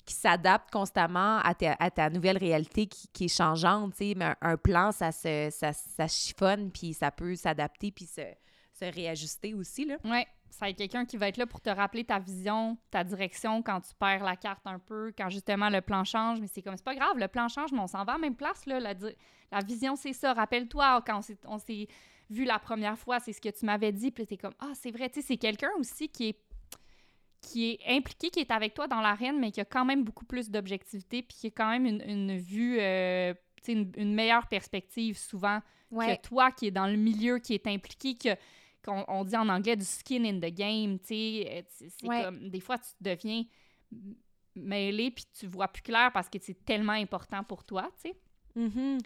[0.07, 3.93] s'adapte constamment à ta, à ta nouvelle réalité qui, est changeante.
[3.99, 5.49] Mais un, plan, ça se,
[6.07, 8.21] chiffonne, puis ça peut s'adapter, puis se,
[8.73, 9.85] se réajuster aussi.
[9.85, 9.97] Là.
[10.55, 13.61] Ça va être quelqu'un qui va être là pour te rappeler ta vision, ta direction
[13.61, 16.39] quand tu perds la carte un peu, quand justement le plan change.
[16.39, 18.21] Mais c'est comme, c'est pas grave, le plan change, mais on s'en va à la
[18.21, 18.65] même place.
[18.65, 20.33] Là, la, vision, c'est ça.
[20.33, 21.87] Rappelle-toi, quand on s'est-
[22.29, 24.11] vu la première fois, c'est ce que tu m'avais dit.
[24.11, 25.09] Puis t'es comme, ah, c'est vrai.
[25.09, 26.39] Tu sais, c'est quelqu'un aussi qui est
[27.41, 30.25] qui est impliqué, qui est avec toi dans l'arène, mais qui a quand même beaucoup
[30.25, 33.35] plus d'objectivité, puis qui a quand même une, une vue, euh,
[33.67, 35.59] une, une meilleure perspective souvent
[35.91, 36.17] Ouais.
[36.17, 38.29] que toi qui est dans le milieu, qui est impliqué, que
[38.85, 42.07] qu'on on dit en anglais du skin in the game, tu sais, euh, c'est c'est
[42.07, 42.23] Ouais.
[42.23, 43.43] comme des fois tu deviens
[44.55, 48.15] mêlé puis tu vois plus clair parce que c'est tellement important pour toi, tu sais.
[48.55, 48.97] Mhm.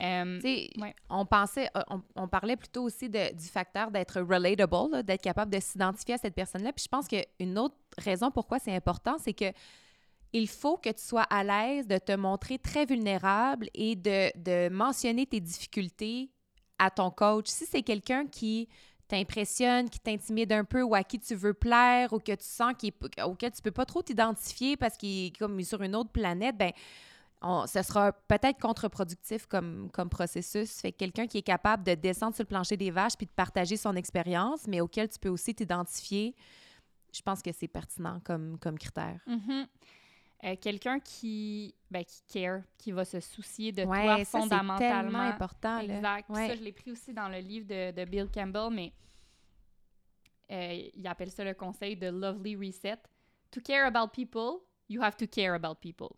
[0.00, 0.40] Euh,
[0.80, 0.94] Ouais.
[1.10, 5.52] on pensait, euh, on, on parlait plutôt aussi de- du facteur d'être relatable, d'être capable
[5.52, 6.72] de s'identifier à cette personne-là.
[6.72, 9.52] Puis je pense qu'une autre raison pourquoi c'est important, c'est que
[10.32, 14.70] il faut que tu sois à l'aise de te montrer très vulnérable et de, de
[14.70, 16.30] mentionner tes difficultés
[16.78, 17.48] à ton coach.
[17.48, 18.68] Si c'est quelqu'un qui
[19.16, 22.72] t'impressionne, qui t'intimide un peu ou à qui tu veux plaire ou que tu sens
[22.78, 22.92] qu'il
[23.24, 26.72] auquel tu peux pas trop t'identifier parce qu'il est comme sur une autre planète, ben
[27.42, 30.80] on- ce sera peut-être contre-productif comme, comme processus.
[30.80, 33.32] Fait que quelqu'un qui est capable de descendre sur le plancher des vaches puis de
[33.32, 36.34] partager son expérience, mais auquel tu peux aussi t'identifier,
[37.12, 39.20] je pense que c'est pertinent comme, comme critère.
[39.26, 39.66] mhm.
[40.44, 44.38] Euh, Quelqu'un qui, ben, qui care, qui va se soucier de Ouais, toi ça, c'est
[44.40, 45.02] fondamentalement.
[45.02, 45.76] tellement important.
[45.76, 45.84] là.
[45.84, 46.28] Exact.
[46.30, 46.48] Ouais.
[46.48, 48.92] Ça, je l'ai pris aussi dans le livre de, de Bill Campbell, mais
[50.50, 52.98] euh, il appelle ça le conseil de Lovely Reset.
[53.52, 56.16] To care about people, you have to care about people.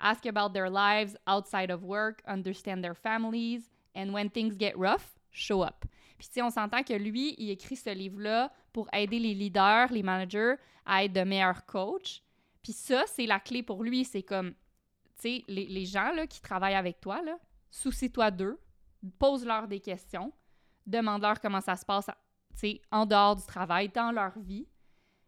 [0.00, 5.18] Ask about their lives outside of work, understand their families, and when things get rough,
[5.32, 5.84] show up.
[6.18, 9.90] Puis, tu sais, on s'entend que lui, il écrit ce livre-là pour aider les leaders,
[9.92, 10.54] les managers
[10.86, 12.22] à être de meilleurs coachs.
[12.68, 14.04] Puis ça, c'est la clé pour lui.
[14.04, 14.56] C'est comme, tu
[15.22, 17.38] sais, les, les gens là, qui travaillent avec toi, là,
[17.70, 18.60] soucie-toi d'eux,
[19.18, 20.34] pose-leur des questions,
[20.84, 22.12] demande-leur comment ça se passe tu
[22.58, 24.66] sais, en dehors du travail, dans leur vie.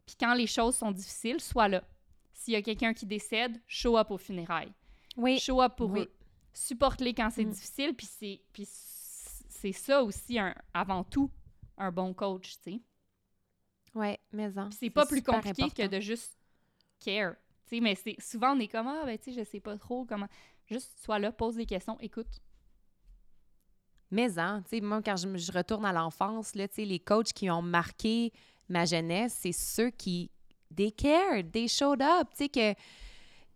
[0.04, 1.82] Puis quand les choses sont difficiles, sois là.
[2.34, 4.74] S'il y a quelqu'un qui décède, show up aux funérailles.
[5.16, 5.38] Oui.
[5.38, 6.00] Show up pour Oui.
[6.00, 6.12] eux.
[6.52, 7.52] Supporte-les quand c'est Mm.
[7.52, 7.94] difficile.
[7.94, 11.30] Puis c'est, puis c'est ça aussi, un, avant tout,
[11.78, 12.80] un bon coach, tu sais.
[13.94, 14.70] Ouais, mais en.
[14.72, 15.82] C'est pas plus compliqué important.
[15.84, 16.36] que de juste
[17.00, 17.34] care.
[17.72, 20.28] Mais c'est souvent on est comme ah ben tu sais je sais pas trop comment.
[20.68, 22.40] Juste sois là, pose des questions, écoute.
[24.10, 27.32] Mais en, tu sais, moi, quand je, retourne à l'enfance, là, tu sais, les coachs
[27.32, 28.32] qui ont marqué
[28.68, 30.30] ma jeunesse, c'est ceux qui,
[30.74, 32.74] they care, they showed up, tu sais, que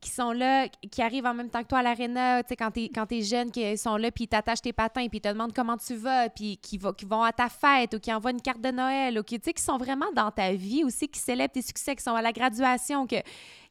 [0.05, 2.71] qui sont là, qui arrivent en même temps que toi à l'aréna, tu sais, quand
[2.71, 5.55] t'es, quand jeune, qui sont là, puis ils t'attachent tes patins, puis ils te demandent
[5.55, 8.43] comment tu vas, puis qui, va, qui vont à ta fête, ou qui envoient une
[8.43, 11.19] carte de Noël, ou qui, tu sais, qui sont vraiment dans ta vie aussi, qui
[11.19, 13.17] célèbrent tes succès, qui sont à la graduation, que...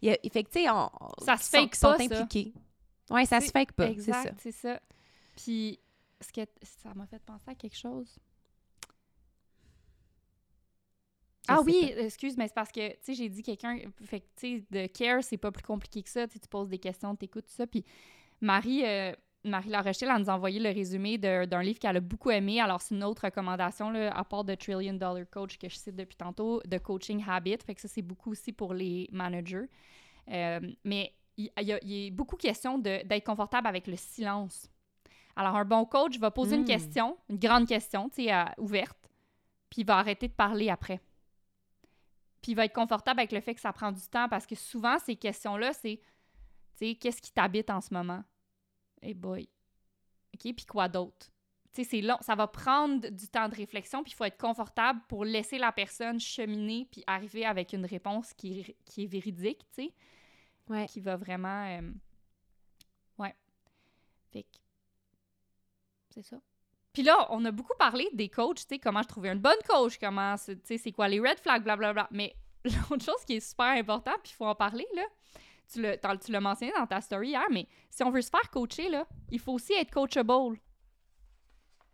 [0.02, 0.90] y a- fait que, tu sais, on,
[1.24, 2.04] Ça se sont, fake qui sont pas, ça.
[2.04, 2.54] impliqués.
[3.12, 4.34] Ouais, ça se fake pas, c'est exact, ça.
[4.40, 4.80] c'est ça.
[5.36, 5.80] Puis
[6.20, 6.42] ce que
[6.82, 8.18] ça m'a fait penser à quelque chose.
[11.22, 14.26] Je Ah oui, excuse, mais c'est parce que, tu sais, j'ai dit quelqu'un, fait que,
[14.38, 17.46] tu sais, de care, c'est pas plus compliqué que ça, tu poses des questions, t'écoutes
[17.46, 17.84] tout ça, puis
[18.40, 19.12] Marie, euh,
[19.44, 22.82] Marie Larochelle, elle nous a envoyé le résumé d'un livre qu'elle a beaucoup aimé, alors
[22.82, 26.16] c'est une autre recommandation, là, à part de Trillion Dollar Coach que je cite depuis
[26.16, 29.66] tantôt, de Coaching Habit, fait que ça, c'est beaucoup aussi pour les managers.
[30.30, 34.70] Euh, mais il, y a, il est beaucoup question de- d'être confortable avec le silence.
[35.36, 36.66] Alors, un bon coach va poser une Mm.
[36.66, 39.10] question, une grande question, tu sais, ouverte,
[39.70, 41.02] puis il va arrêter de parler après.
[42.44, 44.54] Puis il va être confortable avec le fait que ça prend du temps parce que
[44.54, 45.98] souvent, ces questions-là, c'est,
[46.78, 48.24] tu sais, qu'est-ce qui t'habite en ce moment?
[49.02, 49.50] Hey boy.
[50.36, 51.32] OK, puis quoi d'autre?
[51.74, 52.18] Tu sais, c'est long.
[52.22, 55.72] Ça va prendre du temps de réflexion, puis il faut être confortable pour laisser la
[55.72, 59.94] personne cheminer puis arriver avec une réponse qui, est- qui est véridique, tu sais
[60.70, 60.86] Ouais.
[60.86, 61.66] qui va vraiment.
[61.80, 61.92] euh,
[63.18, 63.36] Ouais.
[64.32, 64.58] Fait que.
[66.10, 66.40] C'est ça.
[66.94, 69.58] Puis là, on a beaucoup parlé des coachs, tu sais, comment je trouvais une bonne
[69.68, 72.08] coach, comment, c'est- tu sais, c'est quoi les red flags, blablabla.
[72.12, 75.04] Mais l'autre chose qui est super important, puis il faut en parler, là,
[75.72, 78.50] tu l'as tu l'as mentionné dans ta story hier, mais si on veut se faire
[78.52, 80.60] coacher, là, il faut aussi être coachable.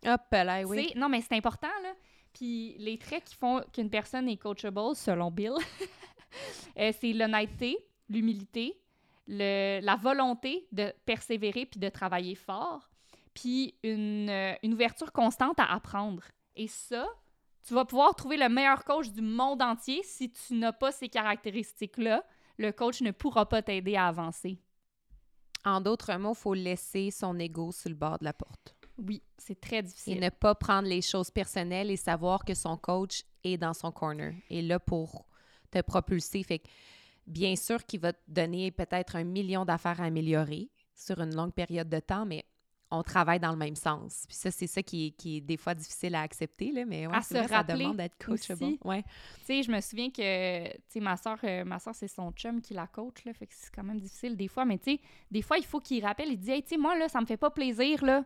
[0.06, 0.76] Hop là, oui.
[0.96, 1.94] Non, mais c'est important, là.
[2.34, 5.54] Puis les traits qui font qu'une personne est coachable, selon Bill,
[6.78, 7.78] euh, c'est l'honnêteté,
[8.10, 8.80] l'humilité,
[9.28, 12.89] le- la volonté de persévérer puis de travailler fort,
[13.40, 16.24] puis une, euh, une ouverture constante à apprendre.
[16.56, 17.08] Et ça,
[17.66, 21.08] tu vas pouvoir trouver le meilleur coach du monde entier si tu n'as pas ces
[21.10, 22.24] caractéristiques-là.
[22.58, 24.60] Le coach ne pourra pas t'aider à avancer.
[25.66, 28.76] En d'autres mots, il faut laisser son ego sur le bord de la porte.
[28.98, 30.20] Oui, c'est très Et difficile.
[30.20, 34.34] ne pas prendre les choses personnelles et savoir que son coach est dans son corner.
[34.50, 35.26] Et là pour
[35.72, 36.44] te propulser.
[36.44, 36.68] Fait que
[37.26, 41.54] bien sûr qu'il va te donner peut-être un million d'affaires à améliorer sur une longue
[41.54, 42.44] période de temps, mais
[42.92, 44.26] on travaille dans le même sens.
[44.28, 47.06] Puis ça, c'est ça qui est, qui est des fois difficile à accepter, là, mais
[47.08, 48.64] ouais, À se vrai, ça rappeler demande d'être coachable.
[48.64, 48.80] aussi.
[48.84, 49.04] Ouais.
[49.40, 52.62] Tu sais, je me souviens que, tu sais, ma soeur, ma soeur, c'est son chum
[52.62, 55.02] qui la coach, là, fait que c'est quand même difficile des fois, mais tu sais,
[55.30, 57.26] des fois, il faut qu'il rappelle, il dit, hey, tu sais, moi, là, ça me
[57.28, 58.26] fait pas plaisir, là,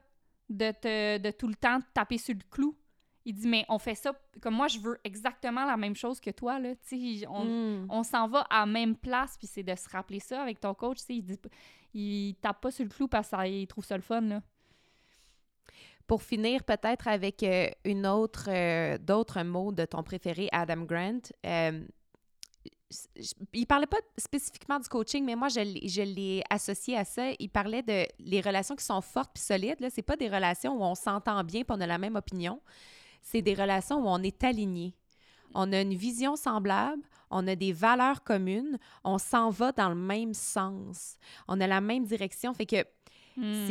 [0.49, 2.77] de, te, de tout le temps te taper sur le clou.
[3.25, 6.29] Il dit, mais on fait ça, comme moi, je veux exactement la même chose que
[6.29, 6.75] toi, là.
[6.87, 7.87] Tu sais, on, Mm.
[7.89, 10.73] on s'en va à la même place, puis c'est de se rappeler ça avec ton
[10.73, 11.15] coach, tu sais.
[11.15, 11.37] Il, dit,
[11.93, 14.41] il tape pas sur le clou parce qu'il trouve ça le fun, là.
[16.07, 21.21] Pour finir, peut-être avec euh, une autre, euh, d'autres mots de ton préféré, Adam Grant.
[21.45, 21.85] euh,
[23.53, 25.59] il parlait pas spécifiquement du coaching, mais moi, je
[26.03, 27.31] l'ai, associé à ça.
[27.39, 29.79] Il parlait de les relations qui sont fortes puis solides.
[29.79, 32.61] Là, c'est pas des relations où on s'entend bien puis on a la même opinion.
[33.21, 34.93] C'est des relations où on est aligné.
[35.55, 39.95] On a une vision semblable, on a des valeurs communes, on s'en va dans le
[39.95, 41.17] même sens.
[41.47, 42.53] On a la même direction.
[42.53, 42.85] Fait que
[43.35, 43.67] Hmm.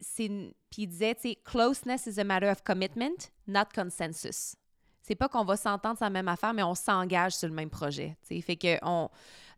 [0.00, 4.54] c'est- une- Puis il disait, tu sais, closeness is a matter of commitment, not consensus.
[5.02, 7.70] C'est pas qu'on va s'entendre sur la même affaire, mais on s'engage sur le même
[7.70, 8.16] projet.
[8.22, 8.40] tu sais.
[8.42, 9.08] Fait que on,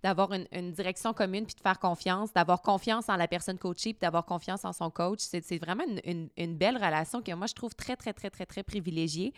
[0.02, 3.92] d'avoir une, une direction commune puis de faire confiance, d'avoir confiance en la personne coachée
[3.92, 7.46] puis d'avoir confiance en son coach, c'est vraiment une, une- une belle relation que moi,
[7.46, 9.32] je trouve très, très, très, très, très privilégiée.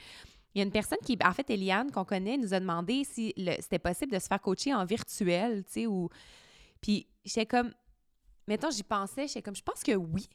[0.55, 3.35] Il y a une personne qui, en fait, Eliane, qu'on connaît, nous a demandé si
[3.61, 6.09] c'était possible de se faire coacher en virtuel, tu sais, ou...
[6.81, 7.73] Puis j'étais comme,
[8.47, 10.29] mettons, j'y pensais, j'étais comme, je pense que oui.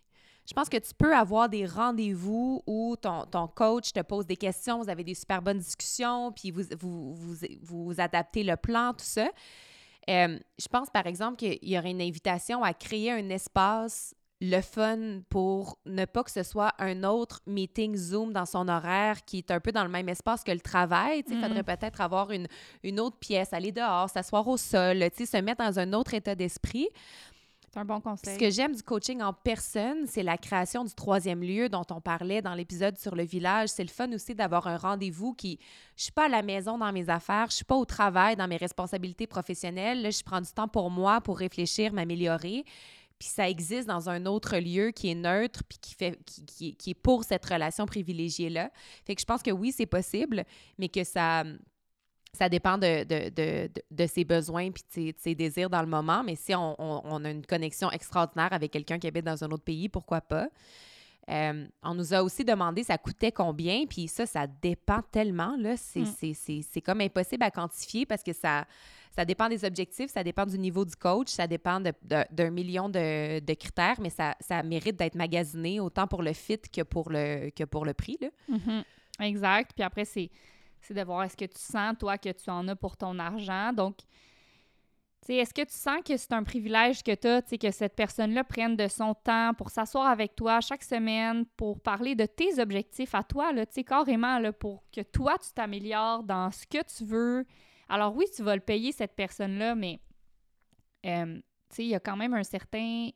[0.48, 4.38] Je pense que tu peux avoir des rendez-vous où ton, ton coach te pose des
[4.38, 8.94] questions, vous avez des super bonnes discussions, puis vous, vous, vous, vous adaptez le plan,
[8.94, 9.30] tout ça.
[10.10, 14.62] Euh, je pense, par exemple, qu'il y aurait une invitation à créer un espace le
[14.62, 19.40] fun pour ne pas que ce soit un autre meeting Zoom dans son horaire qui
[19.40, 21.24] est un peu dans le même espace que le travail.
[21.28, 22.48] Il faudrait peut-être avoir une,
[22.84, 26.88] une autre pièce, aller dehors, s'asseoir au sol, se mettre dans un autre état d'esprit.
[27.72, 28.34] C'est un bon conseil.
[28.34, 32.02] Ce que j'aime du coaching en personne, c'est la création du troisième lieu dont on
[32.02, 33.70] parlait dans l'épisode sur le village.
[33.70, 35.60] C'est le fun aussi d'avoir un rendez-vous qui...
[35.96, 38.48] Je suis pas à la maison dans mes affaires, je suis pas au travail dans
[38.48, 40.12] mes responsabilités professionnelles.
[40.12, 42.64] Je prends du temps pour moi, pour réfléchir, m'améliorer.
[43.20, 47.00] Puis ça existe dans un autre lieu qui est neutre puis qui, fait, qui est
[47.00, 48.72] pour cette relation privilégiée-là.
[49.06, 50.44] Fait que je pense que oui, c'est possible,
[50.80, 51.44] mais que ça
[52.34, 55.88] ça dépend de, de, de, de, de ses besoins puis de ses, désirs dans le
[55.88, 56.24] moment.
[56.24, 59.50] Mais si on, on, on a une connexion extraordinaire avec quelqu'un qui habite dans un
[59.52, 60.48] autre pays, pourquoi pas?
[61.30, 65.56] Euh, on nous a aussi demandé ça coûtait combien, puis ça, ça dépend tellement.
[65.60, 65.78] là.
[65.78, 66.64] C'est Mm.
[66.64, 68.66] c'est- comme impossible à quantifier parce que ça,
[69.16, 73.40] ça dépend des objectifs, ça dépend du niveau du coach, ça dépend d'un million de,
[73.42, 77.50] de critères, mais ça, ça mérite d'être magasiné autant pour le fit que pour le,
[77.52, 78.18] que pour le prix.
[78.22, 78.30] Là.
[78.48, 78.84] Mhm.
[79.20, 79.72] Exact.
[79.76, 80.30] Puis après, c'est,
[80.82, 83.74] c'est de voir est-ce que tu sens, toi, que tu en as pour ton argent.
[83.74, 83.98] Donc,
[85.26, 88.44] tu est-ce que tu sens que c'est un privilège que tu as, que cette personne-là
[88.44, 93.14] prenne de son temps pour s'asseoir avec toi chaque semaine, pour parler de tes objectifs
[93.14, 97.46] à toi, là, carrément, là, pour que toi, tu t'améliores dans ce que tu veux.
[97.90, 100.00] Alors oui, tu vas le payer, cette personne-là, mais,
[101.06, 101.40] euh,
[101.78, 103.10] il y a quand même un certain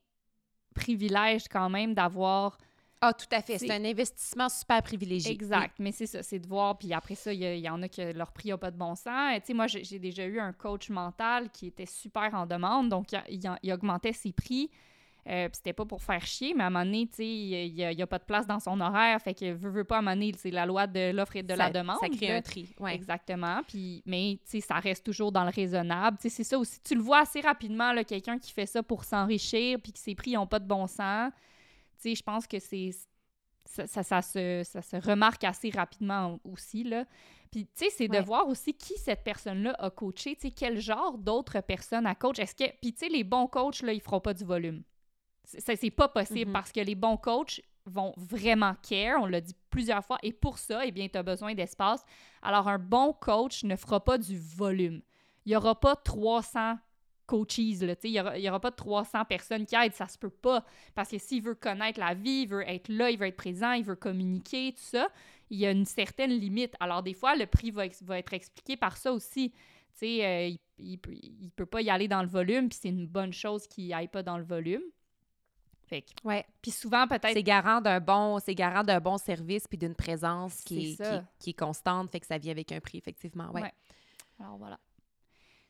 [0.73, 2.57] privilège quand même d'avoir
[3.05, 3.57] Ah, tout à fait.
[3.57, 5.33] C'est- un investissement super privilégié.
[5.33, 6.77] Exact, mais c'est ça, c'est de voir.
[6.77, 9.35] Puis après ça, il y, en a que leur prix n'a pas de bon sens.
[9.35, 13.07] Tu sais, moi, j'ai déjà eu un coach mental qui était super en demande, donc
[13.29, 14.69] il, augmentait ses prix.
[15.27, 17.73] Euh, puis c'était pas pour faire chier, mais à un moment donné, tu sais, il
[17.73, 19.21] n'y a, pas de place dans son horaire.
[19.21, 21.43] Fait que veut, veut pas, à un moment donné, c'est la loi de l'offre et
[21.43, 21.97] de Ça- la demande.
[22.01, 22.69] Ça crée un tri.
[22.79, 22.95] Ouais.
[22.95, 23.61] Exactement.
[23.67, 26.17] Puis, mais tu sais, ça reste toujours dans le raisonnable.
[26.17, 26.79] Tu sais, c'est ça aussi.
[26.81, 30.15] Tu le vois assez rapidement, là, quelqu'un qui fait ça pour s'enrichir, puis que ses
[30.15, 31.31] prix n'ont pas de bon sens.
[32.05, 32.91] Je pense que c'est
[33.65, 37.05] ça, ça, ça se, ça se remarque assez rapidement aussi, là.
[37.51, 38.19] Puis, tu sais, c'est Ouais.
[38.19, 42.15] de voir aussi qui cette personne-là a coaché, tu sais, quel genre d'autres personnes a
[42.15, 42.39] coach.
[42.39, 42.69] Est-ce que...
[42.81, 44.83] Puis, tu sais, les bons coachs, là, ils feront pas du volume.
[45.45, 46.53] C'est- pas possible Mhm.
[46.53, 50.57] parce que les bons coachs vont vraiment care, on l'a dit plusieurs fois, et pour
[50.57, 52.03] ça, eh bien, tu as besoin d'espace.
[52.41, 55.01] Alors, un bon coach ne fera pas du volume.
[55.45, 56.77] Il n'y aura pas 300
[57.25, 60.63] coaches, là, il n'y aura, pas 300 personnes qui aident, ça se peut pas.
[60.95, 63.71] Parce que s'il veut connaître la vie, il veut être là, il veut être présent,
[63.73, 65.07] il veut communiquer, tout ça,
[65.49, 66.73] il y a une certaine limite.
[66.79, 69.53] Alors, des fois, le prix va, va être expliqué par ça aussi.
[70.01, 73.67] Euh, il, il, peut- pas y aller dans le volume, puis c'est une bonne chose
[73.67, 74.81] qu'il aille pas dans le volume.
[75.85, 76.45] Fait Ouais.
[76.61, 80.61] puis souvent, peut-être C'est garant d'un bon, c'est garant d'un bon service puis d'une présence
[80.61, 81.19] qui est, C'est ça.
[81.19, 83.51] qui, qui est constante, fait que ça vient avec un prix, effectivement.
[83.51, 83.61] Ouais.
[83.63, 83.73] Ouais.
[84.39, 84.79] Alors voilà.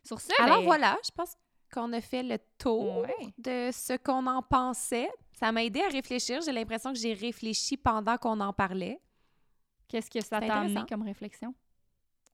[0.05, 1.33] Sur ce, Alors ben, voilà, je pense
[1.73, 3.33] qu'on a fait le tour Ouais.
[3.37, 5.09] de ce qu'on en pensait.
[5.39, 6.41] Ça m'a aidé à réfléchir.
[6.41, 8.99] J'ai l'impression que j'ai réfléchi pendant qu'on en parlait.
[9.87, 11.53] Qu'est-ce que ça t'a amené comme réflexion?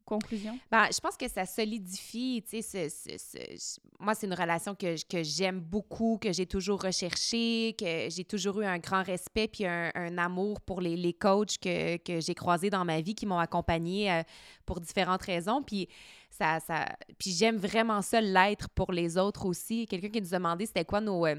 [0.05, 0.57] Conclusion?
[0.71, 4.73] Ben, je pense que ça solidifie, tu sais, ce- ce- ce- moi, c'est une relation
[4.73, 9.47] que, que j'aime beaucoup, que j'ai toujours recherchée, que j'ai toujours eu un grand respect
[9.47, 13.13] puis un, un amour pour les, les coachs que, que j'ai croisés dans ma vie,
[13.13, 14.23] qui m'ont accompagnée euh,
[14.65, 15.61] pour différentes raisons.
[15.61, 15.87] Puis,
[17.17, 19.85] puis j'aime vraiment ça, l'être pour les autres aussi.
[19.87, 21.25] Quelqu'un qui nous a demandé c'était quoi nos...
[21.25, 21.35] euh,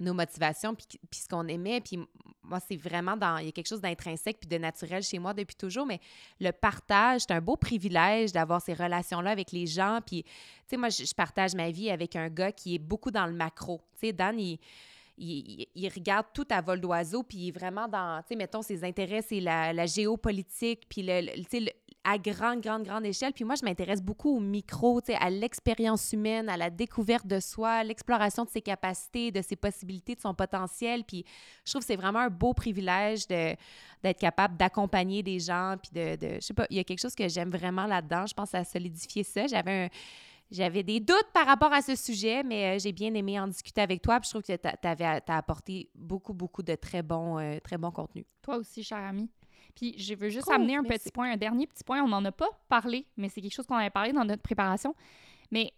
[0.00, 1.80] motivations, puis, ce qu'on aimait.
[1.80, 1.98] Puis
[2.42, 3.36] moi, c'est vraiment dans.
[3.38, 6.00] Il y a quelque chose d'intrinsèque puis de naturel chez moi depuis toujours, mais
[6.40, 10.00] le partage, c'est un beau privilège d'avoir ces relations-là avec les gens.
[10.04, 10.30] Puis, tu
[10.68, 13.82] sais, moi, je, partage ma vie avec un gars qui est beaucoup dans le macro.
[13.94, 14.38] Tu sais, Dan,
[15.20, 18.84] il, regarde tout à vol d'oiseau, puis il est vraiment dans, tu sais, mettons, ses
[18.84, 21.70] intérêts, c'est la, géopolitique, puis le, le,
[22.04, 23.32] à grande, grande, grande échelle.
[23.32, 27.26] Puis moi, je m'intéresse beaucoup au micro, tu sais, à l'expérience humaine, à la découverte
[27.26, 31.04] de soi, l'exploration de ses capacités, de ses possibilités, de son potentiel.
[31.04, 31.24] Puis
[31.64, 36.16] je trouve que c'est vraiment un beau privilège d'être capable d'accompagner des gens, puis de,
[36.16, 38.24] de, je sais pas, il y a quelque chose que j'aime vraiment là-dedans.
[38.26, 39.46] Je pense à solidifier ça.
[39.46, 39.88] J'avais un
[40.50, 43.80] j'avais des doutes par rapport à ce sujet, mais euh, j'ai bien aimé en discuter
[43.80, 44.18] avec toi.
[44.18, 47.92] Puis je trouve que tu as apporté beaucoup, beaucoup de très bons, euh, très bons
[47.92, 48.24] contenus.
[48.42, 49.28] Toi aussi, cher ami.
[49.74, 52.02] Puis je veux juste amener un petit point, un dernier petit point.
[52.02, 54.94] On n'en a pas parlé, mais c'est quelque chose qu'on avait parlé dans notre préparation.
[55.52, 55.72] Mais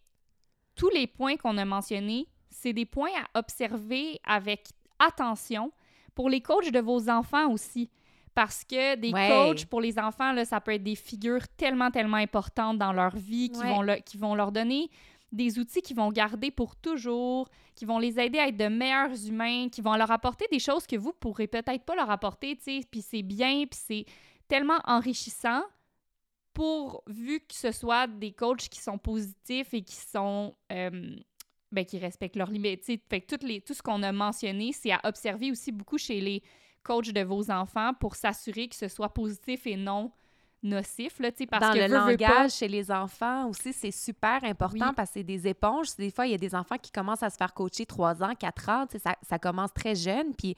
[0.74, 4.68] tous les points qu'on a mentionnés, c'est des points à observer avec
[4.98, 5.70] attention
[6.14, 7.90] pour les coachs de vos enfants aussi.
[8.34, 12.16] Parce que des coachs pour les enfants, là, ça peut être des figures tellement, tellement
[12.16, 14.88] importantes dans leur vie qui, vont, qui vont leur donner
[15.32, 19.26] des outils qu'ils vont garder pour toujours, qui vont les aider à être de meilleurs
[19.26, 22.64] humains, qui vont leur apporter des choses que vous pourrez peut-être pas leur apporter, tu
[22.64, 24.04] sais, puis c'est bien, puis c'est
[24.46, 25.62] tellement enrichissant
[26.52, 30.54] pour, vu que ce soit des coachs qui sont positifs et qui sont...
[30.70, 31.16] Euh,
[31.72, 32.84] ben, qui respectent leurs limites.
[32.84, 36.42] Fait que les, tout ce qu'on a mentionné, c'est à observer aussi beaucoup chez les
[36.82, 40.12] coach de vos enfants pour s'assurer que ce soit positif et non
[40.62, 45.10] nocif, là, parce Dans que le langage chez les enfants aussi, c'est super important parce
[45.10, 45.96] que c'est des éponges.
[45.96, 48.34] Des fois, il y a des enfants qui commencent à se faire coacher 3 ans,
[48.38, 50.54] 4 ans, ça, ça commence très jeune, puis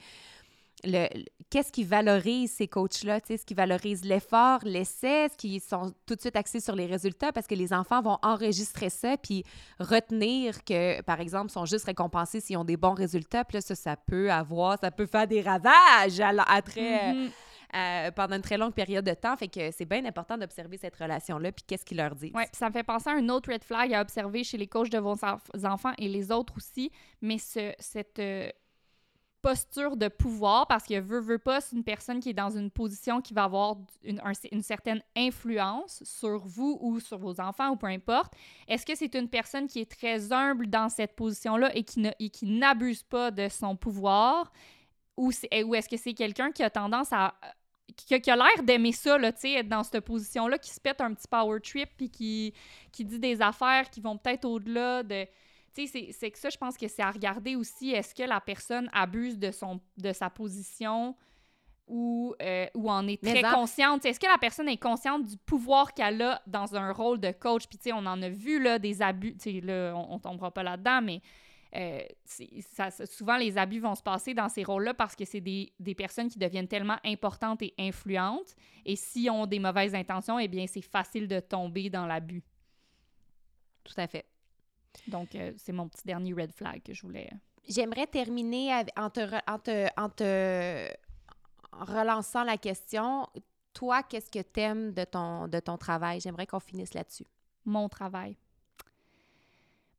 [0.83, 1.07] le,
[1.49, 6.21] qu'est-ce qui valorise ces coachs-là, ce qui valorise l'effort, l'essai, ce qui sont tout de
[6.21, 9.43] suite axés sur les résultats parce que les enfants vont enregistrer ça puis
[9.79, 13.45] retenir que, par exemple, sont juste récompensés s'ils ont des bons résultats.
[13.45, 17.29] Puis là, ça, ça peut avoir, ça peut faire des ravages à, très, mm-hmm.
[17.75, 19.37] euh, pendant une très longue période de temps.
[19.37, 22.33] Fait que c'est bien important d'observer cette relation-là puis qu'est-ce qu'ils leur disent.
[22.35, 24.89] Oui, ça me fait penser à un autre red flag à observer chez les coachs
[24.89, 25.15] de vos
[25.63, 26.91] enfants et les autres aussi,
[27.21, 28.19] mais ce, cette...
[28.19, 28.49] Euh,
[29.45, 32.71] posture de pouvoir parce que veut, veut pas, c'est une personne qui est dans une
[32.71, 34.19] position qui va avoir une,
[34.51, 38.33] une, certaine influence sur vous ou sur vos enfants ou peu importe.
[38.67, 42.01] Est-ce que c'est une personne qui est très humble dans cette position-là et qui,
[42.41, 44.51] n'abuse pas de son pouvoir?
[45.15, 45.29] Ou,
[45.65, 47.35] ou est-ce que c'est quelqu'un qui a tendance à
[47.95, 51.27] qui, a l'air d'aimer ça, là, être dans cette position-là, qui se pète un petit
[51.27, 52.51] power trip, puis qui,
[52.91, 55.27] qui dit des affaires qui vont peut-être au-delà de
[55.75, 57.91] c'est que ça, je pense que c'est à regarder aussi.
[57.91, 61.15] Est-ce que la personne abuse de, son, de sa position
[61.87, 64.05] ou, euh, ou en est très consciente?
[64.05, 67.67] Est-ce que la personne est consciente du pouvoir qu'elle a dans un rôle de coach?
[67.67, 69.35] Puis, tu sais, on en a vu, là, des abus.
[69.35, 71.21] Tu sais, là, on, tombera pas là-dedans, mais
[71.75, 72.01] euh,
[72.71, 75.93] ça, souvent, les abus vont se passer dans ces rôles-là parce que c'est des, des,
[75.93, 78.55] personnes qui deviennent tellement importantes et influentes.
[78.85, 82.43] Et s'ils ont des mauvaises intentions, eh bien, c'est facile de tomber dans l'abus.
[83.83, 84.25] Tout à fait.
[85.07, 87.29] Donc, euh, c'est mon petit dernier red flag que je voulais.
[87.67, 90.89] J'aimerais terminer en, te,
[91.71, 93.27] relançant la question.
[93.73, 96.19] Toi, qu'est-ce que tu aimes de ton, de ton travail?
[96.21, 97.25] J'aimerais qu'on finisse là-dessus.
[97.65, 98.37] Mon travail.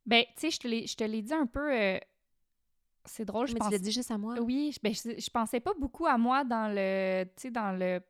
[0.06, 1.73] Ben, tu sais, je te l'ai dit un peu.
[1.73, 1.98] Euh,
[3.05, 4.36] c'est drôle, je Mais tu l'as dit juste à moi.
[4.40, 8.01] Oui, ben, je, je, pensais pas beaucoup à moi dans le, tu sais, dans le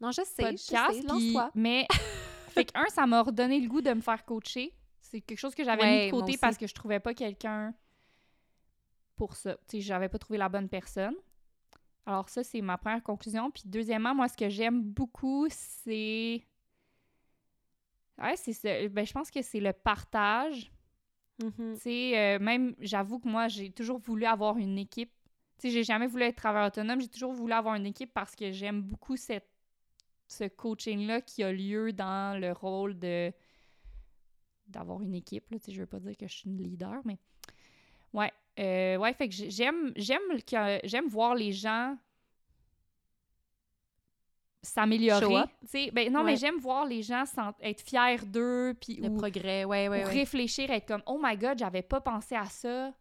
[0.00, 1.50] Non, je sais, podcast, je sais, lance-toi.
[1.54, 1.86] Mais,
[2.48, 4.74] fait que, un, ça m'a redonné le goût de me faire coacher.
[5.10, 7.74] C'est quelque chose que j'avais mis de côté parce que je trouvais pas quelqu'un
[9.14, 9.54] pour ça.
[9.68, 11.14] Tu sais, j'avais pas trouvé la bonne personne.
[12.04, 13.50] Alors ça, c'est ma première conclusion.
[13.50, 16.42] Puis deuxièmement, moi, ce que j'aime beaucoup, c'est...
[18.18, 18.88] Ouais, c'est ça.
[18.88, 20.72] Ben, je pense que c'est le partage.
[21.38, 25.12] Tu sais, euh, même, j'avoue que moi, j'ai toujours voulu avoir une équipe.
[25.58, 27.00] Tu sais, j'ai jamais voulu être travailleur autonome.
[27.00, 29.48] J'ai toujours voulu avoir une équipe parce que j'aime beaucoup cette,
[30.26, 33.32] ce coaching-là qui a lieu dans le rôle de
[34.66, 35.50] d'avoir une équipe.
[35.50, 37.18] Là, je veux pas dire que je suis une leader, mais
[38.12, 38.32] ouais.
[38.58, 40.22] Euh, ouais, fait que j'aime j'aime
[40.84, 41.96] j'aime voir les gens
[44.66, 45.44] s'améliorer.
[45.92, 47.24] Ben, non, mais j'aime voir les gens
[47.60, 48.74] être fiers d'eux.
[48.80, 52.34] Puis, Le progrès, ouais, ouais, ou réfléchir, être comme, oh my god, j'avais pas pensé
[52.34, 52.92] à ça.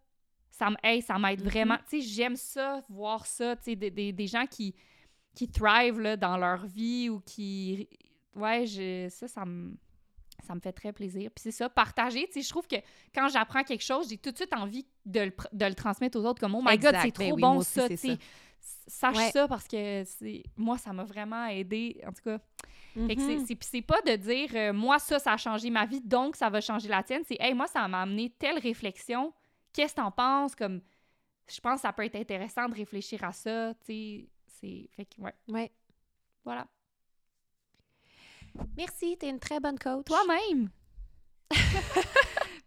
[0.51, 1.49] Ça m'aide ça m'aide mm-hmm.
[1.49, 1.77] vraiment.
[1.89, 3.55] Tu sais, j'aime ça, voir ça.
[3.57, 4.73] Tu sais, des, des, des, gens qui,
[5.33, 7.89] qui thrive là, dans leur vie ou qui.
[8.35, 9.75] Ouais, je, ça, ça me
[10.43, 11.31] ça me fait très plaisir.
[11.31, 12.27] Puis c'est ça, partager.
[12.27, 12.75] Tu sais, je trouve que
[13.13, 16.25] quand j'apprends quelque chose, j'ai tout de suite envie de le, de le transmettre aux
[16.25, 17.87] autres comme Oh my God, c'est ben trop bon ça.
[17.89, 18.17] Tu sais,
[18.87, 20.03] sache ça parce que
[20.57, 22.01] moi, ça m'a vraiment aidé.
[22.05, 22.39] En tout cas,
[22.97, 23.57] mm-hmm.
[23.61, 26.61] c'est pas de dire euh, Moi, ça, ça a changé ma vie, donc ça va
[26.61, 27.23] changer la tienne.
[27.25, 29.33] C'est Hey, moi, ça m'a amené telle réflexion.
[29.73, 30.55] Qu'est-ce que t'en penses?
[30.55, 30.81] Comme
[31.47, 34.29] je pense que ça peut être intéressant de réfléchir à ça, tu sais.
[34.47, 34.89] C'est.
[34.95, 35.33] Fait que, ouais.
[35.47, 35.71] Ouais.
[36.43, 36.67] Voilà.
[38.77, 40.05] Merci, t'es une très bonne coach.
[40.05, 40.69] Toi-même!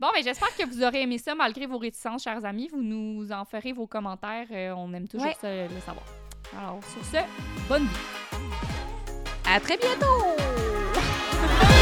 [0.01, 2.69] bon, mais j'espère que vous aurez aimé ça malgré vos réticences, chers amis.
[2.73, 4.47] Vous nous en ferez vos commentaires.
[4.51, 5.37] euh, on aime toujours Ouais.
[5.41, 6.05] ça, le savoir.
[6.59, 7.19] Alors, sur ce,
[7.69, 7.97] bonne vie!
[9.47, 10.07] À très bientôt!